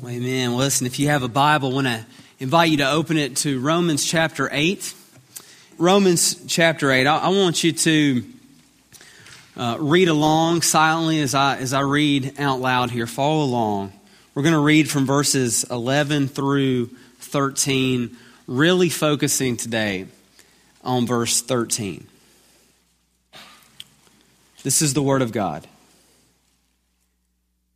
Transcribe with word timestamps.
Well, 0.00 0.12
amen. 0.12 0.50
Well, 0.50 0.60
listen, 0.60 0.86
if 0.86 1.00
you 1.00 1.08
have 1.08 1.24
a 1.24 1.28
Bible, 1.28 1.70
I 1.70 1.74
want 1.74 1.86
to 1.88 2.06
invite 2.38 2.70
you 2.70 2.76
to 2.76 2.88
open 2.88 3.16
it 3.16 3.34
to 3.38 3.58
Romans 3.58 4.04
chapter 4.04 4.48
8. 4.52 4.94
Romans 5.76 6.36
chapter 6.46 6.92
8. 6.92 7.04
I, 7.08 7.18
I 7.18 7.28
want 7.30 7.64
you 7.64 7.72
to 7.72 8.24
uh, 9.56 9.76
read 9.80 10.06
along 10.06 10.62
silently 10.62 11.20
as 11.20 11.34
I, 11.34 11.56
as 11.56 11.72
I 11.72 11.80
read 11.80 12.38
out 12.38 12.60
loud 12.60 12.92
here. 12.92 13.08
Follow 13.08 13.42
along. 13.42 13.92
We're 14.36 14.42
going 14.42 14.54
to 14.54 14.60
read 14.60 14.88
from 14.88 15.04
verses 15.04 15.64
11 15.64 16.28
through 16.28 16.90
13, 17.18 18.16
really 18.46 18.90
focusing 18.90 19.56
today 19.56 20.06
on 20.84 21.08
verse 21.08 21.42
13. 21.42 22.06
This 24.62 24.80
is 24.80 24.94
the 24.94 25.02
Word 25.02 25.22
of 25.22 25.32
God. 25.32 25.66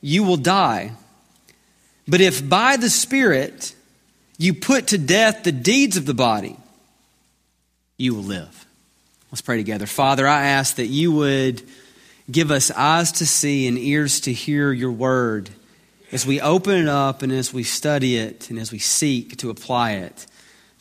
you 0.00 0.24
will 0.24 0.36
die. 0.36 0.92
But 2.08 2.20
if 2.20 2.46
by 2.46 2.76
the 2.76 2.90
Spirit 2.90 3.74
you 4.38 4.54
put 4.54 4.88
to 4.88 4.98
death 4.98 5.44
the 5.44 5.52
deeds 5.52 5.96
of 5.96 6.06
the 6.06 6.14
body, 6.14 6.56
you 7.96 8.14
will 8.14 8.22
live. 8.22 8.66
Let's 9.30 9.42
pray 9.42 9.58
together. 9.58 9.86
Father, 9.86 10.26
I 10.26 10.46
ask 10.46 10.76
that 10.76 10.86
you 10.86 11.12
would 11.12 11.62
give 12.30 12.50
us 12.50 12.70
eyes 12.70 13.12
to 13.12 13.26
see 13.26 13.66
and 13.66 13.78
ears 13.78 14.20
to 14.20 14.32
hear 14.32 14.72
your 14.72 14.92
word 14.92 15.50
as 16.12 16.26
we 16.26 16.40
open 16.40 16.76
it 16.76 16.88
up 16.88 17.22
and 17.22 17.32
as 17.32 17.52
we 17.52 17.62
study 17.62 18.16
it 18.16 18.50
and 18.50 18.58
as 18.58 18.72
we 18.72 18.78
seek 18.78 19.36
to 19.38 19.50
apply 19.50 19.92
it 19.92 20.26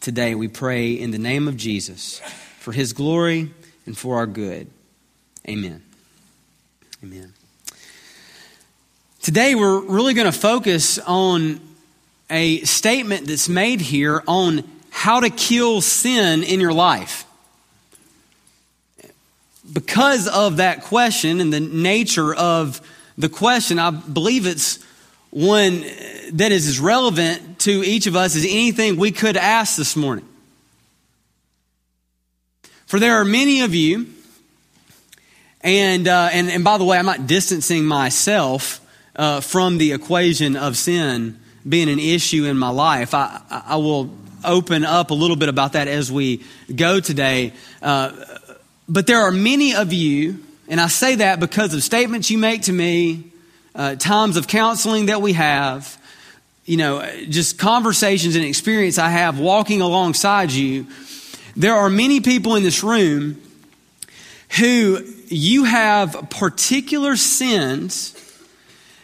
today. 0.01 0.35
We 0.35 0.47
pray 0.47 0.93
in 0.93 1.11
the 1.11 1.19
name 1.19 1.47
of 1.47 1.57
Jesus 1.57 2.19
for 2.59 2.71
his 2.71 2.93
glory 2.93 3.51
and 3.85 3.97
for 3.97 4.17
our 4.17 4.27
good. 4.27 4.69
Amen. 5.47 5.83
Amen. 7.03 7.33
Today, 9.21 9.53
we're 9.53 9.81
really 9.81 10.13
going 10.13 10.31
to 10.31 10.37
focus 10.37 10.97
on 10.97 11.59
a 12.29 12.61
statement 12.61 13.27
that's 13.27 13.49
made 13.49 13.81
here 13.81 14.23
on 14.25 14.63
how 14.91 15.19
to 15.19 15.29
kill 15.29 15.81
sin 15.81 16.41
in 16.41 16.61
your 16.61 16.71
life. 16.71 17.25
Because 19.71 20.29
of 20.29 20.57
that 20.57 20.83
question 20.83 21.41
and 21.41 21.51
the 21.51 21.59
nature 21.59 22.33
of 22.33 22.79
the 23.17 23.27
question, 23.27 23.77
I 23.77 23.89
believe 23.91 24.45
it's 24.45 24.81
one 25.31 25.81
that 26.31 26.53
is 26.53 26.69
as 26.69 26.79
relevant 26.79 27.59
to 27.59 27.83
each 27.83 28.07
of 28.07 28.15
us 28.15 28.37
as 28.37 28.45
anything 28.45 28.95
we 28.95 29.11
could 29.11 29.35
ask 29.35 29.75
this 29.75 29.97
morning. 29.97 30.25
For 32.85 33.01
there 33.01 33.15
are 33.15 33.25
many 33.25 33.61
of 33.61 33.75
you, 33.75 34.07
and, 35.59 36.07
uh, 36.07 36.29
and, 36.31 36.49
and 36.49 36.63
by 36.63 36.77
the 36.77 36.85
way, 36.85 36.97
I'm 36.97 37.05
not 37.05 37.27
distancing 37.27 37.83
myself 37.83 38.78
uh, 39.19 39.41
from 39.41 39.77
the 39.77 39.91
equation 39.91 40.55
of 40.55 40.77
sin 40.77 41.37
being 41.67 41.89
an 41.89 41.99
issue 41.99 42.45
in 42.45 42.57
my 42.57 42.69
life. 42.69 43.13
I, 43.13 43.41
I 43.49 43.75
will 43.75 44.09
open 44.45 44.85
up 44.85 45.11
a 45.11 45.13
little 45.13 45.35
bit 45.35 45.49
about 45.49 45.73
that 45.73 45.89
as 45.89 46.09
we 46.09 46.41
go 46.73 47.01
today. 47.01 47.51
Uh, 47.81 48.13
but 48.87 49.07
there 49.07 49.19
are 49.19 49.31
many 49.31 49.75
of 49.75 49.91
you, 49.91 50.41
and 50.69 50.79
I 50.79 50.87
say 50.87 51.15
that 51.15 51.41
because 51.41 51.73
of 51.73 51.83
statements 51.83 52.31
you 52.31 52.37
make 52.37 52.61
to 52.63 52.71
me, 52.71 53.25
uh, 53.75 53.95
times 53.95 54.37
of 54.37 54.47
counseling 54.47 55.07
that 55.07 55.21
we 55.21 55.33
have, 55.33 56.01
you 56.63 56.77
know, 56.77 57.05
just 57.27 57.59
conversations 57.59 58.37
and 58.37 58.45
experience 58.45 58.97
I 58.97 59.09
have 59.09 59.37
walking 59.37 59.81
alongside 59.81 60.49
you. 60.51 60.87
There 61.57 61.75
are 61.75 61.89
many 61.89 62.21
people 62.21 62.55
in 62.55 62.63
this 62.63 62.85
room 62.85 63.41
who 64.57 65.03
you 65.27 65.65
have 65.65 66.29
particular 66.29 67.17
sins 67.17 68.15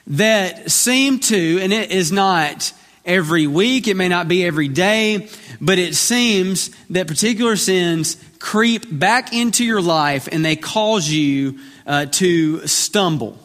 that 0.08 0.72
seem 0.72 1.20
to, 1.20 1.60
and 1.62 1.74
it 1.74 1.92
is 1.92 2.12
not 2.12 2.74
every 3.06 3.48
week, 3.48 3.88
it 3.88 3.96
may 3.96 4.08
not 4.08 4.28
be 4.28 4.46
every 4.46 4.68
day, 4.68 5.30
but 5.62 5.78
it 5.78 5.96
seems 5.96 6.70
that 6.90 7.08
particular 7.08 7.56
sins 7.56 8.18
creep 8.40 8.86
back 8.90 9.34
into 9.34 9.64
your 9.64 9.82
life 9.82 10.28
and 10.32 10.44
they 10.44 10.56
cause 10.56 11.10
you 11.10 11.60
uh, 11.86 12.06
to 12.08 12.66
stumble. 12.68 13.38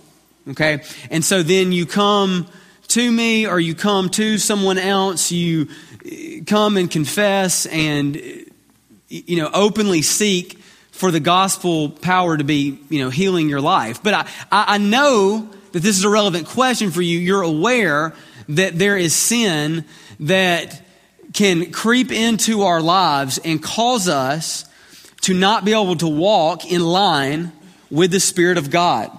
Okay? 0.48 0.82
And 1.10 1.25
so 1.25 1.43
then 1.43 1.72
you 1.72 1.87
come 1.87 2.47
to 2.88 3.12
me 3.12 3.47
or 3.47 3.60
you 3.60 3.75
come 3.75 4.09
to 4.10 4.38
someone 4.38 4.78
else, 4.78 5.31
you 5.31 5.69
uh, 6.04 6.44
come 6.47 6.77
and 6.77 6.91
confess 6.91 7.66
and, 7.66 8.16
you 9.09 9.37
know, 9.37 9.50
openly 9.53 10.03
seek 10.03 10.59
for 10.91 11.10
the 11.10 11.21
gospel 11.21 11.91
power 11.91 12.37
to 12.37 12.44
be, 12.44 12.78
you 12.88 13.03
know, 13.03 13.10
healing 13.10 13.48
your 13.48 13.60
life. 13.60 14.03
But 14.03 14.15
I, 14.15 14.27
I 14.50 14.78
know 14.78 15.48
that 15.72 15.81
this 15.81 15.98
is 15.98 16.04
a 16.04 16.10
relevant 16.10 16.47
question 16.47 16.91
for 16.91 17.03
you, 17.03 17.19
you're 17.19 17.42
aware 17.42 18.14
that 18.48 18.78
there 18.78 18.97
is 18.97 19.14
sin 19.14 19.84
that 20.20 20.82
can 21.32 21.70
creep 21.70 22.10
into 22.10 22.62
our 22.62 22.81
lives 22.81 23.38
and 23.38 23.62
cause 23.62 24.09
us 24.09 24.64
to 25.22 25.34
not 25.34 25.64
be 25.64 25.72
able 25.72 25.97
to 25.97 26.09
walk 26.09 26.70
in 26.70 26.80
line 26.80 27.53
with 27.91 28.10
the 28.10 28.20
Spirit 28.20 28.59
of 28.59 28.70
God. 28.70 29.10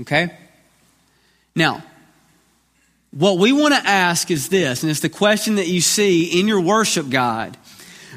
Okay? 0.00 0.36
Now, 1.54 1.82
what 3.10 3.38
we 3.38 3.52
want 3.52 3.74
to 3.74 3.88
ask 3.88 4.30
is 4.30 4.48
this, 4.48 4.82
and 4.82 4.90
it's 4.90 5.00
the 5.00 5.08
question 5.08 5.54
that 5.54 5.68
you 5.68 5.80
see 5.80 6.38
in 6.38 6.48
your 6.48 6.60
worship 6.60 7.08
guide, 7.08 7.56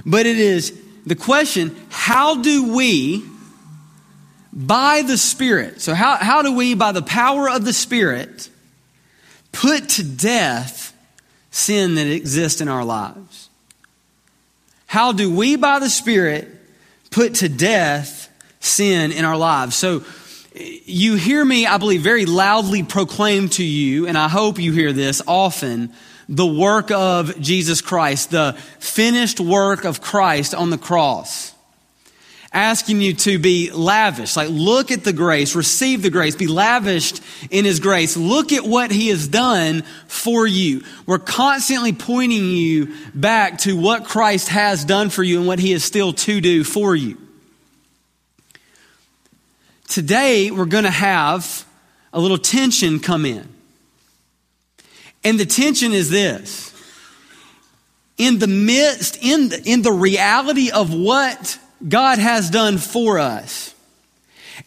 but 0.05 0.25
it 0.25 0.37
is 0.37 0.77
the 1.05 1.15
question 1.15 1.75
how 1.89 2.41
do 2.41 2.73
we 2.73 3.23
by 4.51 5.03
the 5.03 5.17
Spirit. 5.17 5.81
So, 5.81 5.93
how, 5.93 6.15
how 6.15 6.41
do 6.41 6.53
we, 6.53 6.73
by 6.73 6.91
the 6.91 7.01
power 7.01 7.49
of 7.49 7.65
the 7.65 7.73
Spirit, 7.73 8.49
put 9.51 9.89
to 9.89 10.03
death 10.03 10.93
sin 11.51 11.95
that 11.95 12.07
exists 12.07 12.61
in 12.61 12.67
our 12.67 12.83
lives? 12.83 13.49
How 14.87 15.11
do 15.11 15.33
we, 15.33 15.55
by 15.55 15.79
the 15.79 15.89
Spirit, 15.89 16.47
put 17.11 17.35
to 17.35 17.49
death 17.49 18.29
sin 18.59 19.11
in 19.11 19.25
our 19.25 19.37
lives? 19.37 19.75
So, 19.75 20.03
you 20.53 21.15
hear 21.15 21.45
me, 21.45 21.67
I 21.67 21.77
believe, 21.77 22.01
very 22.01 22.25
loudly 22.25 22.83
proclaim 22.83 23.49
to 23.49 23.63
you, 23.63 24.07
and 24.07 24.17
I 24.17 24.27
hope 24.27 24.59
you 24.59 24.73
hear 24.73 24.93
this 24.93 25.21
often 25.27 25.93
the 26.27 26.45
work 26.45 26.91
of 26.91 27.39
Jesus 27.41 27.81
Christ, 27.81 28.29
the 28.29 28.53
finished 28.79 29.39
work 29.39 29.83
of 29.83 29.99
Christ 29.99 30.53
on 30.53 30.69
the 30.69 30.77
cross 30.77 31.55
asking 32.51 32.99
you 33.01 33.13
to 33.13 33.37
be 33.37 33.71
lavish. 33.71 34.35
Like, 34.35 34.49
look 34.49 34.91
at 34.91 35.03
the 35.03 35.13
grace, 35.13 35.55
receive 35.55 36.01
the 36.01 36.09
grace, 36.09 36.35
be 36.35 36.47
lavished 36.47 37.21
in 37.51 37.65
His 37.65 37.79
grace. 37.79 38.17
Look 38.17 38.51
at 38.51 38.63
what 38.63 38.91
He 38.91 39.09
has 39.09 39.27
done 39.27 39.83
for 40.07 40.47
you. 40.47 40.83
We're 41.05 41.19
constantly 41.19 41.93
pointing 41.93 42.45
you 42.45 42.95
back 43.13 43.59
to 43.59 43.77
what 43.79 44.05
Christ 44.05 44.49
has 44.49 44.83
done 44.83 45.09
for 45.09 45.21
you 45.21 45.37
and 45.37 45.47
what 45.47 45.59
He 45.59 45.73
is 45.73 45.83
still 45.83 46.13
to 46.13 46.41
do 46.41 46.63
for 46.63 46.95
you. 46.95 47.17
Today, 49.87 50.51
we're 50.51 50.65
going 50.65 50.83
to 50.83 50.91
have 50.91 51.65
a 52.13 52.19
little 52.19 52.37
tension 52.37 52.99
come 52.99 53.25
in. 53.25 53.47
And 55.23 55.39
the 55.39 55.45
tension 55.45 55.93
is 55.93 56.09
this. 56.09 56.73
In 58.17 58.39
the 58.39 58.47
midst, 58.47 59.17
in 59.23 59.49
the, 59.49 59.61
in 59.65 59.81
the 59.81 59.91
reality 59.91 60.71
of 60.71 60.93
what 60.93 61.57
God 61.87 62.19
has 62.19 62.49
done 62.49 62.77
for 62.77 63.19
us. 63.19 63.73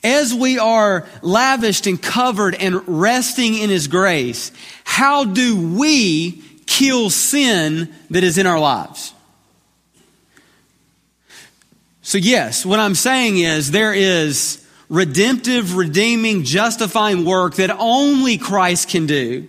As 0.03 0.32
we 0.35 0.59
are 0.59 1.06
lavished 1.20 1.87
and 1.87 2.00
covered 2.00 2.55
and 2.55 2.82
resting 2.88 3.55
in 3.55 3.70
His 3.70 3.88
grace, 3.88 4.50
how 4.85 5.25
do 5.25 5.76
we 5.76 6.43
kill 6.67 7.11
sin 7.11 7.93
that 8.11 8.25
is 8.25 8.38
in 8.38 8.47
our 8.47 8.59
lives? 8.59 9.12
So, 12.00 12.19
yes, 12.19 12.67
what 12.67 12.81
I'm 12.81 12.94
saying 12.94 13.38
is 13.38 13.70
there 13.70 13.94
is 13.94 14.67
redemptive, 14.88 15.76
redeeming, 15.76 16.43
justifying 16.43 17.25
work 17.25 17.55
that 17.55 17.70
only 17.79 18.38
Christ 18.38 18.88
can 18.88 19.06
do. 19.06 19.49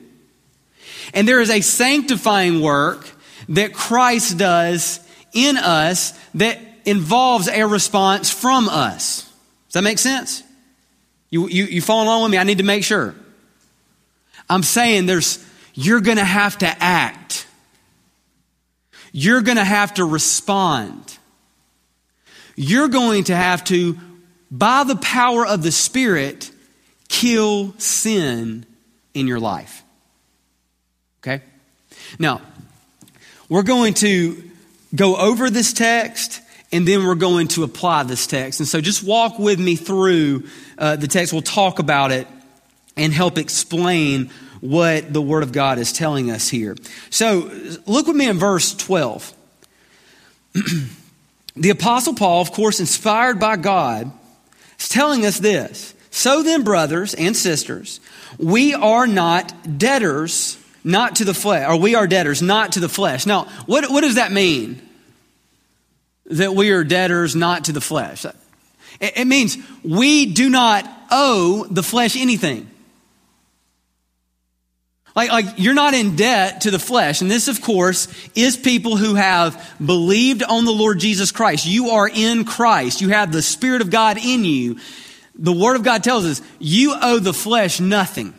And 1.13 1.27
there 1.27 1.41
is 1.41 1.49
a 1.49 1.61
sanctifying 1.61 2.61
work 2.61 3.09
that 3.49 3.73
Christ 3.73 4.37
does 4.37 4.99
in 5.33 5.57
us 5.57 6.17
that 6.35 6.59
involves 6.85 7.47
a 7.47 7.63
response 7.63 8.29
from 8.29 8.69
us. 8.69 9.23
Does 9.67 9.73
that 9.73 9.83
make 9.83 9.99
sense? 9.99 10.43
You, 11.29 11.47
you, 11.47 11.65
you 11.65 11.81
follow 11.81 12.03
along 12.03 12.23
with 12.23 12.31
me? 12.31 12.37
I 12.37 12.43
need 12.43 12.59
to 12.59 12.63
make 12.63 12.83
sure. 12.83 13.15
I'm 14.49 14.63
saying 14.63 15.05
there's, 15.05 15.43
you're 15.73 16.01
going 16.01 16.17
to 16.17 16.25
have 16.25 16.57
to 16.59 16.67
act. 16.67 17.47
You're 19.11 19.41
going 19.41 19.57
to 19.57 19.63
have 19.63 19.95
to 19.95 20.05
respond. 20.05 21.17
You're 22.55 22.87
going 22.87 23.25
to 23.25 23.35
have 23.35 23.63
to, 23.65 23.97
by 24.51 24.83
the 24.83 24.95
power 24.95 25.45
of 25.45 25.63
the 25.63 25.71
Spirit, 25.71 26.51
kill 27.09 27.73
sin 27.79 28.65
in 29.13 29.27
your 29.27 29.39
life. 29.39 29.83
Okay? 31.21 31.43
Now, 32.19 32.41
we're 33.49 33.63
going 33.63 33.95
to 33.95 34.51
go 34.95 35.15
over 35.15 35.49
this 35.49 35.73
text 35.73 36.41
and 36.73 36.87
then 36.87 37.05
we're 37.05 37.13
going 37.15 37.47
to 37.49 37.63
apply 37.63 38.01
this 38.03 38.25
text. 38.25 38.59
And 38.59 38.67
so 38.67 38.81
just 38.81 39.03
walk 39.03 39.37
with 39.37 39.59
me 39.59 39.75
through 39.75 40.45
uh, 40.77 40.95
the 40.95 41.07
text. 41.07 41.31
We'll 41.31 41.43
talk 41.43 41.77
about 41.77 42.11
it 42.11 42.27
and 42.97 43.13
help 43.13 43.37
explain 43.37 44.31
what 44.59 45.13
the 45.13 45.21
Word 45.21 45.43
of 45.43 45.51
God 45.51 45.77
is 45.77 45.93
telling 45.93 46.31
us 46.31 46.49
here. 46.49 46.75
So 47.11 47.51
look 47.85 48.07
with 48.07 48.15
me 48.15 48.27
in 48.27 48.39
verse 48.39 48.73
12. 48.73 49.33
the 51.55 51.69
Apostle 51.69 52.15
Paul, 52.15 52.41
of 52.41 52.51
course, 52.51 52.79
inspired 52.79 53.39
by 53.39 53.55
God, 53.55 54.11
is 54.79 54.89
telling 54.89 55.27
us 55.27 55.37
this. 55.37 55.93
So 56.09 56.41
then, 56.41 56.63
brothers 56.63 57.13
and 57.13 57.37
sisters, 57.37 57.99
we 58.39 58.73
are 58.73 59.05
not 59.05 59.77
debtors, 59.77 60.57
not 60.83 61.17
to 61.17 61.25
the 61.25 61.33
flesh, 61.35 61.69
or 61.69 61.77
we 61.77 61.93
are 61.93 62.07
debtors, 62.07 62.41
not 62.41 62.73
to 62.73 62.79
the 62.79 62.89
flesh. 62.89 63.27
Now, 63.27 63.45
what, 63.67 63.91
what 63.91 64.01
does 64.01 64.15
that 64.15 64.31
mean? 64.31 64.81
That 66.33 66.55
we 66.55 66.71
are 66.71 66.83
debtors, 66.83 67.35
not 67.35 67.65
to 67.65 67.71
the 67.71 67.81
flesh. 67.81 68.25
It, 68.99 69.27
means 69.27 69.57
we 69.83 70.33
do 70.33 70.49
not 70.49 70.89
owe 71.11 71.65
the 71.69 71.83
flesh 71.83 72.15
anything. 72.15 72.69
Like, 75.15 75.31
like 75.31 75.45
you're 75.57 75.73
not 75.73 75.93
in 75.93 76.15
debt 76.15 76.61
to 76.61 76.71
the 76.71 76.79
flesh. 76.79 77.21
And 77.21 77.29
this, 77.29 77.47
of 77.47 77.61
course, 77.61 78.07
is 78.33 78.57
people 78.57 78.97
who 78.97 79.15
have 79.15 79.75
believed 79.83 80.41
on 80.41 80.65
the 80.65 80.71
Lord 80.71 80.99
Jesus 80.99 81.31
Christ. 81.31 81.65
You 81.65 81.89
are 81.89 82.09
in 82.09 82.45
Christ. 82.45 83.01
You 83.01 83.09
have 83.09 83.31
the 83.31 83.41
Spirit 83.41 83.81
of 83.81 83.91
God 83.91 84.17
in 84.17 84.43
you. 84.43 84.79
The 85.35 85.51
Word 85.51 85.75
of 85.75 85.83
God 85.83 86.03
tells 86.03 86.25
us 86.25 86.41
you 86.59 86.95
owe 86.99 87.19
the 87.19 87.33
flesh 87.33 87.79
nothing. 87.79 88.33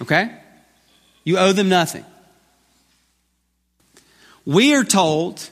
Okay? 0.00 0.34
You 1.24 1.38
owe 1.38 1.52
them 1.52 1.68
nothing. 1.68 2.04
We 4.44 4.74
are 4.74 4.84
told, 4.84 5.48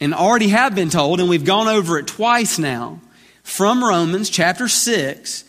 and 0.00 0.14
already 0.14 0.48
have 0.48 0.74
been 0.74 0.90
told, 0.90 1.20
and 1.20 1.28
we've 1.28 1.44
gone 1.44 1.68
over 1.68 1.98
it 1.98 2.06
twice 2.06 2.58
now, 2.58 3.00
from 3.42 3.82
Romans 3.82 4.30
chapter 4.30 4.68
6, 4.68 5.44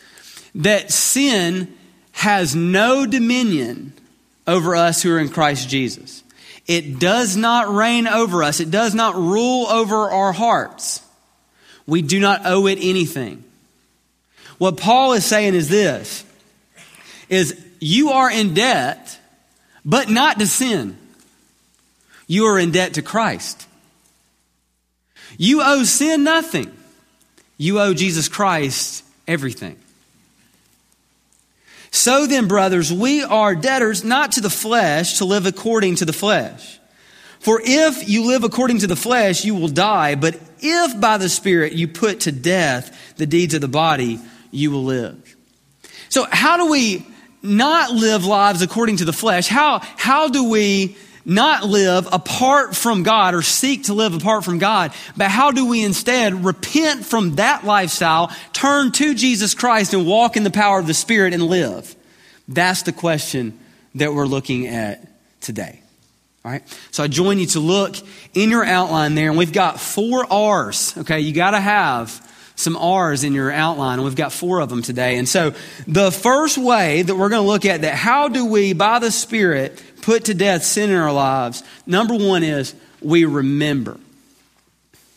that 0.56 0.92
sin 0.92 1.74
has 2.12 2.56
no 2.56 3.06
dominion 3.06 3.94
over 4.48 4.75
us 4.75 5.01
who 5.01 5.13
are 5.13 5.19
in 5.19 5.30
Christ 5.30 5.69
Jesus. 5.69 6.24
It 6.68 7.00
does 7.00 7.36
not 7.36 7.74
reign 7.74 8.07
over 8.07 8.44
us. 8.44 8.60
It 8.60 8.69
does 8.69 8.94
not 8.94 9.16
rule 9.16 9.68
over 9.68 10.10
our 10.10 10.31
hearts. 10.31 11.01
We 11.88 12.01
do 12.01 12.19
not 12.19 12.42
owe 12.45 12.68
it 12.68 12.77
anything. 12.80 13.44
What 14.60 14.77
Paul 14.77 15.13
is 15.13 15.25
saying 15.25 15.56
is 15.56 15.69
this 15.69 16.24
is 17.30 17.60
you 17.80 18.10
are 18.12 18.30
in 18.30 18.54
debt, 18.54 19.19
but 19.86 20.10
not 20.10 20.39
to 20.39 20.48
sin. 20.48 20.98
You 22.30 22.46
are 22.46 22.60
in 22.60 22.70
debt 22.70 22.94
to 22.94 23.02
Christ. 23.02 23.68
You 25.36 25.64
owe 25.64 25.84
sin 25.84 26.24
nothing. 26.24 26.72
You 27.58 27.80
owe 27.80 27.96
Jesus 27.96 28.30
Christ 28.30 29.04
everything. 29.28 29.78
So 31.90 32.28
then, 32.28 32.48
brothers, 32.48 32.94
we 32.94 33.24
are 33.24 33.56
debtors 33.56 34.04
not 34.04 34.34
to 34.34 34.42
the 34.42 34.50
flesh 34.52 35.18
to 35.18 35.26
live 35.26 35.48
according 35.48 35.96
to 35.96 36.06
the 36.06 36.14
flesh. 36.14 36.80
For 37.40 37.60
if 37.66 38.08
you 38.08 38.28
live 38.28 38.44
according 38.44 38.80
to 38.80 38.88
the 38.88 38.96
flesh, 38.96 39.44
you 39.44 39.56
will 39.56 39.68
die. 39.68 40.14
But 40.14 40.40
if 40.60 41.02
by 41.02 41.18
the 41.18 41.30
Spirit 41.30 41.74
you 41.74 41.88
put 41.88 42.22
to 42.22 42.31
death 42.31 43.16
the 43.18 43.26
deeds 43.26 43.56
of 43.56 43.62
the 43.62 43.68
body, 43.68 44.20
you 44.52 44.70
will 44.70 44.84
live. 44.84 45.36
So, 46.10 46.28
how 46.30 46.58
do 46.58 46.70
we 46.70 47.08
not 47.42 47.92
live 47.92 48.24
lives 48.24 48.62
according 48.62 48.98
to 48.98 49.06
the 49.06 49.14
flesh? 49.14 49.48
How, 49.48 49.80
how 49.80 50.28
do 50.28 50.48
we 50.48 50.96
not 51.25 51.63
live 51.63 52.07
apart 52.12 52.75
from 52.75 53.04
God 53.04 53.33
or 53.33 53.42
seek 53.42 53.86
to 53.86 53.94
live 53.94 54.13
apart 54.13 54.44
from 54.44 54.57
God, 54.57 54.94
but 55.16 55.30
how 55.30 55.51
do 55.51 55.66
we 55.66 55.83
instead 55.83 56.45
repent 56.45 57.06
from 57.06 57.36
that 57.36 57.66
lifestyle, 57.66 58.31
turn 58.54 58.92
to 58.94 59.13
Jesus 59.13 59.54
Christ 59.54 59.94
and 59.94 60.07
walk 60.07 60.38
in 60.38 60.44
the 60.44 60.51
power 60.51 60.80
of 60.80 60.88
the 60.88 60.94
Spirit 60.94 61.33
and 61.33 61.44
live? 61.44 61.95
That's 62.48 62.83
the 62.83 62.94
question 62.94 63.60
that 63.95 64.13
we're 64.13 64.25
looking 64.25 64.68
at 64.68 65.07
today. 65.42 65.81
All 66.45 66.51
right. 66.51 66.63
So 66.92 67.04
I 67.04 67.07
join 67.07 67.38
you 67.38 67.48
to 67.48 67.60
look 67.60 67.95
in 68.33 68.50
your 68.50 68.63
outline 68.63 69.13
there, 69.16 69.30
and 69.30 69.38
we've 69.38 69.54
got 69.54 69.80
four 69.80 70.25
R's. 70.31 70.98
Okay. 70.98 71.19
You 71.19 71.33
got 71.33 71.51
to 71.51 71.60
have 71.60 72.25
some 72.56 72.75
R's 72.75 73.24
in 73.24 73.33
your 73.33 73.51
outline, 73.51 74.00
and 74.00 74.04
we've 74.04 74.16
got 74.16 74.33
four 74.33 74.60
of 74.60 74.69
them 74.69 74.81
today. 74.81 75.18
And 75.18 75.27
so 75.27 75.54
the 75.88 76.12
first 76.12 76.57
way 76.57 77.01
that 77.01 77.16
we're 77.16 77.30
going 77.30 77.44
to 77.44 77.48
look 77.48 77.66
at 77.66 77.81
that, 77.81 77.95
how 77.95 78.27
do 78.27 78.45
we, 78.45 78.74
by 78.74 79.00
the 79.00 79.12
Spirit, 79.12 79.81
put 80.01 80.25
to 80.25 80.34
death 80.34 80.63
sin 80.63 80.90
in 80.90 80.96
our 80.96 81.12
lives, 81.12 81.63
number 81.86 82.16
one 82.16 82.44
is 82.44 82.75
we 83.01 83.25
remember. 83.25 84.00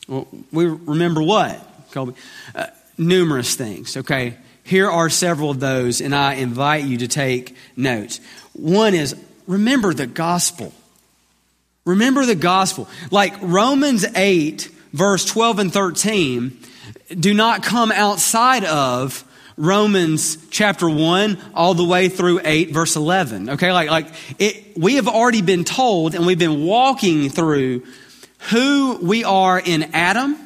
Well, 0.08 0.28
we 0.52 0.66
remember 0.66 1.22
what, 1.22 1.64
Colby? 1.92 2.14
Uh, 2.54 2.66
numerous 2.98 3.54
things, 3.54 3.96
okay? 3.96 4.36
Here 4.64 4.90
are 4.90 5.08
several 5.08 5.50
of 5.50 5.60
those, 5.60 6.00
and 6.00 6.14
I 6.14 6.34
invite 6.34 6.84
you 6.84 6.98
to 6.98 7.08
take 7.08 7.56
notes. 7.76 8.20
One 8.52 8.94
is 8.94 9.16
remember 9.46 9.92
the 9.94 10.06
gospel. 10.06 10.72
Remember 11.84 12.24
the 12.24 12.36
gospel. 12.36 12.88
Like 13.10 13.34
Romans 13.40 14.04
8, 14.04 14.68
verse 14.92 15.24
12 15.24 15.58
and 15.58 15.72
13, 15.72 16.58
do 17.18 17.34
not 17.34 17.62
come 17.62 17.90
outside 17.90 18.64
of 18.64 19.24
Romans 19.56 20.38
chapter 20.50 20.88
1 20.88 21.38
all 21.54 21.74
the 21.74 21.84
way 21.84 22.08
through 22.08 22.40
8 22.44 22.70
verse 22.70 22.96
11. 22.96 23.50
Okay, 23.50 23.72
like, 23.72 23.90
like 23.90 24.06
it, 24.38 24.76
we 24.76 24.96
have 24.96 25.08
already 25.08 25.42
been 25.42 25.64
told 25.64 26.14
and 26.14 26.26
we've 26.26 26.38
been 26.38 26.64
walking 26.64 27.28
through 27.28 27.84
who 28.50 28.98
we 29.02 29.24
are 29.24 29.60
in 29.60 29.90
Adam 29.94 30.36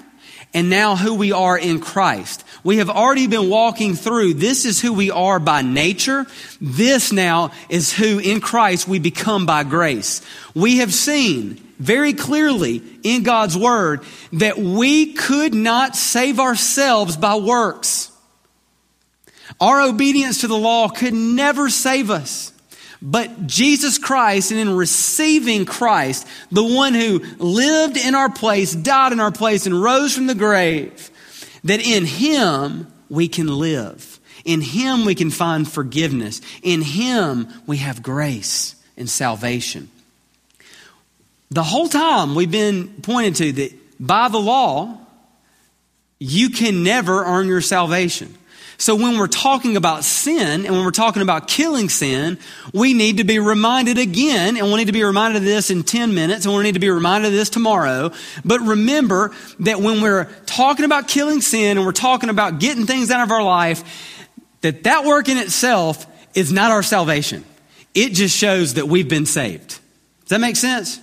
and 0.52 0.70
now 0.70 0.96
who 0.96 1.14
we 1.14 1.32
are 1.32 1.58
in 1.58 1.80
Christ. 1.80 2.44
We 2.64 2.78
have 2.78 2.90
already 2.90 3.26
been 3.26 3.48
walking 3.48 3.94
through 3.94 4.34
this 4.34 4.64
is 4.64 4.80
who 4.80 4.92
we 4.92 5.10
are 5.10 5.38
by 5.38 5.62
nature. 5.62 6.26
This 6.60 7.12
now 7.12 7.52
is 7.68 7.92
who 7.92 8.18
in 8.18 8.40
Christ 8.40 8.88
we 8.88 8.98
become 8.98 9.46
by 9.46 9.64
grace. 9.64 10.22
We 10.54 10.78
have 10.78 10.92
seen 10.92 11.62
very 11.78 12.14
clearly 12.14 12.82
in 13.02 13.22
God's 13.22 13.56
word 13.56 14.02
that 14.32 14.58
we 14.58 15.12
could 15.12 15.54
not 15.54 15.94
save 15.94 16.40
ourselves 16.40 17.16
by 17.16 17.36
works. 17.36 18.10
Our 19.60 19.82
obedience 19.82 20.40
to 20.40 20.48
the 20.48 20.56
law 20.56 20.88
could 20.88 21.14
never 21.14 21.70
save 21.70 22.10
us. 22.10 22.52
But 23.02 23.46
Jesus 23.46 23.98
Christ, 23.98 24.50
and 24.50 24.60
in 24.60 24.74
receiving 24.74 25.64
Christ, 25.64 26.26
the 26.50 26.64
one 26.64 26.94
who 26.94 27.20
lived 27.38 27.96
in 27.96 28.14
our 28.14 28.30
place, 28.30 28.74
died 28.74 29.12
in 29.12 29.20
our 29.20 29.30
place, 29.30 29.66
and 29.66 29.82
rose 29.82 30.14
from 30.14 30.26
the 30.26 30.34
grave, 30.34 31.10
that 31.64 31.80
in 31.80 32.04
Him 32.04 32.92
we 33.08 33.28
can 33.28 33.48
live. 33.48 34.18
In 34.44 34.60
Him 34.60 35.04
we 35.04 35.14
can 35.14 35.30
find 35.30 35.70
forgiveness. 35.70 36.40
In 36.62 36.80
Him 36.82 37.48
we 37.66 37.78
have 37.78 38.02
grace 38.02 38.74
and 38.96 39.10
salvation. 39.10 39.90
The 41.50 41.62
whole 41.62 41.88
time 41.88 42.34
we've 42.34 42.50
been 42.50 42.88
pointed 43.02 43.36
to 43.36 43.52
that 43.52 43.72
by 44.00 44.28
the 44.28 44.38
law, 44.38 44.98
you 46.18 46.50
can 46.50 46.82
never 46.82 47.24
earn 47.24 47.46
your 47.46 47.60
salvation. 47.60 48.34
So 48.78 48.94
when 48.94 49.16
we're 49.16 49.26
talking 49.26 49.76
about 49.76 50.04
sin 50.04 50.66
and 50.66 50.74
when 50.74 50.84
we're 50.84 50.90
talking 50.90 51.22
about 51.22 51.48
killing 51.48 51.88
sin, 51.88 52.38
we 52.74 52.92
need 52.92 53.16
to 53.18 53.24
be 53.24 53.38
reminded 53.38 53.98
again, 53.98 54.56
and 54.56 54.66
we'll 54.66 54.76
need 54.76 54.86
to 54.86 54.92
be 54.92 55.02
reminded 55.02 55.38
of 55.38 55.44
this 55.44 55.70
in 55.70 55.82
10 55.82 56.14
minutes, 56.14 56.44
and 56.44 56.52
we'll 56.52 56.62
need 56.62 56.74
to 56.74 56.80
be 56.80 56.90
reminded 56.90 57.28
of 57.28 57.32
this 57.32 57.48
tomorrow. 57.48 58.12
But 58.44 58.60
remember 58.60 59.34
that 59.60 59.80
when 59.80 60.02
we're 60.02 60.24
talking 60.44 60.84
about 60.84 61.08
killing 61.08 61.40
sin 61.40 61.78
and 61.78 61.86
we're 61.86 61.92
talking 61.92 62.28
about 62.28 62.60
getting 62.60 62.86
things 62.86 63.10
out 63.10 63.22
of 63.22 63.30
our 63.30 63.42
life, 63.42 63.82
that 64.60 64.82
that 64.84 65.04
work 65.04 65.28
in 65.28 65.38
itself 65.38 66.06
is 66.34 66.52
not 66.52 66.70
our 66.70 66.82
salvation. 66.82 67.44
It 67.94 68.12
just 68.12 68.36
shows 68.36 68.74
that 68.74 68.86
we've 68.88 69.08
been 69.08 69.26
saved. 69.26 69.68
Does 69.68 70.28
that 70.28 70.40
make 70.40 70.56
sense? 70.56 71.00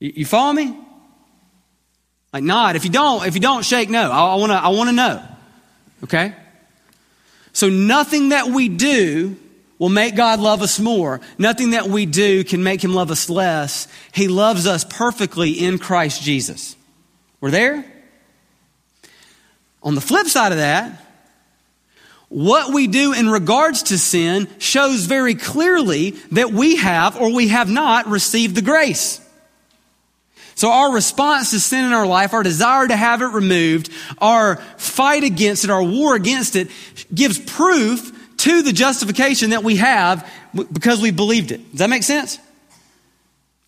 You 0.00 0.24
follow 0.24 0.52
me? 0.52 0.76
Like 2.32 2.42
nod. 2.42 2.76
If 2.76 2.84
you 2.84 2.90
don't, 2.90 3.26
if 3.26 3.34
you 3.34 3.40
don't 3.40 3.64
shake, 3.64 3.90
no. 3.90 4.10
I 4.10 4.34
want 4.36 4.50
to. 4.50 4.56
I 4.56 4.68
want 4.68 4.88
to 4.88 4.96
know. 4.96 5.28
Okay? 6.04 6.34
So 7.52 7.68
nothing 7.68 8.30
that 8.30 8.46
we 8.46 8.68
do 8.68 9.36
will 9.78 9.88
make 9.88 10.14
God 10.14 10.40
love 10.40 10.62
us 10.62 10.78
more. 10.78 11.20
Nothing 11.38 11.70
that 11.70 11.86
we 11.86 12.06
do 12.06 12.44
can 12.44 12.62
make 12.62 12.82
him 12.82 12.94
love 12.94 13.10
us 13.10 13.28
less. 13.28 13.88
He 14.12 14.28
loves 14.28 14.66
us 14.66 14.84
perfectly 14.84 15.50
in 15.50 15.78
Christ 15.78 16.22
Jesus. 16.22 16.76
We're 17.40 17.50
there? 17.50 17.84
On 19.82 19.94
the 19.94 20.00
flip 20.00 20.28
side 20.28 20.52
of 20.52 20.58
that, 20.58 21.04
what 22.28 22.72
we 22.72 22.86
do 22.86 23.12
in 23.12 23.28
regards 23.28 23.82
to 23.84 23.98
sin 23.98 24.48
shows 24.58 25.04
very 25.04 25.34
clearly 25.34 26.12
that 26.30 26.50
we 26.52 26.76
have 26.76 27.20
or 27.20 27.32
we 27.32 27.48
have 27.48 27.68
not 27.68 28.06
received 28.06 28.54
the 28.54 28.62
grace. 28.62 29.20
So 30.54 30.70
our 30.70 30.92
response 30.92 31.50
to 31.50 31.60
sin 31.60 31.84
in 31.84 31.92
our 31.92 32.06
life, 32.06 32.34
our 32.34 32.42
desire 32.42 32.86
to 32.86 32.96
have 32.96 33.22
it 33.22 33.26
removed, 33.26 33.90
our 34.18 34.56
fight 34.76 35.24
against 35.24 35.64
it, 35.64 35.70
our 35.70 35.82
war 35.82 36.14
against 36.14 36.56
it, 36.56 36.70
gives 37.14 37.38
proof 37.38 38.12
to 38.38 38.62
the 38.62 38.72
justification 38.72 39.50
that 39.50 39.62
we 39.62 39.76
have 39.76 40.28
because 40.54 41.00
we 41.00 41.10
believed 41.10 41.52
it. 41.52 41.70
Does 41.70 41.78
that 41.78 41.90
make 41.90 42.02
sense? 42.02 42.38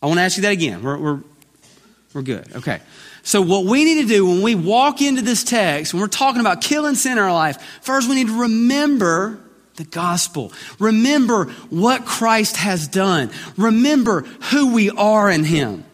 I 0.03 0.07
want 0.07 0.19
to 0.19 0.23
ask 0.23 0.37
you 0.37 0.43
that 0.43 0.53
again. 0.53 0.83
We're, 0.83 0.99
we're, 0.99 1.21
we're 2.13 2.23
good. 2.23 2.57
Okay. 2.57 2.81
So, 3.23 3.41
what 3.41 3.65
we 3.65 3.85
need 3.85 4.03
to 4.03 4.09
do 4.09 4.27
when 4.27 4.43
we 4.43 4.55
walk 4.55 5.01
into 5.01 5.23
this 5.23 5.45
text, 5.45 5.95
when 5.95 6.03
we're 6.03 6.09
talking 6.09 6.41
about 6.41 6.61
killing 6.61 6.95
sin 6.95 7.13
in 7.13 7.19
our 7.19 7.33
life, 7.33 7.61
first 7.81 8.07
we 8.07 8.17
need 8.17 8.27
to 8.27 8.41
remember 8.43 9.41
the 9.77 9.85
gospel. 9.85 10.53
Remember 10.79 11.47
what 11.71 12.05
Christ 12.05 12.59
has 12.59 12.87
done. 12.87 13.31
Remember 13.57 14.23
who 14.51 14.75
we 14.75 14.91
are 14.91 15.31
in 15.31 15.43
Him. 15.43 15.85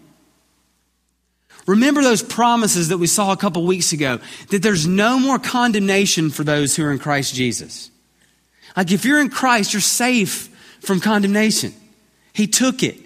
Remember 1.70 2.02
those 2.02 2.20
promises 2.20 2.88
that 2.88 2.98
we 2.98 3.06
saw 3.06 3.30
a 3.30 3.36
couple 3.36 3.64
weeks 3.64 3.92
ago 3.92 4.18
that 4.48 4.60
there's 4.60 4.88
no 4.88 5.20
more 5.20 5.38
condemnation 5.38 6.30
for 6.30 6.42
those 6.42 6.74
who 6.74 6.84
are 6.84 6.90
in 6.90 6.98
Christ 6.98 7.32
Jesus. 7.32 7.92
Like 8.76 8.90
if 8.90 9.04
you're 9.04 9.20
in 9.20 9.30
Christ, 9.30 9.72
you're 9.72 9.80
safe 9.80 10.48
from 10.80 10.98
condemnation. 10.98 11.72
He 12.32 12.48
took 12.48 12.82
it. 12.82 12.98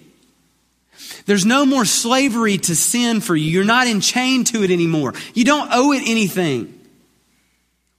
There's 1.27 1.45
no 1.45 1.67
more 1.67 1.85
slavery 1.85 2.57
to 2.57 2.75
sin 2.75 3.21
for 3.21 3.35
you. 3.35 3.51
You're 3.51 3.65
not 3.65 3.85
enchained 3.85 4.47
to 4.47 4.63
it 4.63 4.71
anymore. 4.71 5.13
You 5.35 5.45
don't 5.45 5.69
owe 5.71 5.91
it 5.91 6.01
anything. 6.03 6.73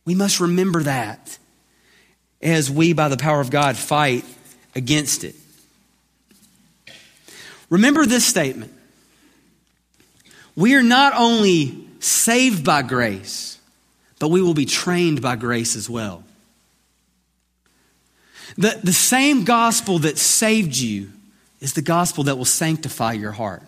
We 0.04 0.16
must 0.16 0.40
remember 0.40 0.82
that 0.82 1.38
as 2.42 2.72
we, 2.72 2.92
by 2.92 3.06
the 3.06 3.16
power 3.16 3.40
of 3.40 3.50
God, 3.50 3.76
fight 3.76 4.24
against 4.74 5.22
it. 5.22 5.36
Remember 7.70 8.04
this 8.04 8.26
statement. 8.26 8.72
We 10.56 10.74
are 10.74 10.82
not 10.82 11.12
only 11.14 11.86
saved 12.00 12.64
by 12.64 12.82
grace, 12.82 13.58
but 14.18 14.28
we 14.28 14.40
will 14.40 14.54
be 14.54 14.64
trained 14.64 15.20
by 15.20 15.36
grace 15.36 15.76
as 15.76 15.88
well. 15.88 16.24
The, 18.56 18.80
the 18.82 18.92
same 18.92 19.44
gospel 19.44 19.98
that 20.00 20.16
saved 20.16 20.76
you 20.76 21.10
is 21.60 21.74
the 21.74 21.82
gospel 21.82 22.24
that 22.24 22.36
will 22.36 22.46
sanctify 22.46 23.12
your 23.12 23.32
heart. 23.32 23.62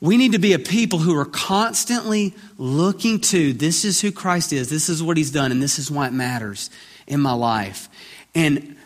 We 0.00 0.18
need 0.18 0.32
to 0.32 0.38
be 0.38 0.52
a 0.52 0.58
people 0.58 0.98
who 0.98 1.16
are 1.18 1.24
constantly 1.24 2.34
looking 2.58 3.20
to 3.20 3.54
this 3.54 3.84
is 3.84 4.00
who 4.00 4.12
Christ 4.12 4.52
is, 4.52 4.68
this 4.68 4.90
is 4.90 5.02
what 5.02 5.16
he's 5.16 5.30
done, 5.30 5.52
and 5.52 5.62
this 5.62 5.78
is 5.78 5.90
why 5.90 6.08
it 6.08 6.12
matters 6.12 6.68
in 7.06 7.20
my 7.20 7.32
life. 7.32 7.88
And 8.34 8.76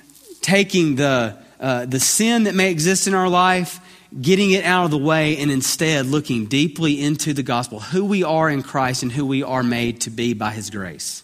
taking 0.40 0.94
the, 0.94 1.36
uh, 1.58 1.86
the 1.86 1.98
sin 1.98 2.44
that 2.44 2.54
may 2.54 2.70
exist 2.70 3.08
in 3.08 3.14
our 3.14 3.28
life, 3.28 3.80
getting 4.20 4.50
it 4.50 4.64
out 4.64 4.86
of 4.86 4.90
the 4.90 4.98
way, 4.98 5.36
and 5.36 5.50
instead 5.50 6.06
looking 6.06 6.46
deeply 6.46 7.00
into 7.00 7.32
the 7.32 7.42
gospel, 7.42 7.80
who 7.80 8.04
we 8.04 8.24
are 8.24 8.50
in 8.50 8.62
Christ 8.62 9.02
and 9.02 9.12
who 9.12 9.24
we 9.24 9.42
are 9.42 9.62
made 9.62 10.00
to 10.02 10.10
be 10.10 10.34
by 10.34 10.50
his 10.50 10.70
grace. 10.70 11.22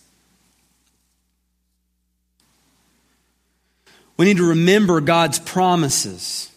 We 4.16 4.24
need 4.24 4.38
to 4.38 4.48
remember 4.48 5.00
God's 5.00 5.38
promises 5.38 6.50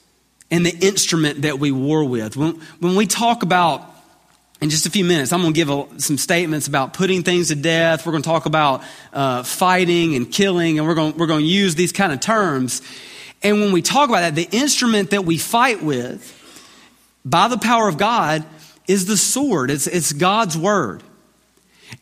and 0.51 0.65
the 0.65 0.75
instrument 0.85 1.41
that 1.41 1.59
we 1.59 1.71
war 1.71 2.03
with. 2.05 2.37
When, 2.37 2.61
when 2.79 2.95
we 2.95 3.05
talk 3.05 3.43
about, 3.43 3.83
in 4.61 4.69
just 4.69 4.85
a 4.85 4.89
few 4.89 5.05
minutes, 5.05 5.33
I'm 5.33 5.41
going 5.41 5.53
to 5.53 5.57
give 5.57 5.69
a, 5.69 5.99
some 5.99 6.17
statements 6.17 6.67
about 6.67 6.93
putting 6.93 7.23
things 7.23 7.49
to 7.49 7.55
death. 7.55 8.05
We're 8.05 8.13
going 8.13 8.23
to 8.23 8.29
talk 8.29 8.45
about 8.45 8.83
uh, 9.13 9.43
fighting 9.43 10.15
and 10.15 10.31
killing, 10.31 10.79
and 10.79 10.87
we're 10.87 10.95
going, 10.95 11.17
we're 11.17 11.27
going 11.27 11.41
to 11.41 11.47
use 11.47 11.75
these 11.75 11.91
kind 11.91 12.13
of 12.13 12.19
terms. 12.19 12.81
And 13.41 13.61
when 13.61 13.71
we 13.71 13.81
talk 13.81 14.09
about 14.09 14.21
that, 14.21 14.35
the 14.35 14.49
instrument 14.51 15.11
that 15.11 15.25
we 15.25 15.37
fight 15.37 15.81
with 15.81 16.35
by 17.23 17.47
the 17.47 17.57
power 17.57 17.87
of 17.87 17.97
God 17.97 18.45
is 18.87 19.05
the 19.05 19.17
sword, 19.17 19.71
it's, 19.71 19.87
it's 19.87 20.13
God's 20.13 20.57
word. 20.57 21.03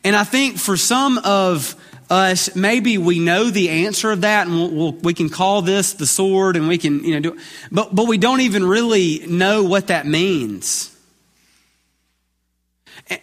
And 0.04 0.16
I 0.16 0.24
think 0.24 0.58
for 0.58 0.76
some 0.76 1.18
of 1.18 1.74
us, 2.10 2.54
maybe 2.56 2.98
we 2.98 3.18
know 3.18 3.50
the 3.50 3.68
answer 3.68 4.10
of 4.10 4.22
that, 4.22 4.46
and 4.46 4.56
we'll, 4.56 4.70
we'll, 4.70 4.92
we 4.92 5.14
can 5.14 5.28
call 5.28 5.62
this 5.62 5.94
the 5.94 6.06
sword, 6.06 6.56
and 6.56 6.68
we 6.68 6.78
can, 6.78 7.04
you 7.04 7.14
know, 7.14 7.20
do, 7.20 7.38
but 7.70 7.94
but 7.94 8.06
we 8.06 8.18
don't 8.18 8.40
even 8.40 8.64
really 8.64 9.26
know 9.26 9.64
what 9.64 9.88
that 9.88 10.06
means. 10.06 10.94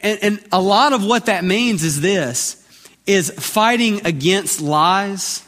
And, 0.01 0.19
and 0.21 0.47
a 0.51 0.61
lot 0.61 0.93
of 0.93 1.05
what 1.05 1.27
that 1.27 1.43
means 1.43 1.83
is 1.83 2.01
this: 2.01 2.63
is 3.05 3.31
fighting 3.31 4.05
against 4.05 4.61
lies 4.61 5.44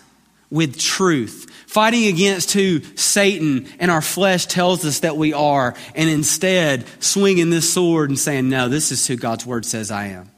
with 0.49 0.79
truth, 0.79 1.51
fighting 1.67 2.05
against 2.05 2.53
who 2.53 2.81
Satan 2.95 3.67
and 3.79 3.91
our 3.91 4.01
flesh 4.01 4.45
tells 4.45 4.85
us 4.85 5.01
that 5.01 5.17
we 5.17 5.33
are, 5.33 5.75
and 5.95 6.09
instead 6.09 6.85
swinging 7.03 7.49
this 7.49 7.71
sword 7.73 8.09
and 8.09 8.17
saying, 8.17 8.49
"No, 8.49 8.69
this 8.69 8.91
is 8.91 9.05
who 9.07 9.15
God's 9.17 9.45
word 9.45 9.65
says 9.65 9.91
I 9.91 10.07
am." 10.07 10.31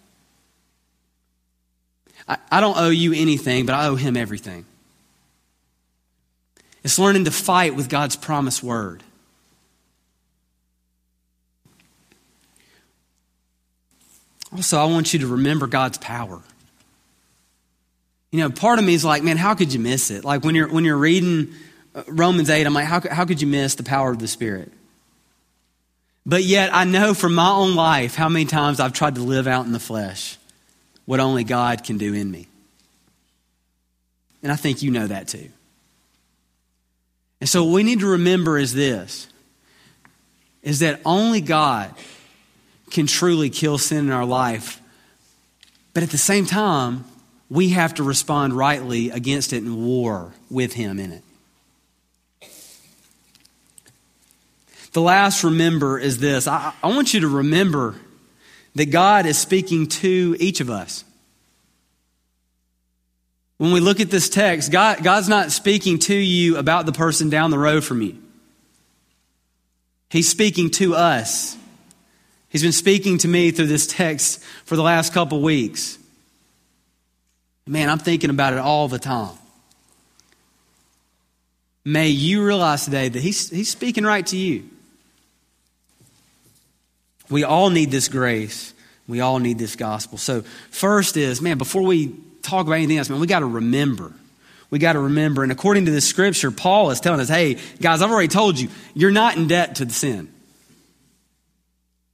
I, 2.27 2.37
I 2.51 2.59
don't 2.59 2.77
owe 2.77 2.89
you 2.89 3.13
anything, 3.13 3.65
but 3.65 3.75
I 3.75 3.87
owe 3.87 3.95
him 3.95 4.17
everything. 4.17 4.65
It's 6.83 6.97
learning 6.97 7.25
to 7.25 7.31
fight 7.31 7.75
with 7.75 7.89
God's 7.89 8.15
promised 8.15 8.63
word. 8.63 9.03
Also, 14.51 14.79
I 14.79 14.85
want 14.85 15.13
you 15.13 15.19
to 15.19 15.27
remember 15.27 15.67
God's 15.67 15.97
power. 15.99 16.41
You 18.31 18.39
know, 18.41 18.49
part 18.49 18.79
of 18.79 18.85
me 18.85 18.93
is 18.93 19.03
like, 19.03 19.23
man, 19.23 19.37
how 19.37 19.55
could 19.55 19.73
you 19.73 19.79
miss 19.79 20.11
it? 20.11 20.23
Like 20.23 20.43
when 20.43 20.55
you're 20.55 20.67
when 20.67 20.85
you're 20.85 20.97
reading 20.97 21.53
uh, 21.95 22.03
Romans 22.07 22.49
8, 22.49 22.65
I'm 22.65 22.73
like, 22.73 22.85
how, 22.85 23.01
how 23.09 23.25
could 23.25 23.41
you 23.41 23.47
miss 23.47 23.75
the 23.75 23.83
power 23.83 24.11
of 24.11 24.19
the 24.19 24.27
Spirit? 24.27 24.71
But 26.25 26.43
yet, 26.43 26.69
I 26.73 26.83
know 26.83 27.13
from 27.13 27.33
my 27.33 27.49
own 27.49 27.75
life 27.75 28.13
how 28.13 28.29
many 28.29 28.45
times 28.45 28.79
I've 28.79 28.93
tried 28.93 29.15
to 29.15 29.21
live 29.21 29.47
out 29.47 29.65
in 29.65 29.71
the 29.71 29.79
flesh 29.79 30.37
what 31.05 31.19
only 31.19 31.43
God 31.43 31.83
can 31.83 31.97
do 31.97 32.13
in 32.13 32.29
me. 32.29 32.47
And 34.43 34.51
I 34.51 34.55
think 34.55 34.83
you 34.83 34.91
know 34.91 35.07
that 35.07 35.27
too. 35.27 35.49
And 37.41 37.49
so 37.49 37.63
what 37.63 37.73
we 37.73 37.83
need 37.83 38.01
to 38.01 38.07
remember 38.07 38.57
is 38.57 38.73
this 38.73 39.27
is 40.61 40.79
that 40.79 40.99
only 41.05 41.41
God 41.41 41.95
can 42.91 43.07
truly 43.07 43.49
kill 43.49 43.77
sin 43.77 44.05
in 44.05 44.11
our 44.11 44.25
life. 44.25 44.81
But 45.93 46.03
at 46.03 46.09
the 46.09 46.17
same 46.17 46.45
time, 46.45 47.05
we 47.49 47.69
have 47.69 47.95
to 47.95 48.03
respond 48.03 48.53
rightly 48.53 49.09
against 49.09 49.53
it 49.53 49.57
in 49.57 49.85
war 49.85 50.33
with 50.49 50.73
Him 50.73 50.99
in 50.99 51.11
it. 51.11 51.23
The 54.91 55.01
last 55.01 55.43
remember 55.43 55.99
is 55.99 56.17
this 56.17 56.47
I, 56.47 56.73
I 56.83 56.87
want 56.87 57.13
you 57.13 57.21
to 57.21 57.27
remember 57.27 57.95
that 58.75 58.91
God 58.91 59.25
is 59.25 59.37
speaking 59.37 59.87
to 59.87 60.35
each 60.39 60.61
of 60.61 60.69
us. 60.69 61.03
When 63.57 63.73
we 63.73 63.81
look 63.81 63.99
at 63.99 64.09
this 64.09 64.29
text, 64.29 64.71
God, 64.71 65.03
God's 65.03 65.27
not 65.27 65.51
speaking 65.51 65.99
to 65.99 66.15
you 66.15 66.57
about 66.57 66.85
the 66.85 66.93
person 66.93 67.29
down 67.29 67.51
the 67.51 67.59
road 67.59 67.83
from 67.83 68.01
you. 68.01 68.17
He's 70.09 70.29
speaking 70.29 70.71
to 70.71 70.95
us. 70.95 71.57
He's 72.47 72.63
been 72.63 72.71
speaking 72.71 73.17
to 73.19 73.27
me 73.27 73.51
through 73.51 73.67
this 73.67 73.85
text 73.85 74.41
for 74.65 74.75
the 74.75 74.81
last 74.81 75.13
couple 75.13 75.41
weeks. 75.41 75.99
Man, 77.69 77.87
I'm 77.87 77.99
thinking 77.99 78.31
about 78.31 78.53
it 78.53 78.59
all 78.59 78.87
the 78.87 78.97
time. 78.97 79.37
May 81.85 82.09
you 82.09 82.43
realize 82.43 82.85
today 82.85 83.09
that 83.09 83.21
he's, 83.21 83.47
he's 83.51 83.69
speaking 83.69 84.03
right 84.03 84.25
to 84.25 84.37
you. 84.37 84.63
We 87.29 87.43
all 87.43 87.69
need 87.69 87.91
this 87.91 88.07
grace. 88.07 88.73
We 89.07 89.21
all 89.21 89.37
need 89.37 89.59
this 89.59 89.75
gospel. 89.75 90.17
So, 90.17 90.41
first 90.71 91.15
is, 91.15 91.43
man, 91.43 91.59
before 91.59 91.83
we 91.83 92.15
talk 92.41 92.65
about 92.65 92.77
anything 92.77 92.97
else, 92.97 93.07
man, 93.07 93.19
we 93.19 93.27
got 93.27 93.41
to 93.41 93.45
remember. 93.45 94.13
We 94.71 94.79
got 94.79 94.93
to 94.93 94.99
remember. 94.99 95.43
And 95.43 95.51
according 95.51 95.85
to 95.85 95.91
the 95.91 96.01
scripture, 96.01 96.49
Paul 96.49 96.89
is 96.89 96.99
telling 96.99 97.19
us, 97.19 97.29
hey, 97.29 97.59
guys, 97.79 98.01
I've 98.01 98.09
already 98.09 98.29
told 98.29 98.59
you, 98.59 98.69
you're 98.95 99.11
not 99.11 99.37
in 99.37 99.47
debt 99.47 99.75
to 99.75 99.85
the 99.85 99.93
sin. 99.93 100.27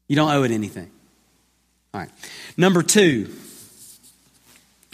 You 0.10 0.18
don't 0.18 0.32
owe 0.32 0.44
it 0.44 0.52
anything. 0.52 0.92
All 1.94 2.02
right. 2.02 2.10
Number 2.58 2.84
two, 2.84 3.34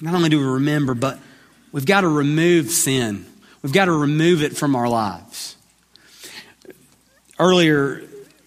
not 0.02 0.16
only 0.16 0.30
do 0.30 0.40
we 0.40 0.46
remember, 0.46 0.94
but 0.94 1.20
we've 1.72 1.86
got 1.86 2.02
to 2.02 2.08
remove 2.08 2.72
sin. 2.72 3.26
We've 3.62 3.74
got 3.74 3.86
to 3.86 3.92
remove 3.92 4.42
it 4.42 4.58
from 4.58 4.76
our 4.76 4.90
lives. 4.90 5.56
Earlier, 7.38 8.04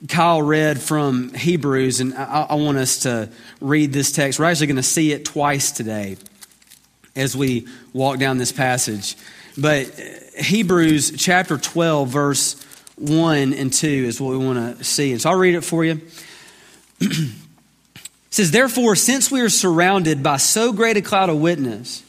Kyle 0.08 0.42
read 0.42 0.80
from 0.80 1.32
Hebrews, 1.32 2.00
and 2.00 2.14
I, 2.14 2.46
I 2.50 2.54
want 2.54 2.78
us 2.78 3.00
to 3.00 3.30
read 3.60 3.92
this 3.92 4.12
text. 4.12 4.38
We're 4.38 4.46
actually 4.46 4.66
going 4.68 4.76
to 4.76 4.82
see 4.82 5.12
it 5.12 5.24
twice 5.24 5.70
today 5.70 6.16
as 7.16 7.36
we 7.36 7.68
walk 7.92 8.18
down 8.18 8.38
this 8.38 8.52
passage. 8.52 9.16
But 9.56 9.98
uh, 9.98 10.42
Hebrews 10.42 11.12
chapter 11.16 11.56
12, 11.56 12.08
verse 12.08 12.62
1 12.96 13.52
and 13.52 13.72
2 13.72 13.86
is 13.88 14.20
what 14.20 14.30
we 14.30 14.44
want 14.44 14.78
to 14.78 14.84
see. 14.84 15.12
And 15.12 15.20
so 15.20 15.30
I'll 15.30 15.38
read 15.38 15.54
it 15.54 15.62
for 15.62 15.84
you. 15.84 16.00
says, 18.34 18.50
Therefore, 18.50 18.96
since 18.96 19.30
we 19.30 19.40
are 19.42 19.48
surrounded 19.48 20.20
by 20.20 20.38
so 20.38 20.72
great 20.72 20.96
a 20.96 21.02
cloud 21.02 21.28
of 21.28 21.38
witness, 21.40 22.02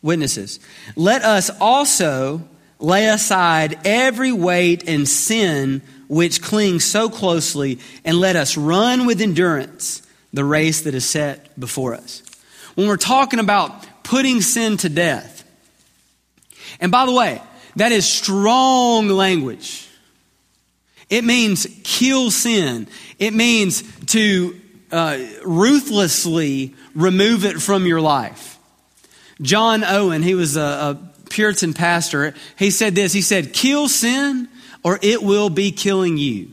witnesses. 0.00 0.60
Let 0.94 1.22
us 1.22 1.50
also 1.60 2.48
lay 2.78 3.08
aside 3.08 3.80
every 3.84 4.30
weight 4.30 4.88
and 4.88 5.08
sin 5.08 5.82
which 6.08 6.40
clings 6.40 6.84
so 6.84 7.08
closely, 7.08 7.80
and 8.04 8.20
let 8.20 8.36
us 8.36 8.56
run 8.56 9.06
with 9.06 9.20
endurance 9.20 10.02
the 10.32 10.44
race 10.44 10.82
that 10.82 10.94
is 10.94 11.04
set 11.04 11.58
before 11.58 11.94
us. 11.94 12.22
When 12.76 12.86
we're 12.86 12.96
talking 12.96 13.40
about 13.40 13.84
putting 14.04 14.42
sin 14.42 14.76
to 14.78 14.88
death, 14.88 15.42
and 16.78 16.92
by 16.92 17.06
the 17.06 17.12
way, 17.12 17.42
that 17.74 17.90
is 17.90 18.08
strong 18.08 19.08
language. 19.08 19.88
It 21.10 21.24
means 21.24 21.66
kill 21.82 22.30
sin. 22.30 22.86
It 23.18 23.34
means 23.34 23.82
to 24.06 24.60
uh, 24.90 25.18
ruthlessly 25.44 26.74
remove 26.94 27.44
it 27.44 27.60
from 27.60 27.86
your 27.86 28.00
life. 28.00 28.58
John 29.42 29.84
Owen, 29.84 30.22
he 30.22 30.34
was 30.34 30.56
a, 30.56 30.60
a 30.60 30.98
Puritan 31.28 31.74
pastor, 31.74 32.34
he 32.58 32.70
said 32.70 32.94
this 32.94 33.12
He 33.12 33.22
said, 33.22 33.52
Kill 33.52 33.88
sin 33.88 34.48
or 34.82 34.98
it 35.02 35.22
will 35.22 35.50
be 35.50 35.72
killing 35.72 36.16
you. 36.16 36.50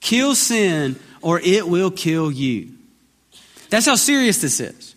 Kill 0.00 0.34
sin 0.34 0.96
or 1.22 1.40
it 1.40 1.66
will 1.66 1.90
kill 1.90 2.30
you. 2.30 2.72
That's 3.70 3.86
how 3.86 3.96
serious 3.96 4.40
this 4.40 4.60
is. 4.60 4.94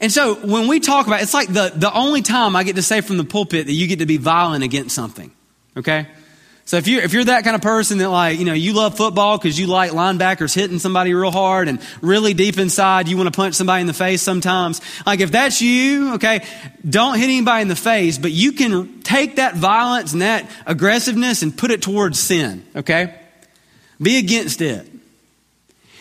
And 0.00 0.10
so 0.10 0.34
when 0.34 0.68
we 0.68 0.80
talk 0.80 1.06
about 1.06 1.22
it's 1.22 1.34
like 1.34 1.48
the, 1.48 1.72
the 1.74 1.92
only 1.92 2.22
time 2.22 2.56
I 2.56 2.64
get 2.64 2.76
to 2.76 2.82
say 2.82 3.00
from 3.00 3.16
the 3.16 3.24
pulpit 3.24 3.66
that 3.66 3.72
you 3.72 3.86
get 3.86 3.98
to 3.98 4.06
be 4.06 4.16
violent 4.16 4.64
against 4.64 4.94
something. 4.94 5.30
Okay? 5.76 6.06
So 6.70 6.76
if 6.76 6.86
you're, 6.86 7.02
if 7.02 7.12
you're 7.12 7.24
that 7.24 7.42
kind 7.42 7.56
of 7.56 7.62
person 7.62 7.98
that 7.98 8.10
like, 8.10 8.38
you 8.38 8.44
know, 8.44 8.52
you 8.52 8.74
love 8.74 8.96
football 8.96 9.36
because 9.36 9.58
you 9.58 9.66
like 9.66 9.90
linebackers 9.90 10.54
hitting 10.54 10.78
somebody 10.78 11.12
real 11.12 11.32
hard 11.32 11.66
and 11.66 11.80
really 12.00 12.32
deep 12.32 12.58
inside 12.58 13.08
you 13.08 13.16
want 13.16 13.26
to 13.26 13.36
punch 13.36 13.56
somebody 13.56 13.80
in 13.80 13.88
the 13.88 13.92
face 13.92 14.22
sometimes. 14.22 14.80
Like 15.04 15.18
if 15.18 15.32
that's 15.32 15.60
you, 15.60 16.14
okay, 16.14 16.46
don't 16.88 17.18
hit 17.18 17.24
anybody 17.24 17.62
in 17.62 17.66
the 17.66 17.74
face, 17.74 18.18
but 18.18 18.30
you 18.30 18.52
can 18.52 19.02
take 19.02 19.34
that 19.34 19.56
violence 19.56 20.12
and 20.12 20.22
that 20.22 20.48
aggressiveness 20.64 21.42
and 21.42 21.58
put 21.58 21.72
it 21.72 21.82
towards 21.82 22.20
sin, 22.20 22.64
okay? 22.76 23.16
Be 24.00 24.18
against 24.18 24.60
it. 24.60 24.88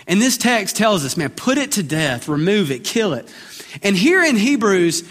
And 0.06 0.22
this 0.22 0.38
text 0.38 0.76
tells 0.76 1.04
us, 1.04 1.18
man, 1.18 1.32
put 1.32 1.58
it 1.58 1.72
to 1.72 1.82
death, 1.82 2.28
remove 2.28 2.70
it, 2.70 2.84
kill 2.84 3.14
it. 3.14 3.28
And 3.82 3.98
here 3.98 4.24
in 4.24 4.36
Hebrews, 4.36 5.02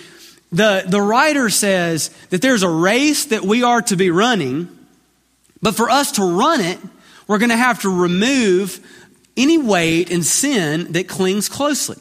the, 0.53 0.85
the 0.87 1.03
writer 1.03 1.51
says 1.51 2.11
that 2.31 2.43
there's 2.43 2.63
a 2.63 2.71
race 2.71 3.25
that 3.25 3.43
we 3.43 3.65
are 3.65 3.83
to 3.83 3.97
be 3.97 4.13
running 4.13 4.78
but 5.61 5.75
for 5.75 5.91
us 5.91 6.13
to 6.13 6.23
run 6.23 6.61
it, 6.61 6.79
we're 7.27 7.39
going 7.39 7.51
to 7.51 7.57
have 7.57 7.83
to 7.83 8.01
remove 8.01 8.81
any 9.37 9.59
weight 9.59 10.11
and 10.11 10.25
sin 10.25 10.93
that 10.93 11.09
clings 11.09 11.49
closely. 11.49 11.97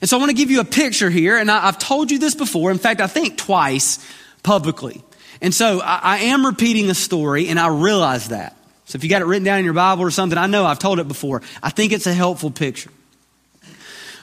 And 0.00 0.10
so 0.10 0.16
I 0.16 0.20
want 0.20 0.30
to 0.30 0.36
give 0.36 0.50
you 0.50 0.60
a 0.60 0.64
picture 0.64 1.08
here, 1.08 1.38
and 1.38 1.50
I, 1.50 1.60
have 1.60 1.78
told 1.78 2.10
you 2.10 2.18
this 2.18 2.34
before. 2.34 2.70
In 2.70 2.78
fact, 2.78 3.00
I 3.00 3.06
think 3.06 3.38
twice 3.38 4.04
publicly. 4.42 5.02
And 5.40 5.54
so 5.54 5.80
I, 5.80 6.00
I 6.02 6.16
am 6.18 6.44
repeating 6.44 6.90
a 6.90 6.94
story, 6.94 7.48
and 7.48 7.58
I 7.58 7.68
realize 7.68 8.28
that. 8.28 8.56
So 8.86 8.96
if 8.96 9.04
you 9.04 9.10
got 9.10 9.22
it 9.22 9.26
written 9.26 9.44
down 9.44 9.60
in 9.60 9.64
your 9.64 9.74
Bible 9.74 10.02
or 10.02 10.10
something, 10.10 10.38
I 10.38 10.46
know 10.46 10.66
I've 10.66 10.78
told 10.78 10.98
it 10.98 11.08
before. 11.08 11.42
I 11.62 11.70
think 11.70 11.92
it's 11.92 12.06
a 12.06 12.12
helpful 12.12 12.50
picture. 12.50 12.90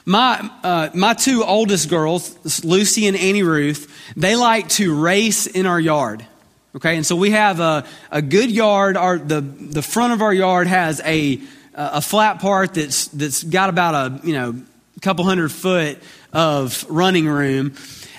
My, 0.04 0.50
uh, 0.62 0.88
my 0.94 1.14
two 1.14 1.44
oldest 1.44 1.88
girls, 1.88 2.64
Lucy 2.64 3.06
and 3.06 3.16
Annie 3.16 3.42
Ruth, 3.42 4.12
they 4.16 4.36
like 4.36 4.68
to 4.70 5.00
race 5.00 5.46
in 5.46 5.66
our 5.66 5.80
yard. 5.80 6.26
Okay, 6.74 6.96
and 6.96 7.04
so 7.04 7.16
we 7.16 7.32
have 7.32 7.60
a, 7.60 7.84
a 8.10 8.22
good 8.22 8.50
yard. 8.50 8.96
Our, 8.96 9.18
the, 9.18 9.42
the 9.42 9.82
front 9.82 10.14
of 10.14 10.22
our 10.22 10.32
yard 10.32 10.66
has 10.68 11.02
a, 11.04 11.38
a 11.74 12.00
flat 12.00 12.40
part 12.40 12.74
that's, 12.74 13.08
that's 13.08 13.42
got 13.42 13.68
about 13.68 13.94
a, 13.94 14.26
you 14.26 14.32
know, 14.32 14.54
couple 15.02 15.24
hundred 15.24 15.50
foot 15.50 15.98
of 16.32 16.86
running 16.88 17.26
room. 17.28 17.74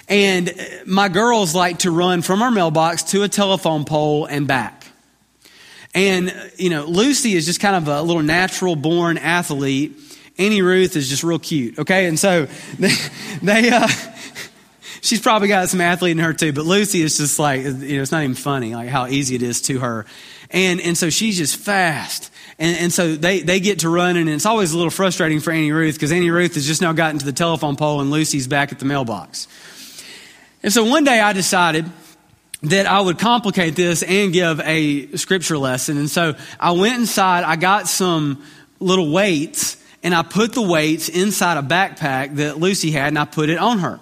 And 0.08 0.54
my 0.86 1.10
girls 1.10 1.56
like 1.56 1.80
to 1.80 1.92
run 1.92 2.22
from 2.22 2.42
our 2.42 2.52
mailbox 2.52 3.04
to 3.04 3.24
a 3.24 3.30
telephone 3.30 3.86
pole 3.86 4.26
and 4.26 4.48
back. 4.48 4.86
And, 5.96 6.34
you 6.58 6.70
know, 6.70 6.86
Lucy 6.86 7.34
is 7.34 7.46
just 7.46 7.60
kind 7.60 7.76
of 7.76 7.88
a 7.88 8.02
little 8.02 8.22
natural 8.22 8.76
born 8.76 9.18
athlete. 9.18 9.98
Annie 10.38 10.62
Ruth 10.62 10.96
is 10.96 11.10
just 11.10 11.24
real 11.24 11.40
cute. 11.40 11.80
Okay. 11.80 12.08
And 12.08 12.20
so 12.20 12.48
they, 12.78 12.94
they 13.42 13.70
uh, 13.70 13.88
she's 15.04 15.20
probably 15.20 15.50
got 15.50 15.70
some 15.70 15.82
athlete 15.82 16.14
in 16.14 16.24
her 16.24 16.34
too. 16.34 16.54
But 16.54 16.66
Lucy 16.66 17.02
is 17.02 17.18
just 17.18 17.38
like, 17.38 17.62
you 17.62 17.72
know, 17.72 18.02
it's 18.02 18.12
not 18.12 18.24
even 18.24 18.36
funny, 18.36 18.74
like 18.74 18.90
how 18.90 19.06
easy 19.08 19.36
it 19.36 19.44
is 19.44 19.62
to 19.64 19.80
her. 19.80 20.06
And, 20.50 20.82
and 20.82 20.98
so 20.98 21.10
she's 21.10 21.38
just 21.38 21.58
fast. 21.58 22.32
And, 22.58 22.78
and 22.78 22.94
so 22.94 23.16
they, 23.16 23.42
they 23.42 23.60
get 23.60 23.80
to 23.80 23.90
running, 23.90 24.24
and 24.24 24.30
it's 24.30 24.46
always 24.46 24.72
a 24.74 24.78
little 24.78 24.92
frustrating 24.92 25.40
for 25.40 25.52
Annie 25.52 25.72
Ruth 25.72 25.96
because 25.96 26.12
Annie 26.12 26.30
Ruth 26.30 26.56
has 26.56 26.66
just 26.66 26.82
now 26.82 26.94
gotten 26.94 27.20
to 27.20 27.26
the 27.26 27.34
telephone 27.34 27.76
pole 27.76 28.02
and 28.02 28.12
Lucy's 28.12 28.48
back 28.48 28.72
at 28.72 28.80
the 28.80 28.86
mailbox. 28.86 29.48
And 30.62 30.72
so 30.72 30.86
one 30.86 31.04
day 31.04 31.20
I 31.20 31.34
decided 31.34 31.86
that 32.64 32.86
I 32.86 33.02
would 33.02 33.20
complicate 33.20 33.76
this 33.76 34.04
and 34.04 34.32
give 34.32 34.62
a 34.62 35.18
scripture 35.18 35.58
lesson. 35.58 35.98
And 35.98 36.10
so 36.10 36.36
I 36.60 36.72
went 36.72 36.96
inside, 36.96 37.44
I 37.44 37.58
got 37.58 37.90
some 37.90 38.42
little 38.80 39.12
weights, 39.12 39.76
and 40.02 40.14
I 40.14 40.22
put 40.22 40.54
the 40.54 40.62
weights 40.62 41.10
inside 41.10 41.58
a 41.58 41.62
backpack 41.62 42.36
that 42.36 42.60
Lucy 42.60 42.92
had, 42.92 43.08
and 43.08 43.20
I 43.20 43.26
put 43.26 43.50
it 43.50 43.58
on 43.58 43.80
her. 43.80 44.00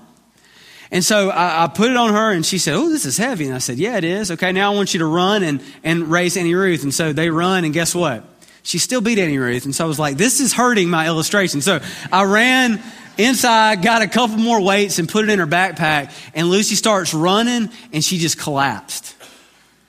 And 0.92 1.06
so 1.06 1.30
I, 1.30 1.64
I, 1.64 1.68
put 1.68 1.90
it 1.90 1.96
on 1.96 2.14
her 2.14 2.32
and 2.32 2.46
she 2.46 2.58
said, 2.58 2.74
Oh, 2.74 2.90
this 2.90 3.06
is 3.06 3.18
heavy. 3.18 3.46
And 3.46 3.56
I 3.56 3.60
said, 3.60 3.78
Yeah, 3.78 3.98
it 3.98 4.04
is. 4.04 4.30
Okay, 4.32 4.52
now 4.52 4.74
I 4.74 4.76
want 4.76 4.94
you 4.94 5.00
to 5.00 5.06
run 5.06 5.42
and, 5.42 5.64
and 5.84 6.12
race 6.12 6.36
Annie 6.36 6.54
Ruth. 6.54 6.84
And 6.84 6.94
so 6.94 7.14
they 7.14 7.30
run, 7.30 7.64
and 7.64 7.74
guess 7.74 7.96
what? 7.96 8.26
She 8.64 8.78
still 8.78 9.00
beat 9.00 9.18
Annie 9.18 9.38
Ruth. 9.38 9.66
And 9.66 9.74
so 9.74 9.86
I 9.86 9.88
was 9.88 10.00
like, 10.00 10.18
This 10.18 10.42
is 10.42 10.52
hurting 10.52 10.90
my 10.90 11.08
illustration. 11.08 11.62
So 11.62 11.80
I 12.12 12.26
ran 12.26 12.84
inside, 13.18 13.82
got 13.82 14.02
a 14.02 14.08
couple 14.08 14.38
more 14.38 14.62
weights, 14.62 15.00
and 15.00 15.08
put 15.08 15.24
it 15.24 15.32
in 15.32 15.40
her 15.40 15.48
backpack. 15.48 16.14
And 16.36 16.50
Lucy 16.50 16.76
starts 16.76 17.14
running, 17.14 17.70
and 17.94 18.04
she 18.04 18.18
just 18.18 18.38
collapsed. 18.38 19.16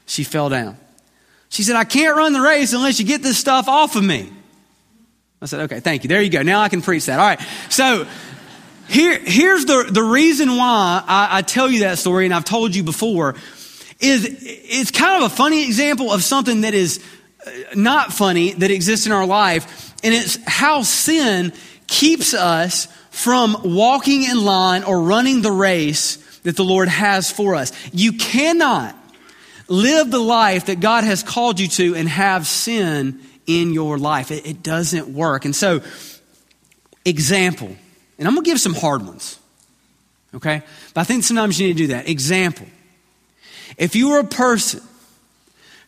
She 0.06 0.22
fell 0.22 0.48
down. 0.48 0.76
She 1.48 1.64
said, 1.64 1.76
I 1.76 1.84
can't 1.84 2.16
run 2.16 2.32
the 2.32 2.40
race 2.40 2.72
unless 2.72 3.00
you 3.00 3.06
get 3.06 3.22
this 3.22 3.38
stuff 3.38 3.68
off 3.68 3.96
of 3.96 4.04
me. 4.04 4.32
I 5.42 5.46
said, 5.46 5.60
okay, 5.62 5.80
thank 5.80 6.04
you. 6.04 6.08
There 6.08 6.22
you 6.22 6.30
go. 6.30 6.42
Now 6.42 6.60
I 6.60 6.68
can 6.68 6.82
preach 6.82 7.06
that. 7.06 7.18
All 7.18 7.26
right. 7.26 7.40
So 7.68 8.06
here, 8.92 9.18
here's 9.18 9.64
the, 9.64 9.88
the 9.90 10.02
reason 10.02 10.50
why 10.50 11.02
I, 11.06 11.38
I 11.38 11.42
tell 11.42 11.70
you 11.70 11.80
that 11.80 11.96
story, 11.96 12.26
and 12.26 12.34
I've 12.34 12.44
told 12.44 12.74
you 12.74 12.82
before, 12.82 13.36
is 14.00 14.26
it's 14.28 14.90
kind 14.90 15.24
of 15.24 15.32
a 15.32 15.34
funny 15.34 15.64
example 15.64 16.12
of 16.12 16.22
something 16.22 16.60
that 16.60 16.74
is 16.74 17.02
uh, 17.46 17.50
not 17.74 18.12
funny 18.12 18.52
that 18.52 18.70
exists 18.70 19.06
in 19.06 19.12
our 19.12 19.24
life, 19.24 19.94
and 20.04 20.12
it's 20.12 20.38
how 20.46 20.82
sin 20.82 21.54
keeps 21.86 22.34
us 22.34 22.86
from 23.10 23.56
walking 23.64 24.24
in 24.24 24.44
line 24.44 24.84
or 24.84 25.00
running 25.00 25.40
the 25.40 25.52
race 25.52 26.16
that 26.40 26.56
the 26.56 26.64
Lord 26.64 26.88
has 26.88 27.30
for 27.30 27.54
us. 27.54 27.72
You 27.94 28.12
cannot 28.12 28.94
live 29.68 30.10
the 30.10 30.18
life 30.18 30.66
that 30.66 30.80
God 30.80 31.04
has 31.04 31.22
called 31.22 31.60
you 31.60 31.68
to 31.68 31.94
and 31.94 32.06
have 32.10 32.46
sin 32.46 33.20
in 33.46 33.72
your 33.72 33.96
life. 33.96 34.30
It, 34.30 34.46
it 34.46 34.62
doesn't 34.62 35.08
work. 35.08 35.46
And 35.46 35.56
so, 35.56 35.80
example. 37.06 37.74
And 38.22 38.28
I'm 38.28 38.34
going 38.36 38.44
to 38.44 38.50
give 38.50 38.60
some 38.60 38.74
hard 38.74 39.04
ones. 39.04 39.36
Okay? 40.32 40.62
But 40.94 41.00
I 41.00 41.02
think 41.02 41.24
sometimes 41.24 41.58
you 41.58 41.66
need 41.66 41.72
to 41.72 41.78
do 41.78 41.86
that. 41.88 42.08
Example. 42.08 42.68
If 43.76 43.96
you 43.96 44.12
are 44.12 44.20
a 44.20 44.24
person 44.24 44.80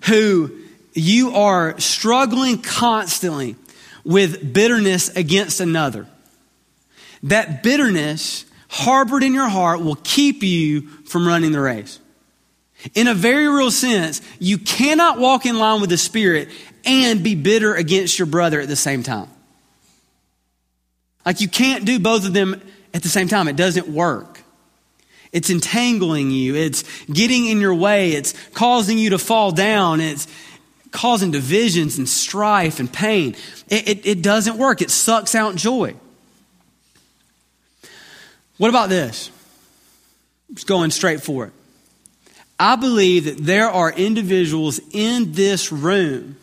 who 0.06 0.50
you 0.94 1.30
are 1.36 1.78
struggling 1.78 2.60
constantly 2.60 3.54
with 4.02 4.52
bitterness 4.52 5.10
against 5.10 5.60
another, 5.60 6.08
that 7.22 7.62
bitterness 7.62 8.46
harbored 8.68 9.22
in 9.22 9.32
your 9.32 9.48
heart 9.48 9.80
will 9.80 9.98
keep 10.02 10.42
you 10.42 10.88
from 11.06 11.28
running 11.28 11.52
the 11.52 11.60
race. 11.60 12.00
In 12.96 13.06
a 13.06 13.14
very 13.14 13.46
real 13.46 13.70
sense, 13.70 14.22
you 14.40 14.58
cannot 14.58 15.20
walk 15.20 15.46
in 15.46 15.56
line 15.56 15.80
with 15.80 15.90
the 15.90 15.98
Spirit 15.98 16.48
and 16.84 17.22
be 17.22 17.36
bitter 17.36 17.76
against 17.76 18.18
your 18.18 18.26
brother 18.26 18.60
at 18.60 18.66
the 18.66 18.74
same 18.74 19.04
time. 19.04 19.28
Like 21.24 21.40
you 21.40 21.48
can't 21.48 21.84
do 21.84 21.98
both 21.98 22.26
of 22.26 22.32
them 22.32 22.60
at 22.92 23.02
the 23.02 23.08
same 23.08 23.28
time. 23.28 23.48
It 23.48 23.56
doesn't 23.56 23.88
work. 23.88 24.42
It's 25.32 25.50
entangling 25.50 26.30
you. 26.30 26.54
It's 26.54 26.84
getting 27.06 27.46
in 27.46 27.60
your 27.60 27.74
way. 27.74 28.12
It's 28.12 28.34
causing 28.50 28.98
you 28.98 29.10
to 29.10 29.18
fall 29.18 29.50
down. 29.50 30.00
It's 30.00 30.28
causing 30.92 31.32
divisions 31.32 31.98
and 31.98 32.08
strife 32.08 32.78
and 32.78 32.90
pain. 32.92 33.34
It, 33.68 33.88
it, 33.88 34.06
it 34.06 34.22
doesn't 34.22 34.58
work. 34.58 34.80
It 34.80 34.90
sucks 34.90 35.34
out 35.34 35.56
joy. 35.56 35.96
What 38.58 38.68
about 38.68 38.88
this? 38.88 39.30
Just 40.52 40.68
going 40.68 40.92
straight 40.92 41.20
for 41.20 41.46
it. 41.46 41.52
I 42.60 42.76
believe 42.76 43.24
that 43.24 43.38
there 43.38 43.68
are 43.68 43.90
individuals 43.90 44.80
in 44.92 45.32
this 45.32 45.72
room 45.72 46.36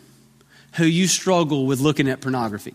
who 0.74 0.84
you 0.84 1.08
struggle 1.08 1.66
with 1.66 1.80
looking 1.80 2.10
at 2.10 2.20
pornography. 2.20 2.74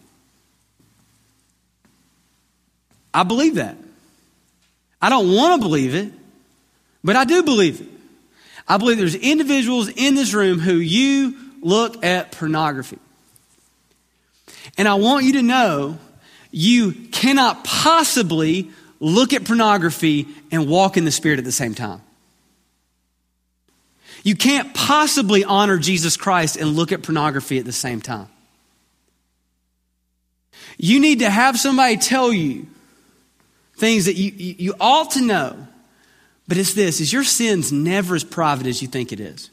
I 3.17 3.23
believe 3.23 3.55
that. 3.55 3.77
I 5.01 5.09
don't 5.09 5.35
want 5.35 5.61
to 5.61 5.67
believe 5.67 5.95
it, 5.95 6.13
but 7.03 7.17
I 7.17 7.25
do 7.25 7.43
believe 7.43 7.81
it. 7.81 7.89
I 8.69 8.77
believe 8.77 8.99
there's 8.99 9.15
individuals 9.15 9.89
in 9.89 10.15
this 10.15 10.35
room 10.35 10.59
who 10.59 10.75
you 10.75 11.35
look 11.63 12.05
at 12.05 12.33
pornography. 12.33 12.99
And 14.77 14.87
I 14.87 14.95
want 14.95 15.25
you 15.25 15.33
to 15.35 15.43
know 15.43 15.99
you 16.51 16.93
cannot 16.93 17.65
possibly 17.65 18.71
look 19.01 19.33
at 19.33 19.45
pornography, 19.45 20.27
and 20.51 20.69
walk 20.69 20.97
in 20.97 21.05
the 21.05 21.11
Spirit 21.11 21.39
at 21.39 21.45
the 21.45 21.53
same 21.53 21.75
time. 21.75 22.01
You 24.23 24.35
can't 24.35 24.75
possibly 24.75 25.45
honor 25.45 25.79
Jesus 25.79 26.17
Christ 26.17 26.57
and 26.57 26.71
look 26.71 26.93
at 26.93 27.03
pornography 27.03 27.59
at 27.59 27.65
the 27.65 27.73
same 27.73 28.01
time. 28.01 28.29
You 30.79 31.01
need 31.01 31.21
to 31.21 31.31
have 31.31 31.59
somebody 31.59 31.97
tell 31.97 32.33
you 32.33 32.67
things 33.77 34.07
that 34.07 34.17
you, 34.17 34.33
you, 34.37 34.75
ought 34.81 35.13
to 35.13 35.23
know. 35.23 35.69
But 36.49 36.59
it's 36.59 36.75
this 36.75 37.01
is 37.01 37.13
your 37.13 37.25
sin's 37.25 37.73
never 37.73 38.15
as 38.15 38.25
private 38.25 38.67
as 38.67 38.83
you 38.83 38.89
think 38.89 39.13
it 39.13 39.21
is. 39.21 39.51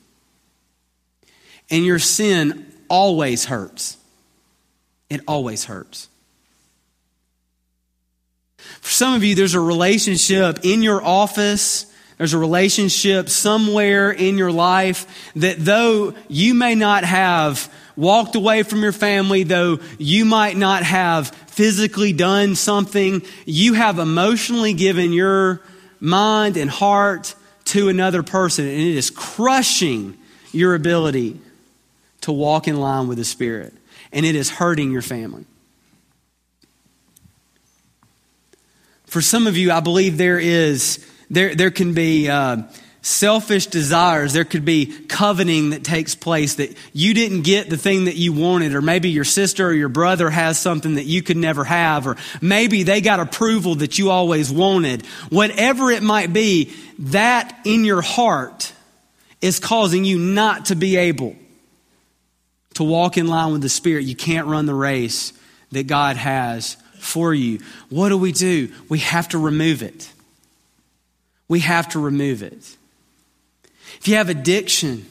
And 1.69 1.85
your 1.85 1.99
sin 1.99 2.71
always 2.89 3.45
hurts. 3.45 3.97
It 5.09 5.21
always 5.27 5.65
hurts. 5.65 6.09
For 8.57 8.91
some 8.91 9.13
of 9.13 9.23
you, 9.23 9.35
there's 9.35 9.55
a 9.55 9.59
relationship 9.59 10.59
in 10.63 10.81
your 10.81 11.03
office, 11.03 11.85
there's 12.17 12.33
a 12.33 12.37
relationship 12.37 13.29
somewhere 13.29 14.11
in 14.11 14.37
your 14.37 14.51
life 14.51 15.31
that 15.35 15.57
though 15.59 16.13
you 16.29 16.53
may 16.53 16.75
not 16.75 17.03
have 17.03 17.73
walked 17.95 18.35
away 18.35 18.63
from 18.63 18.81
your 18.81 18.91
family, 18.91 19.43
though 19.43 19.79
you 19.97 20.25
might 20.25 20.57
not 20.57 20.83
have 20.83 21.29
physically 21.29 22.13
done 22.13 22.55
something, 22.55 23.21
you 23.45 23.73
have 23.73 23.99
emotionally 23.99 24.73
given 24.73 25.13
your 25.13 25.61
mind 25.99 26.57
and 26.57 26.69
heart 26.69 27.35
to 27.65 27.89
another 27.89 28.23
person, 28.23 28.65
and 28.65 28.79
it 28.79 28.97
is 28.97 29.09
crushing 29.09 30.17
your 30.51 30.75
ability 30.75 31.39
to 32.21 32.31
walk 32.31 32.67
in 32.67 32.79
line 32.79 33.07
with 33.07 33.17
the 33.17 33.25
Spirit, 33.25 33.73
and 34.11 34.25
it 34.25 34.35
is 34.35 34.49
hurting 34.49 34.91
your 34.91 35.01
family. 35.01 35.45
For 39.05 39.21
some 39.21 39.45
of 39.47 39.55
you, 39.55 39.71
I 39.71 39.79
believe 39.79 40.17
there 40.17 40.39
is 40.39 41.05
there 41.29 41.55
there 41.55 41.71
can 41.71 41.93
be. 41.93 42.29
Uh, 42.29 42.63
selfish 43.03 43.67
desires. 43.67 44.31
There 44.31 44.45
could 44.45 44.63
be 44.65 44.85
coveting 44.85 45.71
that 45.71 45.83
takes 45.83 46.15
place 46.15 46.55
that 46.55 46.75
you 46.93 47.13
didn't 47.13 47.41
get 47.41 47.69
the 47.69 47.77
thing 47.77 48.05
that 48.05 48.15
you 48.15 48.33
wanted, 48.33 48.73
or 48.73 48.81
maybe 48.81 49.09
your 49.09 49.25
sister 49.25 49.67
or 49.67 49.73
your 49.73 49.89
brother 49.89 50.29
has 50.29 50.57
something 50.57 50.95
that 50.95 51.03
you 51.03 51.21
could 51.21 51.37
never 51.37 51.65
have, 51.65 52.07
or 52.07 52.15
maybe 52.41 52.83
they 52.83 53.01
got 53.01 53.19
approval 53.19 53.75
that 53.75 53.99
you 53.99 54.09
always 54.09 54.51
wanted. 54.51 55.05
Whatever 55.29 55.91
it 55.91 56.01
might 56.01 56.31
be, 56.31 56.73
that 56.99 57.59
in 57.65 57.83
your 57.83 58.01
heart 58.01 58.71
is 59.41 59.59
causing 59.59 60.05
you 60.05 60.17
not 60.17 60.65
to 60.67 60.75
be 60.75 60.95
able 60.95 61.35
to 62.75 62.83
walk 62.85 63.17
in 63.17 63.27
line 63.27 63.51
with 63.51 63.61
the 63.61 63.69
Spirit. 63.69 64.05
You 64.05 64.15
can't 64.15 64.47
run 64.47 64.65
the 64.65 64.73
race 64.73 65.33
that 65.73 65.87
God 65.87 66.15
has 66.15 66.77
for 66.99 67.33
you. 67.33 67.59
What 67.89 68.09
do 68.09 68.17
we 68.17 68.31
do? 68.31 68.71
We 68.87 68.99
have 68.99 69.27
to 69.29 69.37
remove 69.37 69.83
it. 69.83 70.09
We 71.49 71.59
have 71.59 71.89
to 71.89 71.99
remove 71.99 72.41
it 72.41 72.77
if 73.99 74.07
you 74.07 74.15
have 74.15 74.29
addiction, 74.29 75.05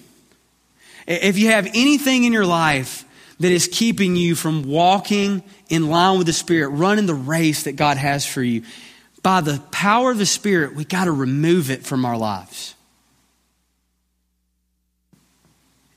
if 1.07 1.39
you 1.39 1.49
have 1.49 1.67
anything 1.67 2.25
in 2.25 2.33
your 2.33 2.47
life 2.47 3.05
that 3.41 3.51
is 3.51 3.69
keeping 3.71 4.17
you 4.17 4.35
from 4.35 4.65
walking 4.65 5.43
in 5.69 5.89
line 5.89 6.19
with 6.19 6.27
the 6.27 6.33
Spirit, 6.33 6.69
running 6.71 7.07
the 7.07 7.15
race 7.15 7.65
that 7.65 7.77
God 7.77 7.97
has 7.97 8.25
for 8.25 8.43
you, 8.43 8.63
by 9.23 9.41
the 9.41 9.61
power 9.71 10.11
of 10.11 10.19
the 10.19 10.27
Spirit, 10.27 10.75
we 10.75 10.85
got 10.85 11.05
to 11.05 11.13
remove 11.13 11.71
it 11.71 11.85
from 11.85 12.05
our 12.05 12.17
lives. 12.17 12.75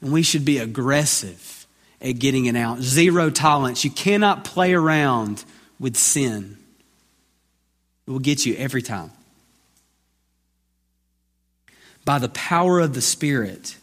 And 0.02 0.12
we 0.12 0.24
should 0.24 0.46
be 0.46 0.60
aggressive 0.60 1.68
at 2.02 2.20
getting 2.20 2.46
it 2.46 2.56
out. 2.56 2.80
Zero 2.80 3.30
tolerance. 3.30 3.84
You 3.84 3.92
cannot 3.92 4.44
play 4.44 4.74
around 4.74 5.44
with 5.80 5.98
sin, 5.98 6.58
it 8.08 8.12
will 8.12 8.20
get 8.20 8.46
you 8.46 8.56
every 8.56 8.82
time 8.82 9.12
by 12.06 12.20
the 12.20 12.30
power 12.30 12.80
of 12.80 12.94
the 12.94 13.02
Spirit, 13.02 13.76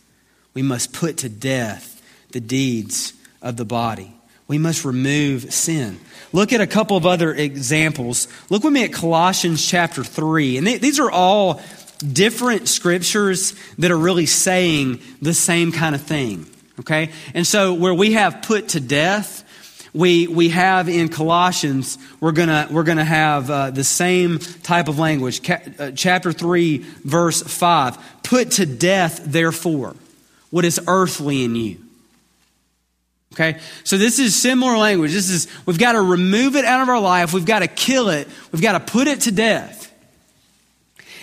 we 0.54 0.62
must 0.62 0.92
put 0.92 1.18
to 1.18 1.28
death 1.28 2.00
the 2.30 2.40
deeds 2.40 3.12
of 3.42 3.56
the 3.56 3.64
body. 3.64 4.14
We 4.48 4.58
must 4.58 4.85
remove 4.85 5.52
sin. 5.52 5.98
Look 6.32 6.52
at 6.52 6.61
a 6.61 6.66
couple 6.66 6.96
of 6.96 7.06
other 7.06 7.35
examples. 7.35 8.28
Look 8.48 8.64
with 8.64 8.72
me 8.72 8.85
at 8.85 8.92
Colossians 8.92 9.66
chapter 9.66 10.04
3. 10.04 10.58
And 10.58 10.66
these 10.66 11.00
are 11.00 11.11
all 11.11 11.61
different 11.98 12.68
scriptures 12.68 13.54
that 13.78 13.90
are 13.90 13.98
really 13.98 14.26
saying 14.26 15.00
the 15.20 15.35
same 15.35 15.72
kind 15.72 15.94
of 15.94 16.02
thing. 16.02 16.46
Okay? 16.80 17.11
And 17.35 17.46
so, 17.46 17.74
where 17.74 17.94
we 17.94 18.12
have 18.12 18.42
put 18.42 18.70
to 18.70 18.80
death, 18.80 19.44
we, 19.94 20.26
we 20.26 20.48
have 20.50 20.88
in 20.88 21.09
Colossians, 21.09 21.98
we're 22.18 22.33
going 22.33 22.72
we're 22.72 22.83
gonna 22.83 23.05
have 23.05 23.50
uh, 23.50 23.70
the 23.70 23.85
same 23.85 24.38
type 24.38 24.88
of 24.88 24.98
language. 24.98 25.42
Ca- 25.42 25.61
uh, 25.78 25.90
chapter 25.90 26.33
3, 26.33 26.78
verse 27.05 27.42
5. 27.42 27.98
Put 28.22 28.52
to 28.52 28.66
death, 28.66 29.22
therefore, 29.24 29.94
what 30.50 30.64
is 30.64 30.81
earthly 30.87 31.44
in 31.44 31.57
you. 31.57 31.78
Okay? 33.35 33.59
So 33.85 33.98
this 33.98 34.18
is 34.18 34.35
similar 34.35 34.76
language. 34.76 35.12
This 35.12 35.31
is, 35.31 35.48
we've 35.66 35.78
got 35.78 35.92
to 35.92 36.02
remove 36.02 36.57
it 36.57 36.64
out 36.64 36.83
of 36.83 36.88
our 36.88 37.00
life. 37.00 37.33
We've 37.33 37.46
got 37.46 37.61
to 37.61 37.68
kill 37.68 38.09
it. 38.09 38.28
We've 38.50 38.62
got 38.62 38.72
to 38.72 38.92
put 38.92 39.09
it 39.09 39.22
to 39.22 39.33
death. 39.33 39.90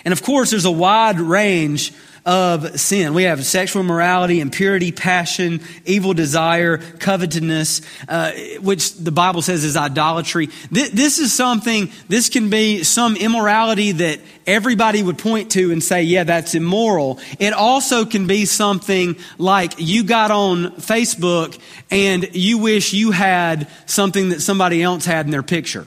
And 0.04 0.12
of 0.12 0.22
course, 0.22 0.50
there's 0.50 0.64
a 0.64 0.70
wide 0.70 1.20
range 1.20 1.92
of 2.24 2.78
sin. 2.78 3.14
We 3.14 3.24
have 3.24 3.44
sexual 3.44 3.82
morality, 3.82 4.40
impurity, 4.40 4.92
passion, 4.92 5.60
evil 5.84 6.14
desire, 6.14 6.78
covetousness, 6.78 7.82
uh, 8.08 8.32
which 8.60 8.94
the 8.96 9.12
Bible 9.12 9.42
says 9.42 9.64
is 9.64 9.76
idolatry. 9.76 10.50
This, 10.70 10.90
this 10.90 11.18
is 11.18 11.32
something, 11.32 11.90
this 12.08 12.28
can 12.28 12.50
be 12.50 12.82
some 12.82 13.16
immorality 13.16 13.92
that 13.92 14.20
everybody 14.46 15.02
would 15.02 15.18
point 15.18 15.52
to 15.52 15.72
and 15.72 15.82
say, 15.82 16.02
yeah, 16.02 16.24
that's 16.24 16.54
immoral. 16.54 17.18
It 17.38 17.52
also 17.52 18.04
can 18.04 18.26
be 18.26 18.44
something 18.44 19.16
like 19.38 19.74
you 19.78 20.04
got 20.04 20.30
on 20.30 20.72
Facebook 20.76 21.58
and 21.90 22.28
you 22.34 22.58
wish 22.58 22.92
you 22.92 23.10
had 23.10 23.68
something 23.86 24.30
that 24.30 24.40
somebody 24.40 24.82
else 24.82 25.04
had 25.04 25.26
in 25.26 25.32
their 25.32 25.42
picture. 25.42 25.86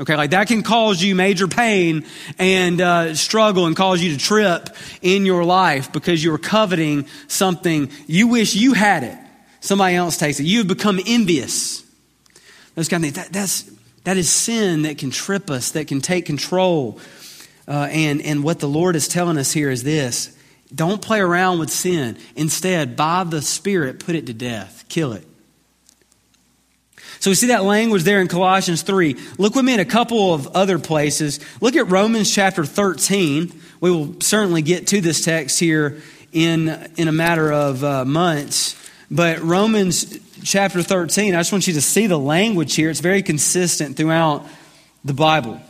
Okay, 0.00 0.16
like 0.16 0.30
that 0.30 0.48
can 0.48 0.62
cause 0.62 1.02
you 1.02 1.14
major 1.14 1.46
pain 1.46 2.06
and 2.38 2.80
uh, 2.80 3.14
struggle 3.14 3.66
and 3.66 3.76
cause 3.76 4.02
you 4.02 4.16
to 4.16 4.18
trip 4.18 4.70
in 5.02 5.26
your 5.26 5.44
life 5.44 5.92
because 5.92 6.24
you're 6.24 6.38
coveting 6.38 7.06
something 7.28 7.90
you 8.06 8.26
wish 8.26 8.54
you 8.54 8.72
had 8.72 9.04
it. 9.04 9.18
Somebody 9.60 9.96
else 9.96 10.16
takes 10.16 10.40
it. 10.40 10.44
You 10.44 10.58
have 10.58 10.68
become 10.68 10.98
envious. 11.06 11.84
Those 12.76 12.88
kind 12.88 13.04
of 13.04 13.12
things. 13.12 13.26
That, 13.26 13.32
that's, 13.34 13.70
that 14.04 14.16
is 14.16 14.32
sin 14.32 14.82
that 14.82 14.96
can 14.96 15.10
trip 15.10 15.50
us, 15.50 15.72
that 15.72 15.86
can 15.86 16.00
take 16.00 16.24
control. 16.24 16.98
Uh, 17.68 17.88
and, 17.90 18.22
and 18.22 18.42
what 18.42 18.58
the 18.58 18.68
Lord 18.68 18.96
is 18.96 19.06
telling 19.06 19.36
us 19.36 19.52
here 19.52 19.70
is 19.70 19.84
this 19.84 20.34
don't 20.74 21.02
play 21.02 21.20
around 21.20 21.58
with 21.58 21.68
sin. 21.68 22.16
Instead, 22.36 22.96
by 22.96 23.24
the 23.24 23.42
Spirit, 23.42 24.00
put 24.00 24.14
it 24.14 24.24
to 24.28 24.32
death, 24.32 24.86
kill 24.88 25.12
it. 25.12 25.26
So 27.20 27.30
we 27.30 27.34
see 27.34 27.48
that 27.48 27.64
language 27.64 28.04
there 28.04 28.22
in 28.22 28.28
Colossians 28.28 28.80
3. 28.80 29.14
Look 29.36 29.54
with 29.54 29.64
me 29.66 29.74
in 29.74 29.80
a 29.80 29.84
couple 29.84 30.32
of 30.32 30.48
other 30.48 30.78
places. 30.78 31.38
Look 31.60 31.76
at 31.76 31.90
Romans 31.90 32.34
chapter 32.34 32.64
13. 32.64 33.52
We 33.80 33.90
will 33.90 34.18
certainly 34.20 34.62
get 34.62 34.86
to 34.88 35.02
this 35.02 35.22
text 35.22 35.60
here 35.60 36.00
in, 36.32 36.70
in 36.96 37.08
a 37.08 37.12
matter 37.12 37.52
of 37.52 37.84
uh, 37.84 38.06
months. 38.06 38.74
But 39.10 39.40
Romans 39.40 40.18
chapter 40.44 40.82
13, 40.82 41.34
I 41.34 41.40
just 41.40 41.52
want 41.52 41.66
you 41.66 41.74
to 41.74 41.82
see 41.82 42.06
the 42.06 42.18
language 42.18 42.74
here. 42.74 42.88
It's 42.88 43.00
very 43.00 43.22
consistent 43.22 43.98
throughout 43.98 44.46
the 45.04 45.12
Bible. 45.12 45.60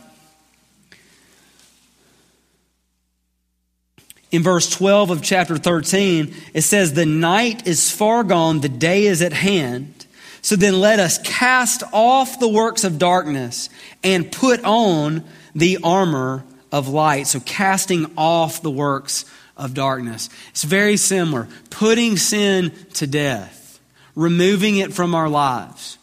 In 4.31 4.41
verse 4.41 4.69
12 4.69 5.09
of 5.09 5.21
chapter 5.21 5.57
13, 5.57 6.33
it 6.53 6.61
says, 6.61 6.93
The 6.93 7.05
night 7.05 7.67
is 7.67 7.91
far 7.91 8.23
gone, 8.23 8.61
the 8.61 8.69
day 8.69 9.03
is 9.03 9.21
at 9.21 9.33
hand. 9.33 10.00
So 10.41 10.55
then 10.55 10.79
let 10.79 10.99
us 10.99 11.19
cast 11.19 11.83
off 11.93 12.39
the 12.39 12.47
works 12.47 12.83
of 12.83 12.97
darkness 12.97 13.69
and 14.03 14.31
put 14.31 14.63
on 14.63 15.23
the 15.53 15.79
armor 15.83 16.43
of 16.71 16.87
light. 16.87 17.27
So 17.27 17.39
casting 17.39 18.11
off 18.17 18.61
the 18.61 18.71
works 18.71 19.25
of 19.55 19.73
darkness. 19.73 20.29
It's 20.49 20.63
very 20.63 20.97
similar. 20.97 21.47
Putting 21.69 22.17
sin 22.17 22.71
to 22.95 23.05
death, 23.05 23.79
removing 24.15 24.77
it 24.77 24.93
from 24.93 25.13
our 25.13 25.29
lives. 25.29 25.97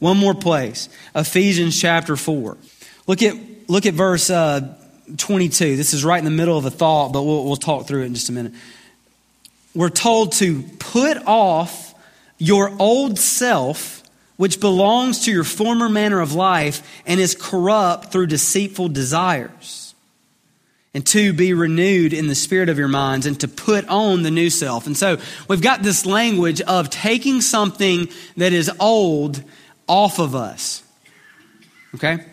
One 0.00 0.16
more 0.16 0.34
place 0.34 0.88
Ephesians 1.14 1.80
chapter 1.80 2.16
4. 2.16 2.56
Look 3.06 3.22
at, 3.22 3.36
look 3.68 3.86
at 3.86 3.94
verse 3.94 4.28
uh, 4.30 4.76
22. 5.16 5.76
This 5.76 5.94
is 5.94 6.04
right 6.04 6.18
in 6.18 6.24
the 6.24 6.30
middle 6.30 6.58
of 6.58 6.64
a 6.64 6.70
thought, 6.70 7.12
but 7.12 7.22
we'll, 7.22 7.44
we'll 7.44 7.56
talk 7.56 7.86
through 7.86 8.02
it 8.02 8.06
in 8.06 8.14
just 8.14 8.28
a 8.28 8.32
minute. 8.32 8.52
We're 9.74 9.90
told 9.90 10.32
to 10.34 10.62
put 10.78 11.18
off 11.26 11.83
your 12.44 12.70
old 12.78 13.18
self, 13.18 14.02
which 14.36 14.60
belongs 14.60 15.24
to 15.24 15.32
your 15.32 15.44
former 15.44 15.88
manner 15.88 16.20
of 16.20 16.34
life 16.34 17.02
and 17.06 17.18
is 17.18 17.34
corrupt 17.34 18.12
through 18.12 18.26
deceitful 18.26 18.90
desires. 18.90 19.94
And 20.92 21.04
to 21.06 21.32
be 21.32 21.54
renewed 21.54 22.12
in 22.12 22.28
the 22.28 22.34
spirit 22.34 22.68
of 22.68 22.78
your 22.78 22.88
minds 22.88 23.26
and 23.26 23.40
to 23.40 23.48
put 23.48 23.88
on 23.88 24.22
the 24.22 24.30
new 24.30 24.50
self. 24.50 24.86
And 24.86 24.96
so 24.96 25.18
we've 25.48 25.62
got 25.62 25.82
this 25.82 26.06
language 26.06 26.60
of 26.60 26.90
taking 26.90 27.40
something 27.40 28.08
that 28.36 28.52
is 28.52 28.70
old 28.78 29.42
off 29.88 30.18
of 30.20 30.36
us. 30.36 30.84
Okay? 31.94 32.24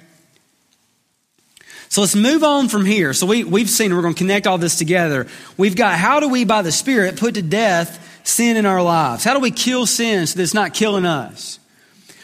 So 1.90 2.02
let's 2.02 2.16
move 2.16 2.44
on 2.44 2.70
from 2.70 2.86
here. 2.86 3.14
So 3.14 3.26
we, 3.26 3.44
we've 3.44 3.70
seen, 3.70 3.96
we're 3.96 4.02
going 4.02 4.14
to 4.14 4.18
connect 4.18 4.46
all 4.46 4.58
this 4.58 4.78
together. 4.78 5.28
We've 5.58 5.76
got 5.76 5.98
how 5.98 6.20
do 6.20 6.30
we, 6.30 6.46
by 6.46 6.62
the 6.62 6.72
Spirit, 6.72 7.18
put 7.18 7.34
to 7.36 7.42
death 7.42 8.11
sin 8.24 8.58
in 8.58 8.66
our 8.66 8.82
lives? 8.82 9.24
How 9.24 9.34
do 9.34 9.40
we 9.40 9.52
kill 9.52 9.86
sin 9.86 10.28
so 10.28 10.38
that 10.38 10.44
it's 10.44 10.54
not 10.54 10.74
killing 10.74 11.06
us? 11.06 11.60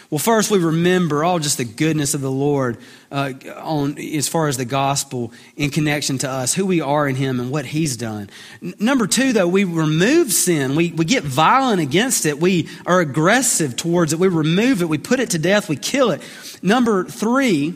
Well, 0.09 0.19
first 0.19 0.51
we 0.51 0.59
remember 0.59 1.25
all 1.25 1.37
just 1.37 1.57
the 1.57 1.65
goodness 1.65 2.13
of 2.13 2.21
the 2.21 2.31
Lord 2.31 2.77
uh, 3.11 3.33
on 3.57 3.97
as 3.99 4.29
far 4.29 4.47
as 4.47 4.55
the 4.55 4.63
gospel 4.63 5.33
in 5.57 5.69
connection 5.69 6.17
to 6.19 6.29
us, 6.29 6.53
who 6.53 6.65
we 6.65 6.79
are 6.79 7.09
in 7.09 7.15
Him 7.15 7.41
and 7.41 7.51
what 7.51 7.65
He's 7.65 7.97
done. 7.97 8.29
N- 8.63 8.73
number 8.79 9.05
two, 9.05 9.33
though, 9.33 9.49
we 9.49 9.65
remove 9.65 10.31
sin. 10.31 10.77
We 10.77 10.93
we 10.93 11.03
get 11.03 11.23
violent 11.23 11.81
against 11.81 12.25
it. 12.25 12.39
We 12.39 12.69
are 12.85 13.01
aggressive 13.01 13.75
towards 13.75 14.13
it. 14.13 14.19
We 14.19 14.29
remove 14.29 14.81
it. 14.81 14.87
We 14.87 14.97
put 14.97 15.19
it 15.19 15.31
to 15.31 15.39
death. 15.39 15.67
We 15.67 15.75
kill 15.75 16.11
it. 16.11 16.21
Number 16.61 17.03
three, 17.03 17.75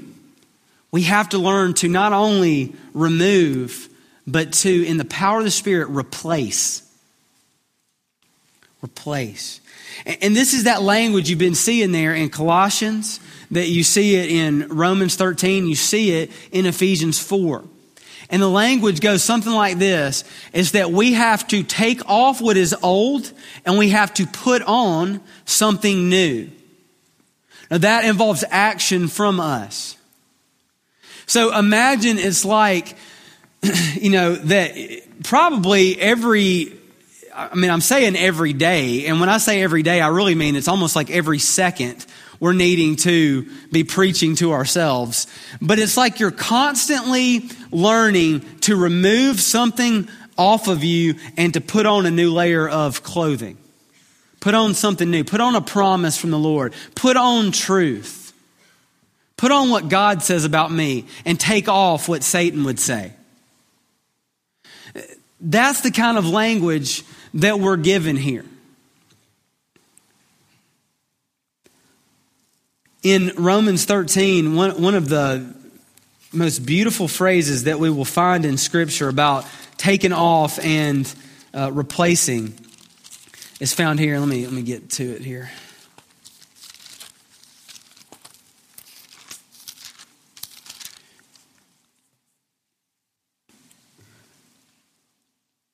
we 0.90 1.04
have 1.04 1.30
to 1.30 1.38
learn 1.38 1.74
to 1.76 1.90
not 1.90 2.14
only 2.14 2.74
remove, 2.94 3.90
but 4.26 4.54
to, 4.54 4.86
in 4.86 4.96
the 4.96 5.06
power 5.06 5.40
of 5.40 5.44
the 5.44 5.52
Spirit, 5.52 5.90
replace. 5.90 6.90
Replace. 8.84 9.62
And 10.06 10.36
this 10.36 10.54
is 10.54 10.64
that 10.64 10.82
language 10.82 11.30
you've 11.30 11.40
been 11.40 11.56
seeing 11.56 11.92
there 11.92 12.16
in 12.16 12.30
Colossians, 12.30 13.20
that 13.52 13.68
you 13.68 13.84
see 13.84 14.16
it 14.16 14.32
in 14.32 14.70
Romans 14.70 15.16
13, 15.16 15.68
you 15.68 15.76
see 15.76 16.12
it 16.12 16.32
in 16.52 16.66
Ephesians 16.66 17.20
4. 17.20 17.64
And 18.32 18.42
the 18.42 18.48
language 18.48 19.02
goes 19.02 19.22
something 19.24 19.52
like 19.52 19.78
this 19.78 20.24
is 20.54 20.72
that 20.72 20.90
we 20.90 21.14
have 21.14 21.46
to 21.50 21.64
take 21.64 22.08
off 22.10 22.40
what 22.40 22.56
is 22.56 22.74
old 22.82 23.30
and 23.66 23.78
we 23.78 23.90
have 23.90 24.14
to 24.16 24.26
put 24.26 24.62
on 24.62 25.20
something 25.44 26.08
new. 26.08 26.50
Now 27.70 27.80
that 27.80 28.06
involves 28.06 28.46
action 28.50 29.10
from 29.10 29.42
us. 29.42 29.98
So 31.26 31.58
imagine 31.58 32.18
it's 32.18 32.46
like, 32.46 32.96
you 33.94 34.10
know, 34.12 34.36
that 34.36 34.76
probably 35.24 36.00
every, 36.00 36.74
I 37.52 37.56
mean, 37.56 37.72
I'm 37.72 37.82
saying 37.82 38.16
every 38.16 38.54
day. 38.54 39.06
And 39.08 39.20
when 39.20 39.30
I 39.30 39.38
say 39.38 39.62
every 39.62 39.84
day, 39.84 40.02
I 40.02 40.10
really 40.10 40.36
mean 40.36 40.56
it's 40.56 40.68
almost 40.68 40.96
like 40.96 41.10
every 41.10 41.40
second 41.40 42.06
we're 42.40 42.54
needing 42.54 42.96
to 42.98 43.48
be 43.72 43.84
preaching 43.84 44.36
to 44.38 44.52
ourselves. 44.52 45.28
But 45.62 45.80
it's 45.80 45.96
like 45.96 46.20
you're 46.20 46.32
constantly 46.32 47.50
learning 47.72 48.60
to 48.62 48.76
remove 48.76 49.40
something 49.40 50.10
off 50.38 50.68
of 50.68 50.84
you 50.84 51.16
and 51.38 51.54
to 51.54 51.62
put 51.62 51.86
on 51.86 52.06
a 52.06 52.12
new 52.12 52.34
layer 52.34 52.68
of 52.68 53.04
clothing. 53.04 53.58
Put 54.40 54.56
on 54.56 54.74
something 54.74 55.10
new. 55.10 55.24
Put 55.24 55.40
on 55.40 55.56
a 55.56 55.62
promise 55.62 56.18
from 56.18 56.32
the 56.32 56.40
Lord. 56.40 56.74
Put 56.96 57.16
on 57.16 57.52
truth. 57.52 58.34
Put 59.38 59.52
on 59.52 59.70
what 59.70 59.88
God 59.88 60.24
says 60.24 60.46
about 60.46 60.72
me 60.72 61.06
and 61.26 61.40
take 61.40 61.68
off 61.68 62.10
what 62.10 62.24
Satan 62.24 62.64
would 62.64 62.80
say. 62.80 63.14
That's 65.40 65.82
the 65.82 65.92
kind 65.92 66.18
of 66.18 66.28
language 66.28 67.04
that 67.36 67.60
we're 67.60 67.78
given 67.78 68.18
here. 68.18 68.46
In 73.04 73.34
Romans 73.36 73.86
13, 73.86 74.56
one, 74.56 74.82
one 74.82 74.96
of 74.96 75.10
the 75.10 75.56
most 76.32 76.60
beautiful 76.60 77.08
phrases 77.08 77.64
that 77.64 77.80
we 77.80 77.90
will 77.90 78.06
find 78.06 78.46
in 78.46 78.58
Scripture 78.58 79.10
about 79.10 79.46
taking 79.78 80.14
off 80.14 80.60
and 80.60 81.14
uh, 81.54 81.72
replacing 81.72 82.54
is 83.60 83.74
found 83.74 84.00
here. 84.00 84.20
Let 84.20 84.28
me, 84.28 84.46
let 84.46 84.54
me 84.54 84.62
get 84.62 84.92
to 84.92 85.04
it 85.04 85.24
here. 85.24 85.50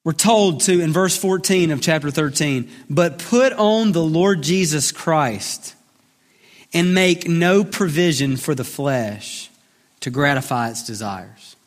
We're 0.07 0.13
told 0.13 0.61
to, 0.61 0.79
in 0.79 0.93
verse 0.93 1.17
14 1.17 1.69
of 1.71 1.81
chapter 1.81 2.09
13, 2.09 2.69
but 2.89 3.19
put 3.19 3.51
on 3.51 3.91
the 3.91 4.01
Lord 4.01 4.41
Jesus 4.41 4.93
Christ 4.93 5.75
and 6.73 6.93
make 6.93 7.27
no 7.27 7.65
provision 7.65 8.37
for 8.37 8.55
the 8.55 8.63
flesh 8.63 9.49
to 9.99 10.09
gratify 10.09 10.69
its 10.69 10.83
desires. 10.83 11.57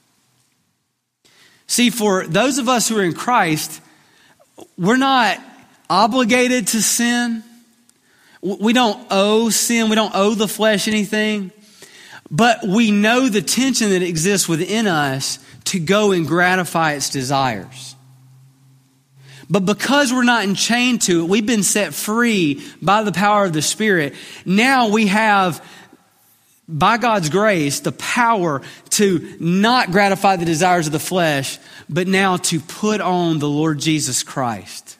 See, 1.67 1.91
for 1.91 2.27
those 2.27 2.57
of 2.57 2.67
us 2.67 2.89
who 2.89 2.97
are 2.97 3.03
in 3.03 3.13
Christ, 3.13 3.83
we're 4.79 4.97
not 4.97 5.39
obligated 5.91 6.69
to 6.69 6.81
sin. 6.81 7.45
We 8.41 8.73
don't 8.73 9.07
owe 9.11 9.51
sin. 9.51 9.91
We 9.91 9.97
don't 9.97 10.15
owe 10.15 10.35
the 10.35 10.49
flesh 10.49 10.89
anything. 10.89 11.53
But 12.31 12.67
we 12.67 12.91
know 12.91 13.29
the 13.29 13.43
tension 13.43 13.91
that 13.91 14.01
exists 14.01 14.49
within 14.49 14.87
us 14.87 15.41
to 15.67 15.79
go 15.79 16.13
and 16.13 16.27
gratify 16.27 16.95
its 16.95 17.11
desires. 17.11 17.90
But 19.51 19.67
because 19.67 20.13
we're 20.13 20.23
not 20.23 20.45
enchained 20.45 21.03
to 21.03 21.23
it, 21.23 21.29
we've 21.29 21.45
been 21.45 21.65
set 21.65 21.93
free 21.93 22.65
by 22.81 23.03
the 23.03 23.11
power 23.11 23.45
of 23.45 23.53
the 23.53 23.63
Spirit. 23.63 24.15
Now 24.47 24.89
we 24.91 25.09
have, 25.09 25.67
by 26.69 26.99
God's 26.99 27.31
grace, 27.31 27.81
the 27.81 27.91
power 27.91 28.63
to 28.91 29.37
not 29.41 29.91
gratify 29.91 30.37
the 30.37 30.45
desires 30.45 30.87
of 30.87 30.93
the 30.93 31.01
flesh, 31.01 31.59
but 31.89 32.07
now 32.07 32.37
to 32.37 32.61
put 32.61 33.01
on 33.01 33.41
the 33.41 33.49
Lord 33.49 33.81
Jesus 33.81 34.23
Christ. 34.23 34.97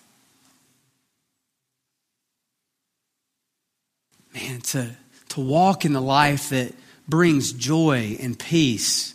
Man, 4.35 4.61
to, 4.63 4.91
to 5.31 5.41
walk 5.41 5.85
in 5.85 5.93
the 5.93 6.01
life 6.01 6.49
that 6.49 6.75
brings 7.09 7.53
joy 7.53 8.17
and 8.21 8.37
peace, 8.37 9.15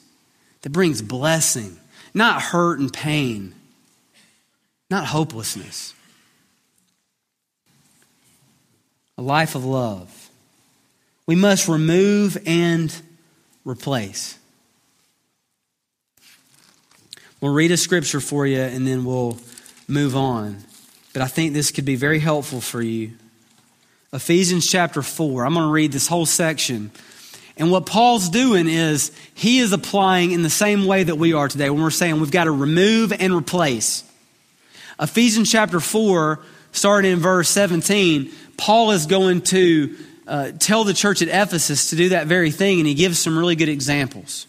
that 0.61 0.69
brings 0.69 1.01
blessing, 1.01 1.77
not 2.13 2.41
hurt 2.41 2.79
and 2.79 2.91
pain 2.91 3.53
not 4.89 5.05
hopelessness. 5.05 5.93
A 9.17 9.21
life 9.21 9.55
of 9.55 9.65
love. 9.65 10.29
We 11.25 11.35
must 11.35 11.67
remove 11.67 12.37
and 12.45 12.93
replace. 13.63 14.37
We'll 17.41 17.53
read 17.53 17.71
a 17.71 17.77
scripture 17.77 18.19
for 18.19 18.45
you 18.45 18.59
and 18.59 18.87
then 18.87 19.05
we'll 19.05 19.37
move 19.87 20.15
on. 20.15 20.63
But 21.13 21.21
I 21.21 21.27
think 21.27 21.53
this 21.53 21.71
could 21.71 21.85
be 21.85 21.95
very 21.95 22.19
helpful 22.19 22.61
for 22.61 22.81
you. 22.81 23.13
Ephesians 24.13 24.67
chapter 24.67 25.01
4. 25.01 25.45
I'm 25.45 25.53
going 25.53 25.65
to 25.65 25.71
read 25.71 25.91
this 25.91 26.07
whole 26.07 26.25
section. 26.25 26.91
And 27.57 27.71
what 27.71 27.85
Paul's 27.85 28.29
doing 28.29 28.67
is 28.67 29.11
he 29.33 29.59
is 29.59 29.71
applying 29.73 30.31
in 30.31 30.41
the 30.41 30.49
same 30.49 30.85
way 30.85 31.03
that 31.03 31.15
we 31.15 31.33
are 31.33 31.47
today 31.47 31.69
when 31.69 31.81
we're 31.81 31.89
saying 31.89 32.19
we've 32.19 32.31
got 32.31 32.45
to 32.45 32.51
remove 32.51 33.13
and 33.13 33.33
replace. 33.33 34.03
Ephesians 34.99 35.51
chapter 35.51 35.79
4, 35.79 36.39
starting 36.71 37.11
in 37.11 37.19
verse 37.19 37.49
17, 37.49 38.31
Paul 38.57 38.91
is 38.91 39.05
going 39.05 39.41
to 39.41 39.95
uh, 40.27 40.51
tell 40.57 40.83
the 40.83 40.93
church 40.93 41.21
at 41.21 41.27
Ephesus 41.27 41.89
to 41.89 41.95
do 41.95 42.09
that 42.09 42.27
very 42.27 42.51
thing, 42.51 42.79
and 42.79 42.87
he 42.87 42.93
gives 42.93 43.19
some 43.19 43.37
really 43.37 43.55
good 43.55 43.69
examples. 43.69 44.47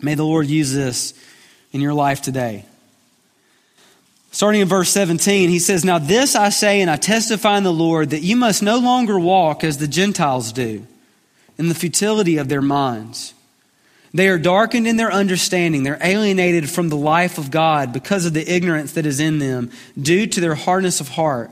May 0.00 0.14
the 0.14 0.24
Lord 0.24 0.46
use 0.46 0.72
this 0.72 1.14
in 1.72 1.80
your 1.80 1.94
life 1.94 2.22
today. 2.22 2.64
Starting 4.32 4.60
in 4.60 4.68
verse 4.68 4.90
17, 4.90 5.50
he 5.50 5.58
says, 5.58 5.84
Now 5.84 5.98
this 5.98 6.36
I 6.36 6.50
say, 6.50 6.80
and 6.80 6.90
I 6.90 6.96
testify 6.96 7.58
in 7.58 7.64
the 7.64 7.72
Lord, 7.72 8.10
that 8.10 8.22
you 8.22 8.36
must 8.36 8.62
no 8.62 8.78
longer 8.78 9.18
walk 9.18 9.64
as 9.64 9.78
the 9.78 9.88
Gentiles 9.88 10.52
do, 10.52 10.86
in 11.58 11.68
the 11.68 11.74
futility 11.74 12.38
of 12.38 12.48
their 12.48 12.62
minds. 12.62 13.34
They 14.12 14.28
are 14.28 14.38
darkened 14.38 14.86
in 14.86 14.96
their 14.96 15.12
understanding. 15.12 15.82
They're 15.82 15.98
alienated 16.00 16.68
from 16.68 16.88
the 16.88 16.96
life 16.96 17.38
of 17.38 17.50
God 17.50 17.92
because 17.92 18.26
of 18.26 18.34
the 18.34 18.52
ignorance 18.52 18.92
that 18.92 19.06
is 19.06 19.20
in 19.20 19.38
them 19.38 19.70
due 20.00 20.26
to 20.26 20.40
their 20.40 20.56
hardness 20.56 21.00
of 21.00 21.08
heart. 21.08 21.50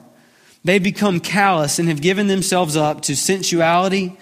They 0.64 0.78
become 0.78 1.20
callous 1.20 1.78
and 1.78 1.88
have 1.88 2.00
given 2.00 2.26
themselves 2.26 2.76
up 2.76 3.02
to 3.02 3.14
sensuality 3.14 4.16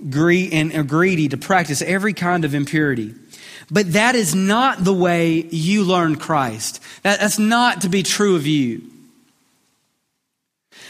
and 0.00 0.74
are 0.74 0.82
greedy 0.82 1.28
to 1.28 1.36
practice 1.36 1.82
every 1.82 2.14
kind 2.14 2.44
of 2.44 2.54
impurity. 2.54 3.14
But 3.70 3.92
that 3.92 4.14
is 4.14 4.34
not 4.34 4.84
the 4.84 4.92
way 4.92 5.42
you 5.50 5.84
learn 5.84 6.16
Christ. 6.16 6.80
that's 7.02 7.38
not 7.38 7.82
to 7.82 7.88
be 7.88 8.02
true 8.02 8.36
of 8.36 8.46
you. 8.46 8.82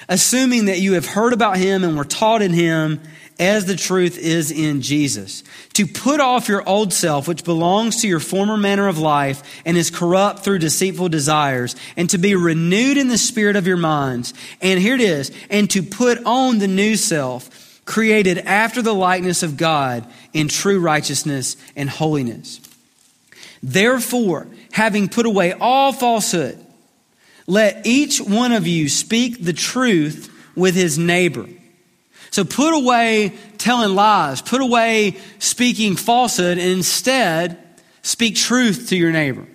Assuming 0.09 0.67
that 0.67 0.81
you 0.81 0.95
have 0.95 1.07
heard 1.07 1.33
about 1.33 1.57
him 1.57 1.83
and 1.83 1.97
were 1.97 2.05
taught 2.05 2.43
in 2.43 2.53
him 2.53 3.01
as 3.39 3.67
the 3.67 3.77
truth 3.77 4.17
is 4.17 4.51
in 4.51 4.81
Jesus. 4.81 5.43
To 5.75 5.87
put 5.87 6.21
off 6.21 6.49
your 6.49 6.67
old 6.69 6.93
self, 6.93 7.27
which 7.27 7.45
belongs 7.45 8.01
to 8.01 8.09
your 8.09 8.21
former 8.21 8.57
manner 8.57 8.87
of 8.87 8.99
life 8.99 9.43
and 9.65 9.77
is 9.77 9.91
corrupt 9.91 10.45
through 10.45 10.61
deceitful 10.61 11.09
desires, 11.09 11.75
and 11.97 12.09
to 12.11 12.19
be 12.19 12.35
renewed 12.35 12.97
in 12.97 13.09
the 13.09 13.19
spirit 13.19 13.57
of 13.57 13.67
your 13.67 13.77
minds. 13.77 14.35
And 14.61 14.79
here 14.79 14.95
it 14.95 15.01
is, 15.01 15.33
and 15.51 15.69
to 15.71 15.83
put 15.83 16.25
on 16.25 16.59
the 16.59 16.69
new 16.69 16.97
self, 16.97 17.83
created 17.85 18.39
after 18.39 18.83
the 18.83 18.95
likeness 18.95 19.43
of 19.43 19.57
God 19.57 20.07
in 20.33 20.49
true 20.49 20.81
righteousness 20.81 21.57
and 21.77 21.91
holiness. 21.91 22.61
Therefore, 23.63 24.47
having 24.73 25.09
put 25.09 25.27
away 25.27 25.53
all 25.53 25.93
falsehood, 25.93 26.59
let 27.47 27.85
each 27.85 28.21
one 28.21 28.53
of 28.53 28.67
you 28.67 28.89
speak 28.89 29.45
the 29.45 29.53
truth 29.53 30.31
with 30.55 30.75
his 30.75 30.99
neighbor 30.99 31.47
so 32.35 32.45
put 32.45 32.75
away 32.75 33.33
telling 33.59 33.95
lies, 33.95 34.43
put 34.43 34.61
away 34.61 35.17
speaking 35.39 35.97
falsehood, 35.97 36.59
and 36.59 36.71
instead 36.71 37.61
Speak 38.05 38.37
truth 38.37 38.91
to 38.91 38.97
your 38.97 39.11
neighbor. 39.11 39.47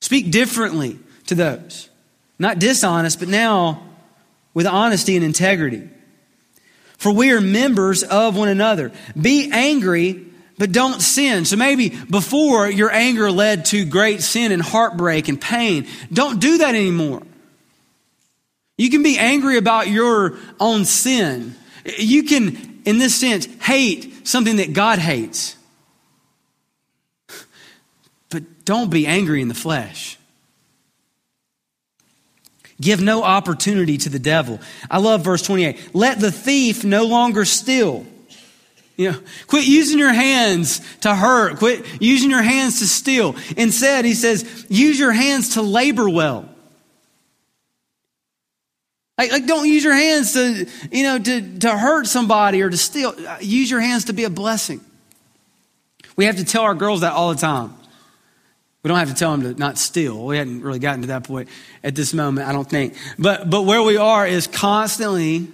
Speak 0.00 0.32
differently 0.32 0.98
to 1.28 1.36
those. 1.36 1.88
Not 2.36 2.58
dishonest, 2.58 3.20
but 3.20 3.28
now 3.28 3.80
with 4.54 4.66
honesty 4.66 5.14
and 5.14 5.24
integrity. 5.24 5.88
For 6.98 7.12
we 7.12 7.30
are 7.30 7.40
members 7.40 8.02
of 8.02 8.36
one 8.36 8.48
another. 8.48 8.90
Be 9.18 9.50
angry, 9.52 10.26
but 10.58 10.72
don't 10.72 11.00
sin. 11.00 11.44
So 11.44 11.56
maybe 11.56 11.90
before 11.90 12.68
your 12.68 12.90
anger 12.90 13.30
led 13.30 13.66
to 13.66 13.84
great 13.84 14.20
sin 14.20 14.50
and 14.50 14.60
heartbreak 14.60 15.28
and 15.28 15.40
pain. 15.40 15.86
Don't 16.12 16.40
do 16.40 16.58
that 16.58 16.74
anymore. 16.74 17.22
You 18.80 18.88
can 18.88 19.02
be 19.02 19.18
angry 19.18 19.58
about 19.58 19.88
your 19.88 20.38
own 20.58 20.86
sin. 20.86 21.54
You 21.98 22.22
can, 22.22 22.80
in 22.86 22.96
this 22.96 23.14
sense, 23.14 23.44
hate 23.60 24.26
something 24.26 24.56
that 24.56 24.72
God 24.72 24.98
hates. 24.98 25.54
But 28.30 28.64
don't 28.64 28.90
be 28.90 29.06
angry 29.06 29.42
in 29.42 29.48
the 29.48 29.54
flesh. 29.54 30.18
Give 32.80 33.02
no 33.02 33.22
opportunity 33.22 33.98
to 33.98 34.08
the 34.08 34.18
devil. 34.18 34.60
I 34.90 34.96
love 34.96 35.24
verse 35.24 35.42
28. 35.42 35.94
Let 35.94 36.18
the 36.18 36.32
thief 36.32 36.82
no 36.82 37.04
longer 37.04 37.44
steal. 37.44 38.06
You 38.96 39.12
know, 39.12 39.18
quit 39.46 39.66
using 39.66 39.98
your 39.98 40.14
hands 40.14 40.80
to 41.00 41.14
hurt. 41.14 41.58
Quit 41.58 41.84
using 42.00 42.30
your 42.30 42.40
hands 42.40 42.78
to 42.78 42.86
steal. 42.86 43.36
Instead, 43.58 44.06
he 44.06 44.14
says, 44.14 44.64
use 44.70 44.98
your 44.98 45.12
hands 45.12 45.50
to 45.50 45.60
labor 45.60 46.08
well. 46.08 46.49
Like, 49.20 49.32
like 49.32 49.46
don't 49.46 49.68
use 49.68 49.84
your 49.84 49.92
hands 49.92 50.32
to, 50.32 50.66
you 50.90 51.02
know, 51.02 51.18
to, 51.18 51.58
to 51.58 51.76
hurt 51.76 52.06
somebody 52.06 52.62
or 52.62 52.70
to 52.70 52.76
steal. 52.78 53.14
Use 53.42 53.70
your 53.70 53.80
hands 53.80 54.06
to 54.06 54.14
be 54.14 54.24
a 54.24 54.30
blessing. 54.30 54.80
We 56.16 56.24
have 56.24 56.36
to 56.36 56.44
tell 56.44 56.62
our 56.62 56.74
girls 56.74 57.02
that 57.02 57.12
all 57.12 57.28
the 57.28 57.38
time. 57.38 57.74
We 58.82 58.88
don't 58.88 58.96
have 58.96 59.10
to 59.10 59.14
tell 59.14 59.36
them 59.36 59.42
to 59.42 59.60
not 59.60 59.76
steal. 59.76 60.24
We 60.24 60.38
hadn't 60.38 60.62
really 60.62 60.78
gotten 60.78 61.02
to 61.02 61.08
that 61.08 61.24
point 61.24 61.50
at 61.84 61.94
this 61.94 62.14
moment, 62.14 62.48
I 62.48 62.52
don't 62.52 62.68
think. 62.68 62.94
But, 63.18 63.50
but 63.50 63.66
where 63.66 63.82
we 63.82 63.98
are 63.98 64.26
is 64.26 64.46
constantly 64.46 65.48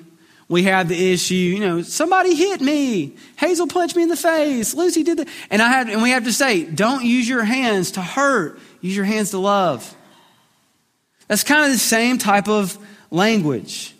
we 0.48 0.62
have 0.62 0.86
the 0.86 1.12
issue, 1.12 1.34
you 1.34 1.58
know, 1.58 1.82
somebody 1.82 2.36
hit 2.36 2.60
me. 2.60 3.16
Hazel 3.34 3.66
punched 3.66 3.96
me 3.96 4.04
in 4.04 4.08
the 4.08 4.16
face. 4.16 4.74
Lucy 4.74 5.02
did 5.02 5.18
that. 5.18 5.28
And 5.50 5.60
I 5.60 5.70
had, 5.70 5.90
and 5.90 6.02
we 6.02 6.10
have 6.10 6.22
to 6.22 6.32
say, 6.32 6.62
don't 6.62 7.04
use 7.04 7.28
your 7.28 7.42
hands 7.42 7.90
to 7.92 8.00
hurt. 8.00 8.60
Use 8.80 8.94
your 8.94 9.06
hands 9.06 9.30
to 9.30 9.38
love. 9.38 9.92
That's 11.26 11.42
kind 11.42 11.64
of 11.64 11.72
the 11.72 11.78
same 11.78 12.18
type 12.18 12.46
of 12.46 12.78
language. 13.10 13.94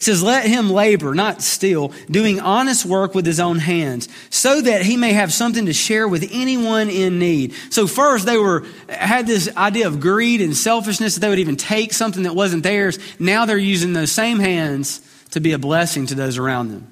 It 0.00 0.04
says, 0.04 0.22
Let 0.22 0.46
him 0.46 0.70
labor, 0.70 1.14
not 1.14 1.42
steal, 1.42 1.92
doing 2.10 2.40
honest 2.40 2.86
work 2.86 3.14
with 3.14 3.26
his 3.26 3.38
own 3.38 3.58
hands, 3.58 4.08
so 4.30 4.62
that 4.62 4.82
he 4.82 4.96
may 4.96 5.12
have 5.12 5.30
something 5.30 5.66
to 5.66 5.74
share 5.74 6.08
with 6.08 6.26
anyone 6.32 6.88
in 6.88 7.18
need. 7.18 7.52
So 7.68 7.86
first 7.86 8.24
they 8.24 8.38
were 8.38 8.64
had 8.88 9.26
this 9.26 9.54
idea 9.56 9.86
of 9.86 10.00
greed 10.00 10.40
and 10.40 10.56
selfishness 10.56 11.14
that 11.14 11.20
they 11.20 11.28
would 11.28 11.38
even 11.38 11.56
take 11.56 11.92
something 11.92 12.22
that 12.22 12.34
wasn't 12.34 12.62
theirs. 12.62 12.98
Now 13.18 13.44
they're 13.44 13.58
using 13.58 13.92
those 13.92 14.10
same 14.10 14.38
hands 14.38 15.02
to 15.32 15.40
be 15.40 15.52
a 15.52 15.58
blessing 15.58 16.06
to 16.06 16.14
those 16.14 16.38
around 16.38 16.68
them. 16.68 16.90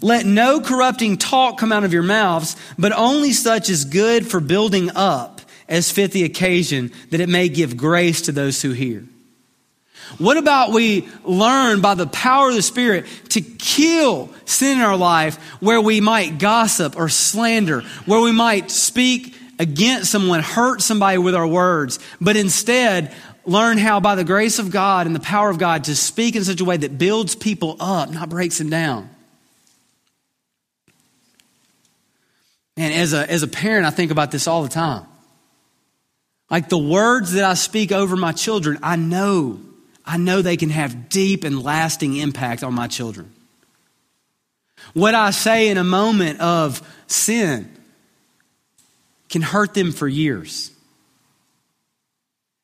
Let 0.00 0.24
no 0.24 0.60
corrupting 0.60 1.18
talk 1.18 1.58
come 1.58 1.70
out 1.70 1.84
of 1.84 1.92
your 1.92 2.02
mouths, 2.02 2.56
but 2.78 2.92
only 2.92 3.32
such 3.32 3.68
as 3.68 3.84
good 3.84 4.26
for 4.26 4.40
building 4.40 4.90
up 4.96 5.41
as 5.72 5.90
fit 5.90 6.12
the 6.12 6.24
occasion, 6.24 6.92
that 7.10 7.20
it 7.20 7.30
may 7.30 7.48
give 7.48 7.78
grace 7.78 8.20
to 8.22 8.32
those 8.32 8.60
who 8.60 8.72
hear. 8.72 9.04
What 10.18 10.36
about 10.36 10.72
we 10.72 11.08
learn 11.24 11.80
by 11.80 11.94
the 11.94 12.06
power 12.06 12.50
of 12.50 12.54
the 12.54 12.60
Spirit 12.60 13.06
to 13.30 13.40
kill 13.40 14.28
sin 14.44 14.78
in 14.78 14.84
our 14.84 14.98
life 14.98 15.36
where 15.60 15.80
we 15.80 16.02
might 16.02 16.38
gossip 16.38 16.94
or 16.98 17.08
slander, 17.08 17.80
where 18.04 18.20
we 18.20 18.32
might 18.32 18.70
speak 18.70 19.34
against 19.58 20.12
someone, 20.12 20.40
hurt 20.40 20.82
somebody 20.82 21.16
with 21.16 21.34
our 21.34 21.46
words, 21.46 21.98
but 22.20 22.36
instead 22.36 23.14
learn 23.46 23.78
how 23.78 23.98
by 23.98 24.14
the 24.14 24.24
grace 24.24 24.58
of 24.58 24.70
God 24.70 25.06
and 25.06 25.16
the 25.16 25.20
power 25.20 25.48
of 25.48 25.58
God 25.58 25.84
to 25.84 25.96
speak 25.96 26.36
in 26.36 26.44
such 26.44 26.60
a 26.60 26.66
way 26.66 26.76
that 26.76 26.98
builds 26.98 27.34
people 27.34 27.78
up, 27.80 28.10
not 28.10 28.28
breaks 28.28 28.58
them 28.58 28.68
down. 28.68 29.08
And 32.76 32.92
as 32.92 33.14
a, 33.14 33.30
as 33.30 33.42
a 33.42 33.48
parent, 33.48 33.86
I 33.86 33.90
think 33.90 34.10
about 34.10 34.30
this 34.30 34.46
all 34.46 34.62
the 34.62 34.68
time. 34.68 35.06
Like 36.52 36.68
the 36.68 36.78
words 36.78 37.32
that 37.32 37.44
I 37.44 37.54
speak 37.54 37.90
over 37.90 38.14
my 38.14 38.30
children, 38.30 38.78
I 38.82 38.94
know 38.94 39.58
I 40.04 40.16
know 40.16 40.42
they 40.42 40.56
can 40.56 40.70
have 40.70 41.08
deep 41.08 41.44
and 41.44 41.62
lasting 41.62 42.16
impact 42.16 42.62
on 42.64 42.74
my 42.74 42.88
children. 42.88 43.32
What 44.94 45.14
I 45.14 45.30
say 45.30 45.68
in 45.68 45.78
a 45.78 45.84
moment 45.84 46.40
of 46.40 46.82
sin 47.06 47.70
can 49.28 49.42
hurt 49.42 49.74
them 49.74 49.92
for 49.92 50.08
years. 50.08 50.70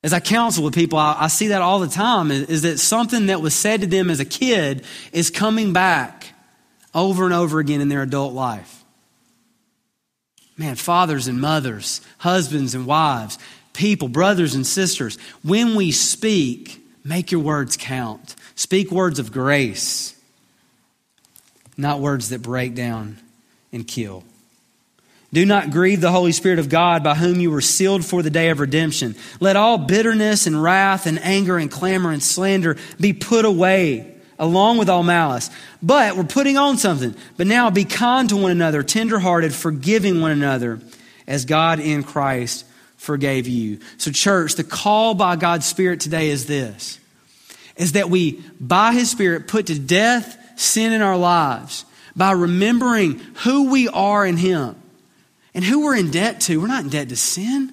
As 0.02 0.12
I 0.12 0.20
counsel 0.20 0.64
with 0.64 0.74
people, 0.74 0.98
I, 0.98 1.16
I 1.20 1.26
see 1.28 1.48
that 1.48 1.62
all 1.62 1.78
the 1.78 1.88
time 1.88 2.30
is, 2.30 2.48
is 2.48 2.62
that 2.62 2.78
something 2.78 3.26
that 3.26 3.40
was 3.40 3.54
said 3.54 3.80
to 3.80 3.86
them 3.86 4.10
as 4.10 4.20
a 4.20 4.24
kid 4.24 4.84
is 5.12 5.30
coming 5.30 5.72
back 5.72 6.32
over 6.94 7.24
and 7.24 7.32
over 7.32 7.60
again 7.60 7.80
in 7.80 7.88
their 7.88 8.02
adult 8.02 8.34
life. 8.34 8.84
Man, 10.56 10.74
fathers 10.74 11.28
and 11.28 11.40
mothers, 11.40 12.00
husbands 12.18 12.74
and 12.74 12.84
wives, 12.84 13.38
people, 13.78 14.08
brothers 14.08 14.54
and 14.54 14.66
sisters, 14.66 15.16
when 15.42 15.74
we 15.74 15.90
speak, 15.90 16.82
Make 17.08 17.32
your 17.32 17.40
words 17.40 17.78
count. 17.78 18.36
Speak 18.54 18.90
words 18.90 19.18
of 19.18 19.32
grace, 19.32 20.14
not 21.74 22.00
words 22.00 22.28
that 22.28 22.42
break 22.42 22.74
down 22.74 23.16
and 23.72 23.88
kill. 23.88 24.24
Do 25.32 25.46
not 25.46 25.70
grieve 25.70 26.02
the 26.02 26.10
Holy 26.10 26.32
Spirit 26.32 26.58
of 26.58 26.68
God 26.68 27.02
by 27.02 27.14
whom 27.14 27.40
you 27.40 27.50
were 27.50 27.62
sealed 27.62 28.04
for 28.04 28.22
the 28.22 28.28
day 28.28 28.50
of 28.50 28.60
redemption. 28.60 29.16
Let 29.40 29.56
all 29.56 29.78
bitterness 29.78 30.46
and 30.46 30.62
wrath 30.62 31.06
and 31.06 31.18
anger 31.22 31.56
and 31.56 31.70
clamor 31.70 32.12
and 32.12 32.22
slander 32.22 32.76
be 33.00 33.14
put 33.14 33.46
away 33.46 34.14
along 34.38 34.76
with 34.76 34.90
all 34.90 35.02
malice. 35.02 35.48
But 35.82 36.14
we're 36.14 36.24
putting 36.24 36.58
on 36.58 36.76
something. 36.76 37.14
But 37.38 37.46
now 37.46 37.70
be 37.70 37.84
kind 37.86 38.28
to 38.28 38.36
one 38.36 38.50
another, 38.50 38.82
tenderhearted, 38.82 39.54
forgiving 39.54 40.20
one 40.20 40.32
another 40.32 40.80
as 41.26 41.46
God 41.46 41.80
in 41.80 42.02
Christ 42.02 42.66
forgave 42.98 43.48
you. 43.48 43.78
So, 43.96 44.10
church, 44.10 44.56
the 44.56 44.64
call 44.64 45.14
by 45.14 45.36
God's 45.36 45.64
Spirit 45.64 46.00
today 46.00 46.28
is 46.28 46.46
this 46.46 47.00
is 47.76 47.92
that 47.92 48.10
we, 48.10 48.42
by 48.60 48.92
His 48.92 49.08
Spirit, 49.08 49.48
put 49.48 49.66
to 49.66 49.78
death 49.78 50.36
sin 50.60 50.92
in 50.92 51.00
our 51.00 51.16
lives 51.16 51.86
by 52.16 52.32
remembering 52.32 53.20
who 53.44 53.70
we 53.70 53.88
are 53.88 54.26
in 54.26 54.36
Him 54.36 54.74
and 55.54 55.64
who 55.64 55.84
we're 55.84 55.96
in 55.96 56.10
debt 56.10 56.40
to. 56.42 56.60
We're 56.60 56.66
not 56.66 56.84
in 56.84 56.90
debt 56.90 57.08
to 57.08 57.16
sin, 57.16 57.72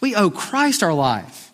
we 0.00 0.14
owe 0.14 0.30
Christ 0.30 0.82
our 0.82 0.94
life. 0.94 1.48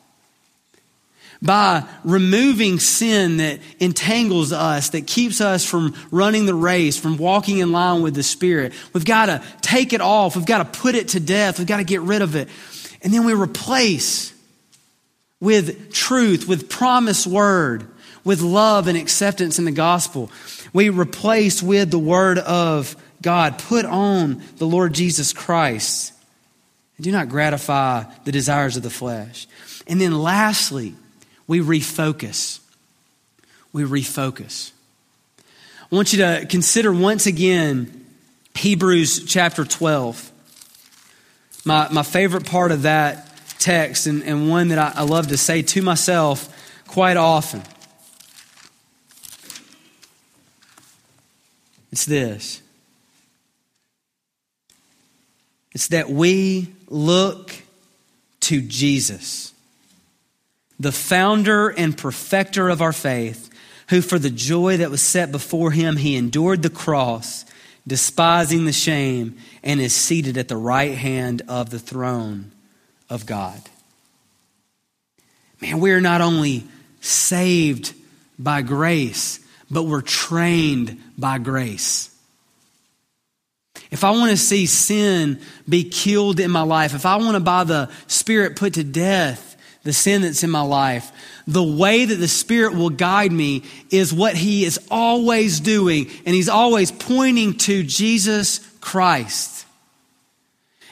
By 1.43 1.85
removing 2.03 2.79
sin 2.79 3.37
that 3.39 3.61
entangles 3.79 4.53
us, 4.53 4.91
that 4.91 5.07
keeps 5.07 5.43
us 5.43 5.67
from 5.67 5.95
running 6.11 6.47
the 6.47 6.55
race, 6.55 6.99
from 6.99 7.19
walking 7.19 7.59
in 7.59 7.73
line 7.73 8.01
with 8.01 8.15
the 8.15 8.23
Spirit. 8.23 8.73
We've 8.95 9.05
got 9.05 9.27
to 9.27 9.43
take 9.61 9.93
it 9.93 10.01
off. 10.01 10.35
We've 10.35 10.47
got 10.47 10.59
to 10.59 10.81
put 10.81 10.95
it 10.95 11.09
to 11.09 11.21
death. 11.21 11.59
We've 11.59 11.67
got 11.69 11.77
to 11.77 11.85
get 11.85 12.01
rid 12.01 12.23
of 12.23 12.37
it. 12.37 12.49
And 13.07 13.15
then 13.15 13.23
we 13.23 13.35
replace 13.35 14.35
with 15.39 15.93
truth, 15.93 16.49
with 16.49 16.69
promise 16.69 17.25
word, 17.25 17.87
with 18.25 18.41
love 18.41 18.89
and 18.89 18.99
acceptance 18.99 19.61
in 19.61 19.65
the 19.65 19.71
gospel. 19.71 20.29
We 20.73 20.89
replace 20.89 21.63
with 21.63 21.93
the 21.93 22.01
word 22.01 22.39
of 22.39 22.97
God. 23.23 23.61
Put 23.61 23.85
on 23.85 24.43
the 24.57 24.67
Lord 24.67 24.93
Jesus 24.93 25.33
Christ. 25.33 26.15
Do 27.01 27.13
not 27.13 27.29
gratify 27.29 28.07
the 28.25 28.33
desires 28.33 28.77
of 28.77 28.83
the 28.83 28.91
flesh. 28.91 29.47
And 29.87 30.01
then 30.01 30.21
lastly, 30.21 30.97
we 31.47 31.61
refocus. 31.61 32.59
We 33.73 33.85
refocus. 33.85 34.73
I 35.93 35.95
want 35.95 36.13
you 36.13 36.19
to 36.19 36.45
consider 36.51 36.93
once 36.93 37.27
again 37.27 38.05
Hebrews 38.57 39.27
chapter 39.27 39.65
12. 39.65 40.33
My, 41.67 41.89
my 41.91 42.05
favorite 42.05 42.47
part 42.47 42.71
of 42.71 42.83
that 42.83 43.29
text, 43.59 44.07
and, 44.07 44.23
and 44.23 44.49
one 44.49 44.69
that 44.69 44.79
I, 44.79 45.01
I 45.01 45.03
love 45.03 45.27
to 45.29 45.37
say 45.37 45.63
to 45.63 45.83
myself 45.83 46.49
quite 46.87 47.17
often. 47.17 47.61
It's 51.91 52.05
this 52.05 52.63
it's 55.73 55.89
that 55.89 56.09
we 56.09 56.73
look 56.89 57.53
to 58.41 58.63
Jesus, 58.63 59.53
the 60.79 60.93
founder 60.93 61.69
and 61.71 61.99
perfecter 61.99 62.69
of 62.69 62.81
our 62.81 62.93
faith, 62.93 63.51
who 63.89 64.03
for 64.03 64.21
the 64.21 64.31
joy 64.31 64.77
that 64.77 64.91
was 64.93 65.03
set 65.03 65.33
before 65.33 65.73
him, 65.73 65.97
he 65.97 66.15
endured 66.15 66.63
the 66.63 66.71
cross 66.71 67.45
despising 67.87 68.65
the 68.65 68.73
shame, 68.73 69.37
and 69.67 69.81
is 69.81 69.93
seated 69.93 70.39
at 70.39 70.47
the 70.47 70.57
right 70.57 70.95
hand 70.95 71.43
of 71.49 71.71
the 71.71 71.79
throne 71.81 72.53
of 73.11 73.27
God. 73.27 73.61
Man, 75.61 75.81
we 75.81 75.91
are 75.91 76.01
not 76.01 76.21
only 76.21 76.63
saved 77.01 77.93
by 78.39 78.63
grace, 78.63 79.41
but 79.69 79.83
we're 79.83 80.03
trained 80.03 81.01
by 81.19 81.39
grace. 81.39 82.11
if 83.91 84.05
I 84.05 84.11
want 84.11 84.31
to 84.31 84.37
see 84.37 84.67
sin 84.67 85.41
be 85.69 85.85
killed 85.85 86.39
in 86.39 86.51
my 86.51 86.63
life, 86.63 86.95
if 86.95 87.05
I 87.05 87.17
want 87.17 87.35
to, 87.35 87.41
by 87.41 87.65
the 87.65 87.91
Spirit, 88.07 88.55
put 88.55 88.75
to 88.75 88.85
death 88.85 89.57
the 89.83 89.93
sin 89.93 90.23
that's 90.23 90.45
in 90.45 90.51
my 90.51 90.63
life, 90.63 91.11
the 91.47 91.63
way 91.63 92.05
that 92.05 92.17
the 92.17 92.29
Spirit 92.29 92.75
will 92.75 92.91
guide 92.91 93.33
me 93.33 93.65
is 93.91 94.13
what 94.13 94.37
He 94.37 94.65
is 94.65 94.79
always 94.93 95.59
doing, 95.59 96.09
and 96.25 96.35
He's 96.35 96.49
always 96.49 96.93
pointing 96.93 97.59
to 97.59 97.83
Jesus 97.83 98.59
Christ. 98.81 99.56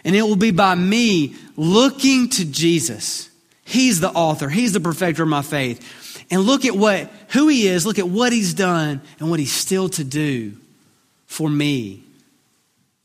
And 0.04 0.14
it 0.14 0.22
will 0.22 0.36
be 0.36 0.50
by 0.50 0.74
me 0.74 1.34
looking 1.56 2.28
to 2.30 2.44
Jesus. 2.44 3.30
He's 3.64 4.00
the 4.00 4.10
author, 4.10 4.48
He's 4.48 4.72
the 4.72 4.80
perfecter 4.80 5.22
of 5.22 5.28
my 5.28 5.42
faith. 5.42 6.26
And 6.30 6.42
look 6.42 6.64
at 6.64 6.76
what 6.76 7.10
who 7.30 7.48
He 7.48 7.66
is, 7.66 7.86
look 7.86 7.98
at 7.98 8.08
what 8.08 8.32
He's 8.32 8.54
done 8.54 9.00
and 9.18 9.30
what 9.30 9.40
He's 9.40 9.52
still 9.52 9.88
to 9.90 10.04
do 10.04 10.56
for 11.26 11.48
me 11.48 12.02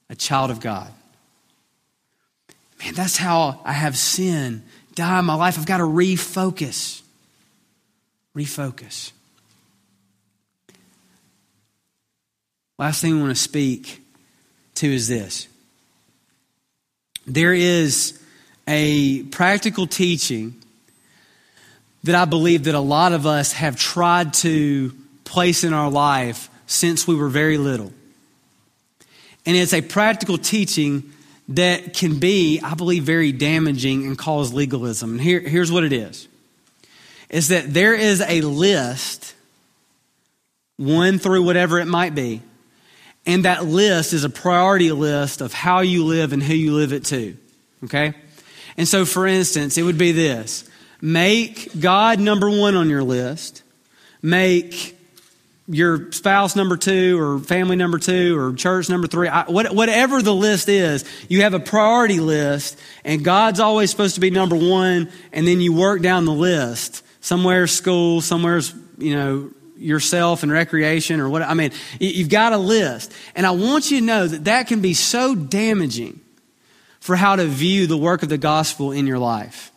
a 0.10 0.16
child 0.16 0.52
of 0.52 0.60
God. 0.60 0.91
Man, 2.84 2.93
that's 2.93 3.18
how 3.18 3.62
I 3.66 3.74
have 3.74 3.97
sin 3.97 4.64
die 4.95 5.20
in 5.20 5.26
my 5.26 5.36
life. 5.36 5.58
I've 5.58 5.66
got 5.66 5.78
to 5.78 5.84
refocus. 5.84 7.02
Refocus. 8.36 9.12
Last 12.78 13.02
thing 13.02 13.16
we 13.16 13.22
want 13.22 13.36
to 13.36 13.41
speak 13.41 14.02
to 14.76 14.88
is 14.88 15.10
this 15.10 15.49
there 17.30 17.54
is 17.54 18.20
a 18.68 19.24
practical 19.24 19.88
teaching 19.88 20.56
that 22.04 22.16
I 22.16 22.26
believe 22.26 22.64
that 22.66 22.76
a 22.76 22.80
lot 22.80 23.14
of 23.14 23.26
us 23.26 23.52
have 23.54 23.76
tried 23.76 24.34
to 24.36 24.94
place 25.26 25.64
in 25.64 25.74
our 25.74 25.90
life 25.90 26.50
since 26.66 27.08
we 27.08 27.16
were 27.16 27.30
very 27.30 27.58
little. 27.58 27.94
And 29.46 29.56
it's 29.56 29.74
a 29.74 29.82
practical 29.82 30.38
teaching 30.38 31.12
that 31.50 31.94
can 31.94 32.20
be, 32.20 32.60
I 32.64 32.76
believe, 32.76 33.04
very 33.04 33.32
damaging 33.32 34.06
and 34.06 34.18
cause 34.18 34.54
legalism. 34.54 35.12
And 35.12 35.22
here, 35.22 35.40
here's 35.40 35.72
what 35.72 35.84
it 35.84 35.94
is 35.94 36.28
is 37.30 37.50
that 37.50 37.72
there 37.72 37.94
is 37.94 38.22
a 38.22 38.42
list, 38.42 39.36
one 40.78 41.20
through 41.20 41.44
whatever 41.44 41.78
it 41.78 41.86
might 41.86 42.16
be, 42.16 42.42
and 43.30 43.46
that 43.46 43.64
list 43.64 44.12
is 44.14 44.24
a 44.24 44.30
priority 44.30 44.92
list 44.92 45.42
of 45.42 45.54
how 45.54 45.82
you 45.82 46.04
live 46.04 46.34
and 46.34 46.42
who 46.42 46.56
you 46.56 46.74
live 46.74 46.94
it 46.94 47.06
to. 47.06 47.38
Okay? 47.84 48.16
And 48.76 48.88
so, 48.88 49.06
for 49.06 49.28
instance, 49.28 49.78
it 49.78 49.84
would 49.84 50.00
be 50.00 50.12
this 50.12 50.68
make 51.00 51.80
God 51.80 52.20
number 52.20 52.50
one 52.50 52.76
on 52.76 52.90
your 52.90 53.04
list, 53.04 53.62
make 54.24 54.98
your 55.68 56.12
spouse 56.12 56.56
number 56.56 56.76
two 56.76 57.22
or 57.22 57.38
family 57.38 57.76
number 57.76 58.00
two 58.00 58.36
or 58.36 58.54
church 58.54 58.90
number 58.90 59.06
three, 59.06 59.28
I, 59.28 59.44
what, 59.44 59.76
whatever 59.76 60.24
the 60.24 60.34
list 60.34 60.68
is, 60.68 61.06
you 61.30 61.44
have 61.44 61.54
a 61.54 61.60
priority 61.60 62.20
list 62.20 62.80
and 63.06 63.24
God's 63.24 63.60
always 63.60 63.92
supposed 63.92 64.16
to 64.16 64.22
be 64.22 64.32
number 64.32 64.56
one 64.56 65.12
and 65.32 65.48
then 65.48 65.62
you 65.62 65.72
work 65.72 66.02
down 66.02 66.26
the 66.26 66.34
list. 66.34 67.06
Somewhere's 67.22 67.72
school, 67.72 68.22
somewhere's, 68.22 68.74
you 68.98 69.16
know, 69.16 69.52
yourself 69.80 70.44
and 70.44 70.52
recreation 70.52 71.20
or 71.20 71.30
what, 71.30 71.42
I 71.42 71.54
mean, 71.54 71.72
you've 72.00 72.30
got 72.30 72.54
a 72.54 72.58
list. 72.58 73.14
And 73.36 73.46
I 73.46 73.52
want 73.52 73.92
you 73.92 74.00
to 74.00 74.06
know 74.06 74.28
that 74.28 74.46
that 74.46 74.68
can 74.68 74.82
be 74.82 74.94
so 74.94 75.36
damaging 75.36 76.20
for 77.00 77.16
how 77.16 77.36
to 77.36 77.46
view 77.46 77.88
the 77.88 77.98
work 77.98 78.24
of 78.24 78.30
the 78.30 78.38
gospel 78.38 78.92
in 78.92 79.08
your 79.08 79.20
life. 79.20 79.72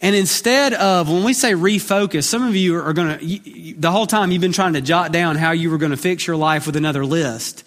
And 0.00 0.14
instead 0.14 0.74
of, 0.74 1.10
when 1.10 1.24
we 1.24 1.32
say 1.32 1.52
refocus, 1.52 2.24
some 2.24 2.46
of 2.46 2.54
you 2.54 2.76
are 2.76 2.92
going 2.92 3.18
to, 3.18 3.74
the 3.78 3.90
whole 3.90 4.06
time 4.06 4.30
you've 4.30 4.42
been 4.42 4.52
trying 4.52 4.74
to 4.74 4.80
jot 4.80 5.12
down 5.12 5.36
how 5.36 5.52
you 5.52 5.70
were 5.70 5.78
going 5.78 5.92
to 5.92 5.96
fix 5.96 6.26
your 6.26 6.36
life 6.36 6.66
with 6.66 6.76
another 6.76 7.06
list. 7.06 7.66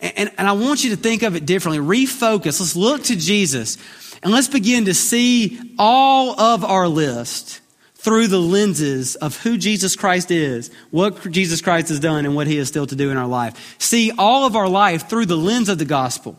And, 0.00 0.12
and, 0.16 0.32
and 0.38 0.48
I 0.48 0.52
want 0.52 0.82
you 0.84 0.90
to 0.90 0.96
think 0.96 1.22
of 1.22 1.36
it 1.36 1.46
differently. 1.46 1.84
Refocus. 1.84 2.60
Let's 2.60 2.76
look 2.76 3.02
to 3.04 3.16
Jesus 3.16 3.76
and 4.22 4.32
let's 4.32 4.48
begin 4.48 4.86
to 4.86 4.94
see 4.94 5.74
all 5.78 6.38
of 6.40 6.64
our 6.64 6.88
list 6.88 7.60
through 8.04 8.26
the 8.26 8.38
lenses 8.38 9.16
of 9.16 9.42
who 9.42 9.56
Jesus 9.56 9.96
Christ 9.96 10.30
is, 10.30 10.70
what 10.90 11.30
Jesus 11.30 11.62
Christ 11.62 11.88
has 11.88 12.00
done, 12.00 12.26
and 12.26 12.36
what 12.36 12.46
he 12.46 12.58
is 12.58 12.68
still 12.68 12.86
to 12.86 12.94
do 12.94 13.10
in 13.10 13.16
our 13.16 13.26
life. 13.26 13.76
See 13.80 14.12
all 14.18 14.46
of 14.46 14.56
our 14.56 14.68
life 14.68 15.08
through 15.08 15.24
the 15.24 15.38
lens 15.38 15.70
of 15.70 15.78
the 15.78 15.86
gospel. 15.86 16.38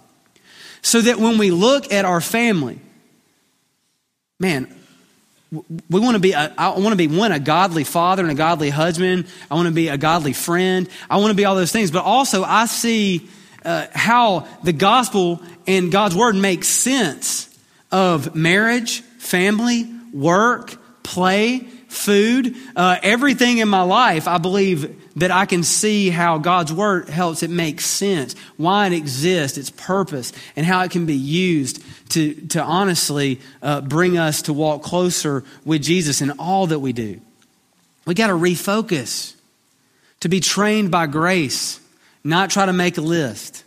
So 0.84 1.02
that 1.02 1.18
when 1.18 1.40
we 1.40 1.50
look 1.50 1.92
at 1.92 2.06
our 2.06 2.22
family, 2.22 2.80
man, 4.40 4.74
we 5.90 6.00
want 6.00 6.14
to 6.14 6.20
be 6.20 6.34
a, 6.34 6.54
I 6.56 6.70
want 6.78 6.90
to 6.90 6.96
be 6.96 7.08
one 7.08 7.32
a 7.32 7.40
godly 7.40 7.84
father 7.84 8.22
and 8.22 8.32
a 8.32 8.36
godly 8.36 8.70
husband. 8.70 9.26
I 9.50 9.56
want 9.56 9.68
to 9.68 9.74
be 9.74 9.88
a 9.88 9.98
godly 9.98 10.34
friend. 10.34 10.88
I 11.10 11.18
want 11.18 11.32
to 11.32 11.36
be 11.36 11.46
all 11.46 11.56
those 11.56 11.72
things. 11.72 11.90
But 11.90 12.04
also, 12.04 12.44
I 12.44 12.68
see 12.68 13.28
uh, 13.64 13.88
how 13.92 14.48
the 14.64 14.74
gospel 14.74 15.42
and 15.66 15.92
God's 15.92 16.16
word 16.16 16.36
makes 16.36 16.68
sense 16.68 17.50
of 17.92 18.36
marriage, 18.36 19.02
family, 19.02 19.92
work, 20.14 20.78
play, 21.06 21.60
food, 21.88 22.56
uh, 22.76 22.98
everything 23.02 23.60
in 23.60 23.70
my 23.70 23.84
life. 23.84 24.28
I 24.28 24.38
believe 24.38 25.02
that 25.16 25.32
I 25.32 25.46
can 25.46 25.64
see 25.64 26.10
how 26.10 26.38
God's 26.40 26.74
word 26.74 27.08
helps 27.08 27.44
it 27.44 27.50
make 27.50 27.80
sense, 27.80 28.36
why 28.58 28.88
it 28.88 28.94
exists, 28.94 29.58
its 29.58 29.70
purpose, 29.70 30.34
and 30.56 30.66
how 30.66 30.82
it 30.82 30.92
can 30.92 31.06
be 31.06 31.16
used 31.16 31.82
to, 32.10 32.34
to 32.48 32.62
honestly 32.62 33.40
uh, 33.62 33.82
bring 33.82 34.18
us 34.18 34.42
to 34.44 34.54
walk 34.54 34.84
closer 34.84 35.44
with 35.64 35.82
Jesus 35.82 36.22
in 36.22 36.32
all 36.32 36.68
that 36.68 36.80
we 36.80 36.92
do. 36.92 37.22
We 38.06 38.14
got 38.14 38.28
to 38.28 38.34
refocus, 38.34 39.34
to 40.20 40.30
be 40.30 40.40
trained 40.40 40.92
by 40.92 41.08
grace, 41.08 41.80
not 42.24 42.50
try 42.50 42.66
to 42.66 42.74
make 42.74 42.98
a 42.98 43.02
list. 43.02 43.64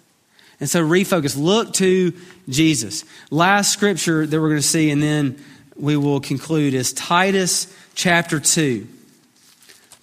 And 0.61 0.69
so 0.69 0.83
refocus. 0.83 1.41
Look 1.41 1.73
to 1.75 2.13
Jesus. 2.49 3.05
Last 3.31 3.73
scripture 3.73 4.27
that 4.27 4.41
we're 4.41 4.49
going 4.49 4.61
to 4.61 4.67
see, 4.67 4.91
and 4.91 5.01
then 5.01 5.43
we 5.79 5.97
will 5.97 6.21
conclude, 6.21 6.75
is 6.75 6.93
Titus 6.93 7.73
chapter 7.95 8.41
2. 8.41 8.87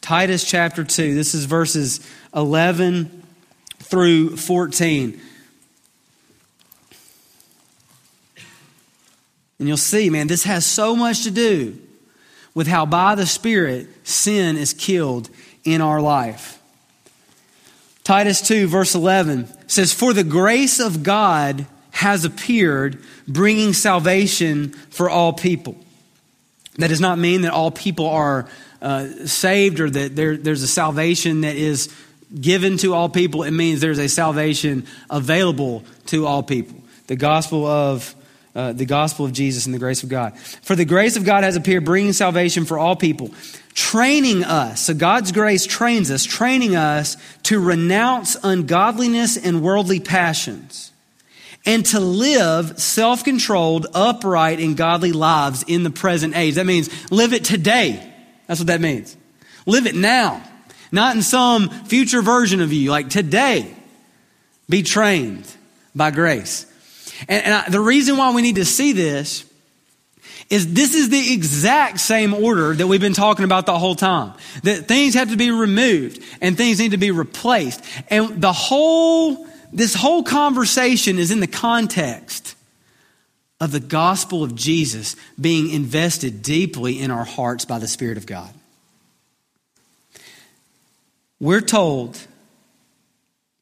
Titus 0.01 0.43
chapter 0.43 0.83
2. 0.83 1.15
This 1.15 1.33
is 1.33 1.45
verses 1.45 2.05
11 2.35 3.23
through 3.79 4.37
14. 4.37 5.19
And 9.57 9.67
you'll 9.67 9.77
see, 9.77 10.09
man, 10.09 10.27
this 10.27 10.43
has 10.43 10.65
so 10.65 10.95
much 10.95 11.23
to 11.23 11.31
do 11.31 11.79
with 12.53 12.67
how 12.67 12.85
by 12.85 13.15
the 13.15 13.25
Spirit 13.25 13.87
sin 14.07 14.57
is 14.57 14.73
killed 14.73 15.29
in 15.63 15.81
our 15.81 16.01
life. 16.01 16.61
Titus 18.03 18.41
2, 18.41 18.67
verse 18.67 18.93
11 18.93 19.47
says, 19.67 19.91
For 19.91 20.13
the 20.13 20.23
grace 20.23 20.79
of 20.79 21.03
God 21.03 21.65
has 21.95 22.25
appeared, 22.25 23.01
bringing 23.25 23.71
salvation 23.71 24.67
for 24.89 25.09
all 25.09 25.31
people. 25.31 25.77
That 26.77 26.89
does 26.89 26.99
not 26.99 27.17
mean 27.17 27.43
that 27.43 27.53
all 27.53 27.71
people 27.71 28.09
are 28.09 28.49
uh, 28.81 29.07
saved 29.25 29.79
or 29.79 29.89
that 29.89 30.13
there, 30.13 30.35
there's 30.35 30.61
a 30.61 30.67
salvation 30.67 31.41
that 31.41 31.55
is 31.55 31.89
given 32.37 32.75
to 32.79 32.93
all 32.93 33.07
people. 33.07 33.43
It 33.43 33.51
means 33.51 33.79
there's 33.79 33.97
a 33.97 34.09
salvation 34.09 34.85
available 35.09 35.85
to 36.07 36.27
all 36.27 36.43
people. 36.43 36.83
The 37.07 37.15
gospel 37.15 37.65
of 37.65 38.13
uh, 38.53 38.73
the 38.73 38.85
gospel 38.85 39.25
of 39.25 39.31
Jesus 39.31 39.65
and 39.65 39.73
the 39.73 39.79
grace 39.79 40.03
of 40.03 40.09
God. 40.09 40.37
For 40.37 40.75
the 40.75 40.85
grace 40.85 41.15
of 41.15 41.23
God 41.23 41.45
has 41.45 41.55
appeared, 41.55 41.85
bringing 41.85 42.11
salvation 42.11 42.65
for 42.65 42.77
all 42.77 42.97
people, 42.97 43.33
training 43.73 44.43
us. 44.43 44.81
So 44.81 44.93
God's 44.93 45.31
grace 45.31 45.65
trains 45.65 46.11
us, 46.11 46.25
training 46.25 46.75
us 46.75 47.15
to 47.43 47.57
renounce 47.57 48.35
ungodliness 48.43 49.37
and 49.37 49.61
worldly 49.61 50.01
passions 50.01 50.91
and 51.65 51.85
to 51.87 51.99
live 51.99 52.79
self 52.79 53.23
controlled, 53.23 53.87
upright, 53.93 54.59
and 54.59 54.77
godly 54.77 55.11
lives 55.11 55.63
in 55.67 55.83
the 55.83 55.89
present 55.89 56.35
age. 56.35 56.55
That 56.55 56.65
means 56.65 56.89
live 57.11 57.33
it 57.33 57.43
today. 57.43 58.11
That's 58.47 58.59
what 58.59 58.67
that 58.67 58.81
means. 58.81 59.15
Live 59.65 59.87
it 59.87 59.95
now, 59.95 60.43
not 60.91 61.15
in 61.15 61.21
some 61.21 61.69
future 61.69 62.21
version 62.21 62.61
of 62.61 62.71
you. 62.71 62.91
Like 62.91 63.09
today, 63.09 63.73
be 64.69 64.83
trained 64.83 65.51
by 65.95 66.11
grace. 66.11 66.71
And, 67.27 67.45
and 67.45 67.53
I, 67.53 67.69
the 67.69 67.79
reason 67.79 68.17
why 68.17 68.33
we 68.33 68.41
need 68.41 68.55
to 68.55 68.65
see 68.65 68.91
this 68.91 69.45
is 70.49 70.73
this 70.73 70.93
is 70.93 71.09
the 71.09 71.33
exact 71.33 71.99
same 71.99 72.33
order 72.33 72.73
that 72.73 72.85
we've 72.85 73.01
been 73.01 73.13
talking 73.13 73.45
about 73.45 73.65
the 73.65 73.77
whole 73.77 73.95
time. 73.95 74.33
That 74.63 74.87
things 74.87 75.15
have 75.15 75.31
to 75.31 75.37
be 75.37 75.49
removed 75.49 76.21
and 76.41 76.55
things 76.55 76.79
need 76.79 76.91
to 76.91 76.97
be 76.97 77.11
replaced. 77.11 77.83
And 78.09 78.41
the 78.41 78.53
whole, 78.53 79.47
this 79.75 79.93
whole 79.93 80.23
conversation 80.23 81.19
is 81.19 81.31
in 81.31 81.41
the 81.41 81.47
context 81.47 82.55
of 83.59 83.73
the 83.73 83.79
gospel 83.81 84.41
of 84.41 84.55
Jesus 84.55 85.17
being 85.39 85.69
invested 85.69 86.41
deeply 86.41 86.99
in 87.01 87.11
our 87.11 87.25
hearts 87.25 87.65
by 87.65 87.77
the 87.77 87.87
Spirit 87.87 88.17
of 88.17 88.25
God. 88.25 88.53
We're 91.41 91.59
told, 91.59 92.17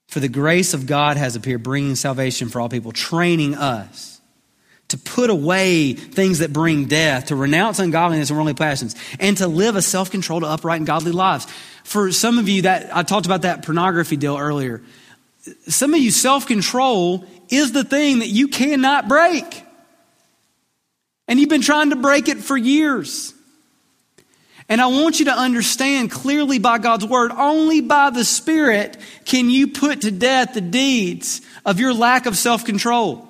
for 0.07 0.19
the 0.19 0.29
grace 0.29 0.75
of 0.75 0.85
God 0.85 1.17
has 1.17 1.35
appeared, 1.35 1.63
bringing 1.63 1.95
salvation 1.95 2.47
for 2.47 2.61
all 2.61 2.69
people, 2.69 2.91
training 2.91 3.55
us 3.55 4.21
to 4.89 4.99
put 4.99 5.31
away 5.31 5.93
things 5.93 6.39
that 6.39 6.53
bring 6.53 6.85
death, 6.85 7.27
to 7.27 7.35
renounce 7.35 7.79
ungodliness 7.79 8.29
and 8.29 8.37
worldly 8.37 8.53
passions, 8.53 8.95
and 9.19 9.35
to 9.37 9.47
live 9.47 9.75
a 9.75 9.81
self 9.81 10.11
controlled, 10.11 10.43
upright, 10.43 10.77
and 10.77 10.85
godly 10.85 11.11
lives. 11.11 11.47
For 11.83 12.11
some 12.11 12.37
of 12.37 12.47
you, 12.47 12.61
that 12.63 12.95
I 12.95 13.01
talked 13.01 13.25
about 13.25 13.41
that 13.41 13.65
pornography 13.65 14.15
deal 14.15 14.37
earlier 14.37 14.83
some 15.67 15.93
of 15.93 15.99
you, 15.99 16.11
self 16.11 16.45
control 16.45 17.25
is 17.49 17.71
the 17.71 17.83
thing 17.83 18.19
that 18.19 18.29
you 18.29 18.47
cannot 18.47 19.07
break. 19.07 19.63
And 21.27 21.39
you've 21.39 21.49
been 21.49 21.61
trying 21.61 21.91
to 21.91 21.95
break 21.95 22.27
it 22.27 22.39
for 22.39 22.57
years. 22.57 23.33
And 24.69 24.81
I 24.81 24.87
want 24.87 25.19
you 25.19 25.25
to 25.25 25.33
understand 25.33 26.09
clearly 26.09 26.57
by 26.57 26.77
God's 26.77 27.05
word, 27.05 27.31
only 27.31 27.81
by 27.81 28.09
the 28.09 28.23
Spirit 28.23 28.97
can 29.25 29.49
you 29.49 29.67
put 29.67 30.01
to 30.01 30.11
death 30.11 30.53
the 30.53 30.61
deeds 30.61 31.41
of 31.65 31.79
your 31.79 31.93
lack 31.93 32.25
of 32.25 32.37
self 32.37 32.65
control. 32.65 33.27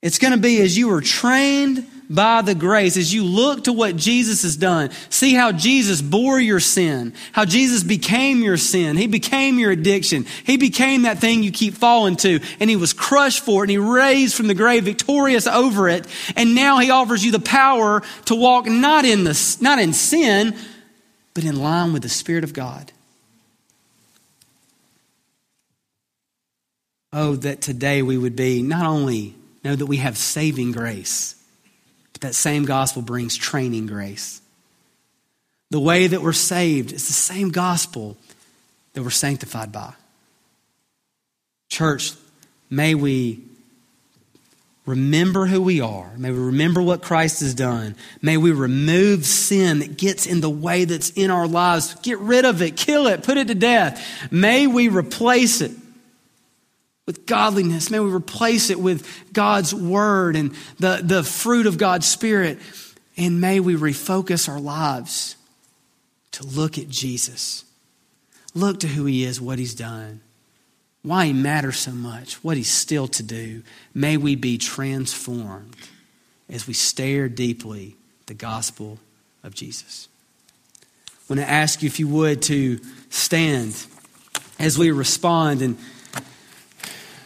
It's 0.00 0.18
going 0.18 0.32
to 0.32 0.40
be 0.40 0.60
as 0.62 0.76
you 0.76 0.90
are 0.92 1.00
trained 1.00 1.86
by 2.14 2.42
the 2.42 2.54
grace, 2.54 2.96
as 2.96 3.12
you 3.12 3.24
look 3.24 3.64
to 3.64 3.72
what 3.72 3.96
Jesus 3.96 4.42
has 4.42 4.56
done, 4.56 4.90
see 5.08 5.34
how 5.34 5.52
Jesus 5.52 6.02
bore 6.02 6.38
your 6.40 6.60
sin, 6.60 7.14
how 7.32 7.44
Jesus 7.44 7.82
became 7.82 8.42
your 8.42 8.56
sin. 8.56 8.96
He 8.96 9.06
became 9.06 9.58
your 9.58 9.70
addiction. 9.70 10.26
He 10.44 10.56
became 10.56 11.02
that 11.02 11.18
thing 11.18 11.42
you 11.42 11.52
keep 11.52 11.74
falling 11.74 12.16
to, 12.16 12.40
and 12.60 12.68
he 12.68 12.76
was 12.76 12.92
crushed 12.92 13.44
for 13.44 13.62
it, 13.62 13.64
and 13.64 13.70
he 13.70 13.78
raised 13.78 14.34
from 14.34 14.46
the 14.46 14.54
grave 14.54 14.84
victorious 14.84 15.46
over 15.46 15.88
it. 15.88 16.06
And 16.36 16.54
now 16.54 16.78
he 16.78 16.90
offers 16.90 17.24
you 17.24 17.32
the 17.32 17.40
power 17.40 18.02
to 18.26 18.34
walk 18.34 18.66
not 18.66 19.04
in 19.04 19.24
the, 19.24 19.56
not 19.60 19.78
in 19.78 19.92
sin, 19.92 20.56
but 21.34 21.44
in 21.44 21.56
line 21.56 21.92
with 21.92 22.02
the 22.02 22.08
Spirit 22.08 22.44
of 22.44 22.52
God. 22.52 22.92
Oh, 27.12 27.36
that 27.36 27.60
today 27.60 28.02
we 28.02 28.16
would 28.16 28.36
be 28.36 28.62
not 28.62 28.86
only 28.86 29.34
know 29.62 29.76
that 29.76 29.86
we 29.86 29.98
have 29.98 30.16
saving 30.16 30.72
grace, 30.72 31.36
that 32.22 32.34
same 32.34 32.64
gospel 32.64 33.02
brings 33.02 33.36
training 33.36 33.86
grace. 33.86 34.40
The 35.70 35.80
way 35.80 36.06
that 36.06 36.22
we're 36.22 36.32
saved 36.32 36.92
is 36.92 37.06
the 37.06 37.12
same 37.12 37.50
gospel 37.50 38.16
that 38.94 39.02
we're 39.02 39.10
sanctified 39.10 39.72
by. 39.72 39.94
Church, 41.68 42.12
may 42.68 42.94
we 42.94 43.40
remember 44.84 45.46
who 45.46 45.62
we 45.62 45.80
are. 45.80 46.12
May 46.16 46.30
we 46.30 46.38
remember 46.38 46.82
what 46.82 47.02
Christ 47.02 47.40
has 47.40 47.54
done. 47.54 47.94
May 48.20 48.36
we 48.36 48.50
remove 48.52 49.24
sin 49.24 49.78
that 49.78 49.96
gets 49.96 50.26
in 50.26 50.40
the 50.40 50.50
way 50.50 50.84
that's 50.84 51.10
in 51.10 51.30
our 51.30 51.46
lives. 51.46 51.94
Get 52.02 52.18
rid 52.18 52.44
of 52.44 52.60
it, 52.60 52.76
kill 52.76 53.06
it, 53.06 53.22
put 53.22 53.38
it 53.38 53.48
to 53.48 53.54
death. 53.54 54.04
May 54.30 54.66
we 54.66 54.88
replace 54.88 55.60
it 55.60 55.72
with 57.06 57.26
godliness. 57.26 57.90
May 57.90 58.00
we 58.00 58.12
replace 58.12 58.70
it 58.70 58.78
with 58.78 59.32
God's 59.32 59.74
word 59.74 60.36
and 60.36 60.54
the, 60.78 61.00
the 61.02 61.22
fruit 61.22 61.66
of 61.66 61.78
God's 61.78 62.06
spirit. 62.06 62.58
And 63.16 63.40
may 63.40 63.60
we 63.60 63.74
refocus 63.74 64.48
our 64.48 64.60
lives 64.60 65.36
to 66.32 66.46
look 66.46 66.78
at 66.78 66.88
Jesus. 66.88 67.64
Look 68.54 68.80
to 68.80 68.88
who 68.88 69.04
he 69.06 69.24
is, 69.24 69.40
what 69.40 69.58
he's 69.58 69.74
done, 69.74 70.20
why 71.02 71.26
he 71.26 71.32
matters 71.32 71.78
so 71.78 71.92
much, 71.92 72.42
what 72.44 72.56
he's 72.56 72.70
still 72.70 73.08
to 73.08 73.22
do. 73.22 73.62
May 73.94 74.16
we 74.16 74.36
be 74.36 74.58
transformed 74.58 75.76
as 76.48 76.66
we 76.66 76.74
stare 76.74 77.28
deeply 77.28 77.96
at 78.20 78.26
the 78.28 78.34
gospel 78.34 78.98
of 79.42 79.54
Jesus. 79.54 80.08
I 81.10 81.16
want 81.28 81.40
to 81.40 81.48
ask 81.48 81.82
you, 81.82 81.86
if 81.86 81.98
you 81.98 82.08
would, 82.08 82.42
to 82.42 82.78
stand 83.08 83.86
as 84.58 84.78
we 84.78 84.90
respond 84.90 85.62
and 85.62 85.78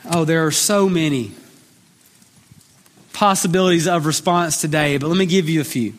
Oh, 0.08 0.24
there 0.24 0.46
are 0.46 0.52
so 0.52 0.88
many 0.88 1.32
possibilities 3.12 3.88
of 3.88 4.06
response 4.06 4.60
today, 4.60 4.98
but 4.98 5.08
let 5.08 5.16
me 5.16 5.26
give 5.26 5.48
you 5.48 5.60
a 5.60 5.64
few. 5.64 5.94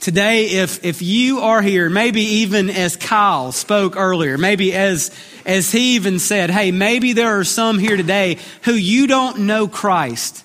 Today, 0.00 0.44
if, 0.44 0.84
if 0.84 1.00
you 1.00 1.40
are 1.40 1.62
here, 1.62 1.88
maybe 1.88 2.20
even 2.20 2.68
as 2.68 2.96
Kyle 2.96 3.50
spoke 3.50 3.96
earlier, 3.96 4.36
maybe 4.36 4.74
as, 4.74 5.10
as 5.46 5.72
he 5.72 5.94
even 5.94 6.18
said, 6.18 6.50
hey, 6.50 6.70
maybe 6.70 7.14
there 7.14 7.38
are 7.38 7.44
some 7.44 7.78
here 7.78 7.96
today 7.96 8.38
who 8.64 8.74
you 8.74 9.06
don't 9.06 9.40
know 9.40 9.68
Christ. 9.68 10.44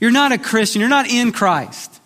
You're 0.00 0.12
not 0.12 0.30
a 0.30 0.38
Christian, 0.38 0.80
you're 0.80 0.88
not 0.88 1.10
in 1.10 1.32
Christ. 1.32 2.00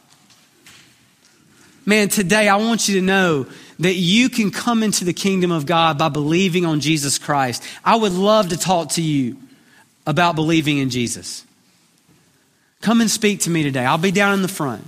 Man, 1.84 2.08
today 2.08 2.48
I 2.48 2.56
want 2.56 2.88
you 2.88 2.98
to 2.98 3.04
know 3.04 3.46
that 3.80 3.94
you 3.94 4.28
can 4.28 4.50
come 4.50 4.82
into 4.82 5.04
the 5.04 5.12
kingdom 5.12 5.50
of 5.50 5.66
God 5.66 5.98
by 5.98 6.10
believing 6.10 6.66
on 6.66 6.80
Jesus 6.80 7.18
Christ. 7.18 7.64
I 7.84 7.96
would 7.96 8.12
love 8.12 8.50
to 8.50 8.58
talk 8.58 8.90
to 8.90 9.02
you 9.02 9.36
about 10.06 10.36
believing 10.36 10.78
in 10.78 10.90
Jesus. 10.90 11.44
Come 12.82 13.00
and 13.00 13.10
speak 13.10 13.40
to 13.40 13.50
me 13.50 13.62
today. 13.62 13.84
I'll 13.84 13.98
be 13.98 14.10
down 14.10 14.34
in 14.34 14.42
the 14.42 14.48
front. 14.48 14.86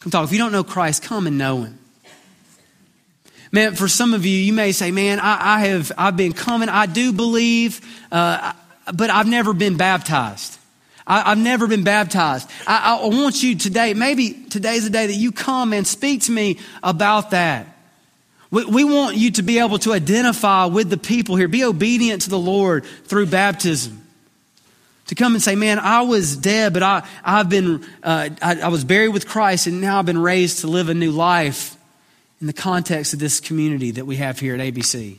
Come 0.00 0.10
talk. 0.10 0.24
If 0.24 0.32
you 0.32 0.38
don't 0.38 0.52
know 0.52 0.64
Christ, 0.64 1.02
come 1.02 1.26
and 1.26 1.36
know 1.36 1.62
him. 1.62 1.78
Man, 3.50 3.74
for 3.74 3.88
some 3.88 4.14
of 4.14 4.26
you, 4.26 4.36
you 4.36 4.52
may 4.52 4.72
say, 4.72 4.90
man, 4.90 5.20
I, 5.20 5.56
I 5.56 5.60
have, 5.66 5.92
I've 5.96 6.16
been 6.16 6.32
coming. 6.32 6.68
I 6.68 6.86
do 6.86 7.12
believe, 7.12 7.80
uh, 8.12 8.52
but 8.94 9.10
I've 9.10 9.26
never 9.26 9.52
been 9.54 9.76
baptized. 9.76 10.58
I, 11.06 11.30
have 11.30 11.38
never 11.38 11.66
been 11.66 11.84
baptized. 11.84 12.50
I, 12.66 12.98
I 13.02 13.06
want 13.06 13.42
you 13.42 13.56
today, 13.56 13.94
maybe 13.94 14.32
today's 14.50 14.84
the 14.84 14.90
day 14.90 15.06
that 15.06 15.14
you 15.14 15.32
come 15.32 15.72
and 15.72 15.86
speak 15.86 16.22
to 16.22 16.32
me 16.32 16.58
about 16.82 17.30
that. 17.30 17.77
We, 18.50 18.64
we 18.64 18.84
want 18.84 19.16
you 19.16 19.30
to 19.32 19.42
be 19.42 19.58
able 19.58 19.78
to 19.80 19.92
identify 19.92 20.66
with 20.66 20.90
the 20.90 20.96
people 20.96 21.36
here. 21.36 21.48
Be 21.48 21.64
obedient 21.64 22.22
to 22.22 22.30
the 22.30 22.38
Lord 22.38 22.84
through 23.04 23.26
baptism. 23.26 24.04
To 25.06 25.14
come 25.14 25.34
and 25.34 25.42
say, 25.42 25.54
man, 25.54 25.78
I 25.78 26.02
was 26.02 26.36
dead, 26.36 26.74
but 26.74 26.82
I, 26.82 27.06
I've 27.24 27.48
been, 27.48 27.84
uh, 28.02 28.28
I, 28.42 28.60
I 28.60 28.68
was 28.68 28.84
buried 28.84 29.08
with 29.08 29.26
Christ, 29.26 29.66
and 29.66 29.80
now 29.80 29.98
I've 29.98 30.06
been 30.06 30.20
raised 30.20 30.60
to 30.60 30.66
live 30.66 30.90
a 30.90 30.94
new 30.94 31.10
life 31.10 31.76
in 32.40 32.46
the 32.46 32.52
context 32.52 33.14
of 33.14 33.18
this 33.18 33.40
community 33.40 33.92
that 33.92 34.04
we 34.04 34.16
have 34.16 34.38
here 34.38 34.54
at 34.54 34.60
ABC. 34.60 35.16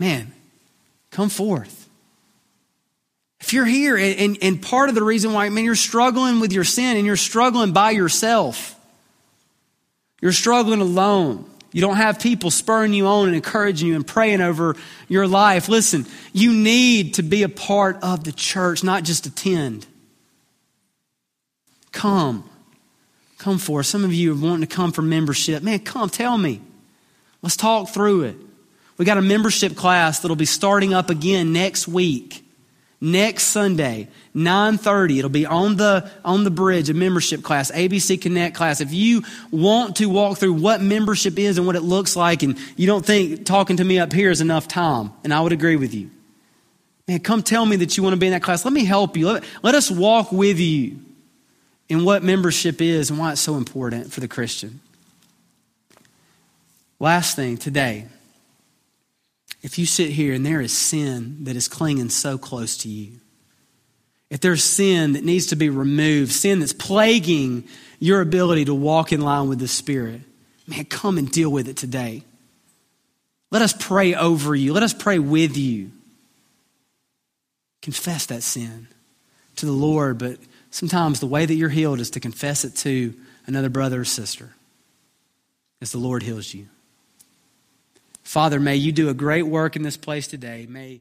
Man, 0.00 0.32
come 1.10 1.28
forth. 1.28 1.88
If 3.40 3.52
you're 3.52 3.64
here, 3.64 3.96
and, 3.96 4.18
and, 4.18 4.38
and 4.42 4.62
part 4.62 4.88
of 4.88 4.94
the 4.94 5.04
reason 5.04 5.32
why, 5.32 5.48
man, 5.48 5.64
you're 5.64 5.74
struggling 5.74 6.40
with 6.40 6.52
your 6.52 6.64
sin 6.64 6.96
and 6.96 7.06
you're 7.06 7.16
struggling 7.16 7.72
by 7.72 7.92
yourself 7.92 8.79
you're 10.20 10.32
struggling 10.32 10.80
alone. 10.80 11.46
You 11.72 11.80
don't 11.80 11.96
have 11.96 12.18
people 12.18 12.50
spurring 12.50 12.92
you 12.92 13.06
on 13.06 13.28
and 13.28 13.36
encouraging 13.36 13.88
you 13.88 13.94
and 13.94 14.06
praying 14.06 14.40
over 14.40 14.74
your 15.08 15.26
life. 15.28 15.68
Listen, 15.68 16.04
you 16.32 16.52
need 16.52 17.14
to 17.14 17.22
be 17.22 17.42
a 17.44 17.48
part 17.48 18.02
of 18.02 18.24
the 18.24 18.32
church, 18.32 18.82
not 18.82 19.04
just 19.04 19.26
attend. 19.26 19.86
Come. 21.92 22.48
Come 23.38 23.58
for 23.58 23.80
us. 23.80 23.88
Some 23.88 24.04
of 24.04 24.12
you 24.12 24.32
are 24.32 24.36
wanting 24.36 24.66
to 24.66 24.74
come 24.74 24.92
for 24.92 25.02
membership. 25.02 25.62
Man, 25.62 25.78
come, 25.78 26.10
tell 26.10 26.36
me. 26.36 26.60
Let's 27.40 27.56
talk 27.56 27.88
through 27.88 28.24
it. 28.24 28.36
We 28.98 29.04
got 29.04 29.16
a 29.16 29.22
membership 29.22 29.76
class 29.76 30.20
that'll 30.20 30.36
be 30.36 30.44
starting 30.44 30.92
up 30.92 31.08
again 31.08 31.52
next 31.52 31.88
week 31.88 32.44
next 33.00 33.44
Sunday, 33.44 34.08
9:30. 34.34 35.18
It'll 35.18 35.30
be 35.30 35.46
on 35.46 35.76
the 35.76 36.10
on 36.24 36.44
the 36.44 36.50
bridge, 36.50 36.90
a 36.90 36.94
membership 36.94 37.42
class, 37.42 37.70
ABC 37.70 38.20
Connect 38.20 38.54
class. 38.54 38.80
If 38.80 38.92
you 38.92 39.22
want 39.50 39.96
to 39.96 40.06
walk 40.06 40.38
through 40.38 40.54
what 40.54 40.80
membership 40.80 41.38
is 41.38 41.58
and 41.58 41.66
what 41.66 41.76
it 41.76 41.82
looks 41.82 42.16
like, 42.16 42.42
and 42.42 42.58
you 42.76 42.86
don't 42.86 43.04
think 43.04 43.46
talking 43.46 43.78
to 43.78 43.84
me 43.84 43.98
up 43.98 44.12
here 44.12 44.30
is 44.30 44.40
enough 44.40 44.68
time, 44.68 45.12
and 45.24 45.32
I 45.32 45.40
would 45.40 45.52
agree 45.52 45.76
with 45.76 45.94
you. 45.94 46.10
Man, 47.08 47.20
come 47.20 47.42
tell 47.42 47.66
me 47.66 47.76
that 47.76 47.96
you 47.96 48.02
want 48.02 48.14
to 48.14 48.20
be 48.20 48.26
in 48.26 48.32
that 48.32 48.42
class. 48.42 48.64
Let 48.64 48.74
me 48.74 48.84
help 48.84 49.16
you. 49.16 49.26
Let, 49.26 49.44
let 49.62 49.74
us 49.74 49.90
walk 49.90 50.30
with 50.30 50.60
you 50.60 50.98
in 51.88 52.04
what 52.04 52.22
membership 52.22 52.80
is 52.80 53.10
and 53.10 53.18
why 53.18 53.32
it's 53.32 53.40
so 53.40 53.56
important 53.56 54.12
for 54.12 54.20
the 54.20 54.28
Christian. 54.28 54.80
Last 57.00 57.34
thing 57.34 57.56
today. 57.56 58.06
If 59.62 59.78
you 59.78 59.86
sit 59.86 60.10
here 60.10 60.32
and 60.32 60.44
there 60.44 60.60
is 60.60 60.76
sin 60.76 61.44
that 61.44 61.56
is 61.56 61.68
clinging 61.68 62.08
so 62.08 62.38
close 62.38 62.78
to 62.78 62.88
you, 62.88 63.20
if 64.30 64.40
there's 64.40 64.62
sin 64.62 65.14
that 65.14 65.24
needs 65.24 65.46
to 65.46 65.56
be 65.56 65.68
removed, 65.68 66.32
sin 66.32 66.60
that's 66.60 66.72
plaguing 66.72 67.64
your 67.98 68.20
ability 68.20 68.66
to 68.66 68.74
walk 68.74 69.12
in 69.12 69.20
line 69.20 69.48
with 69.48 69.58
the 69.58 69.68
Spirit, 69.68 70.22
man, 70.66 70.84
come 70.84 71.18
and 71.18 71.30
deal 71.30 71.50
with 71.50 71.68
it 71.68 71.76
today. 71.76 72.22
Let 73.50 73.62
us 73.62 73.74
pray 73.76 74.14
over 74.14 74.54
you. 74.54 74.72
Let 74.72 74.84
us 74.84 74.94
pray 74.94 75.18
with 75.18 75.56
you. 75.56 75.90
Confess 77.82 78.26
that 78.26 78.42
sin 78.42 78.86
to 79.56 79.66
the 79.66 79.72
Lord, 79.72 80.18
but 80.18 80.38
sometimes 80.70 81.18
the 81.18 81.26
way 81.26 81.44
that 81.44 81.54
you're 81.54 81.68
healed 81.68 81.98
is 81.98 82.10
to 82.10 82.20
confess 82.20 82.64
it 82.64 82.76
to 82.76 83.14
another 83.46 83.68
brother 83.68 84.00
or 84.00 84.04
sister 84.04 84.54
as 85.80 85.90
the 85.90 85.98
Lord 85.98 86.22
heals 86.22 86.54
you. 86.54 86.68
Father, 88.30 88.60
may 88.60 88.76
you 88.76 88.92
do 88.92 89.08
a 89.08 89.12
great 89.12 89.42
work 89.42 89.74
in 89.74 89.82
this 89.82 89.96
place 89.96 90.28
today. 90.28 90.64
May 90.68 91.00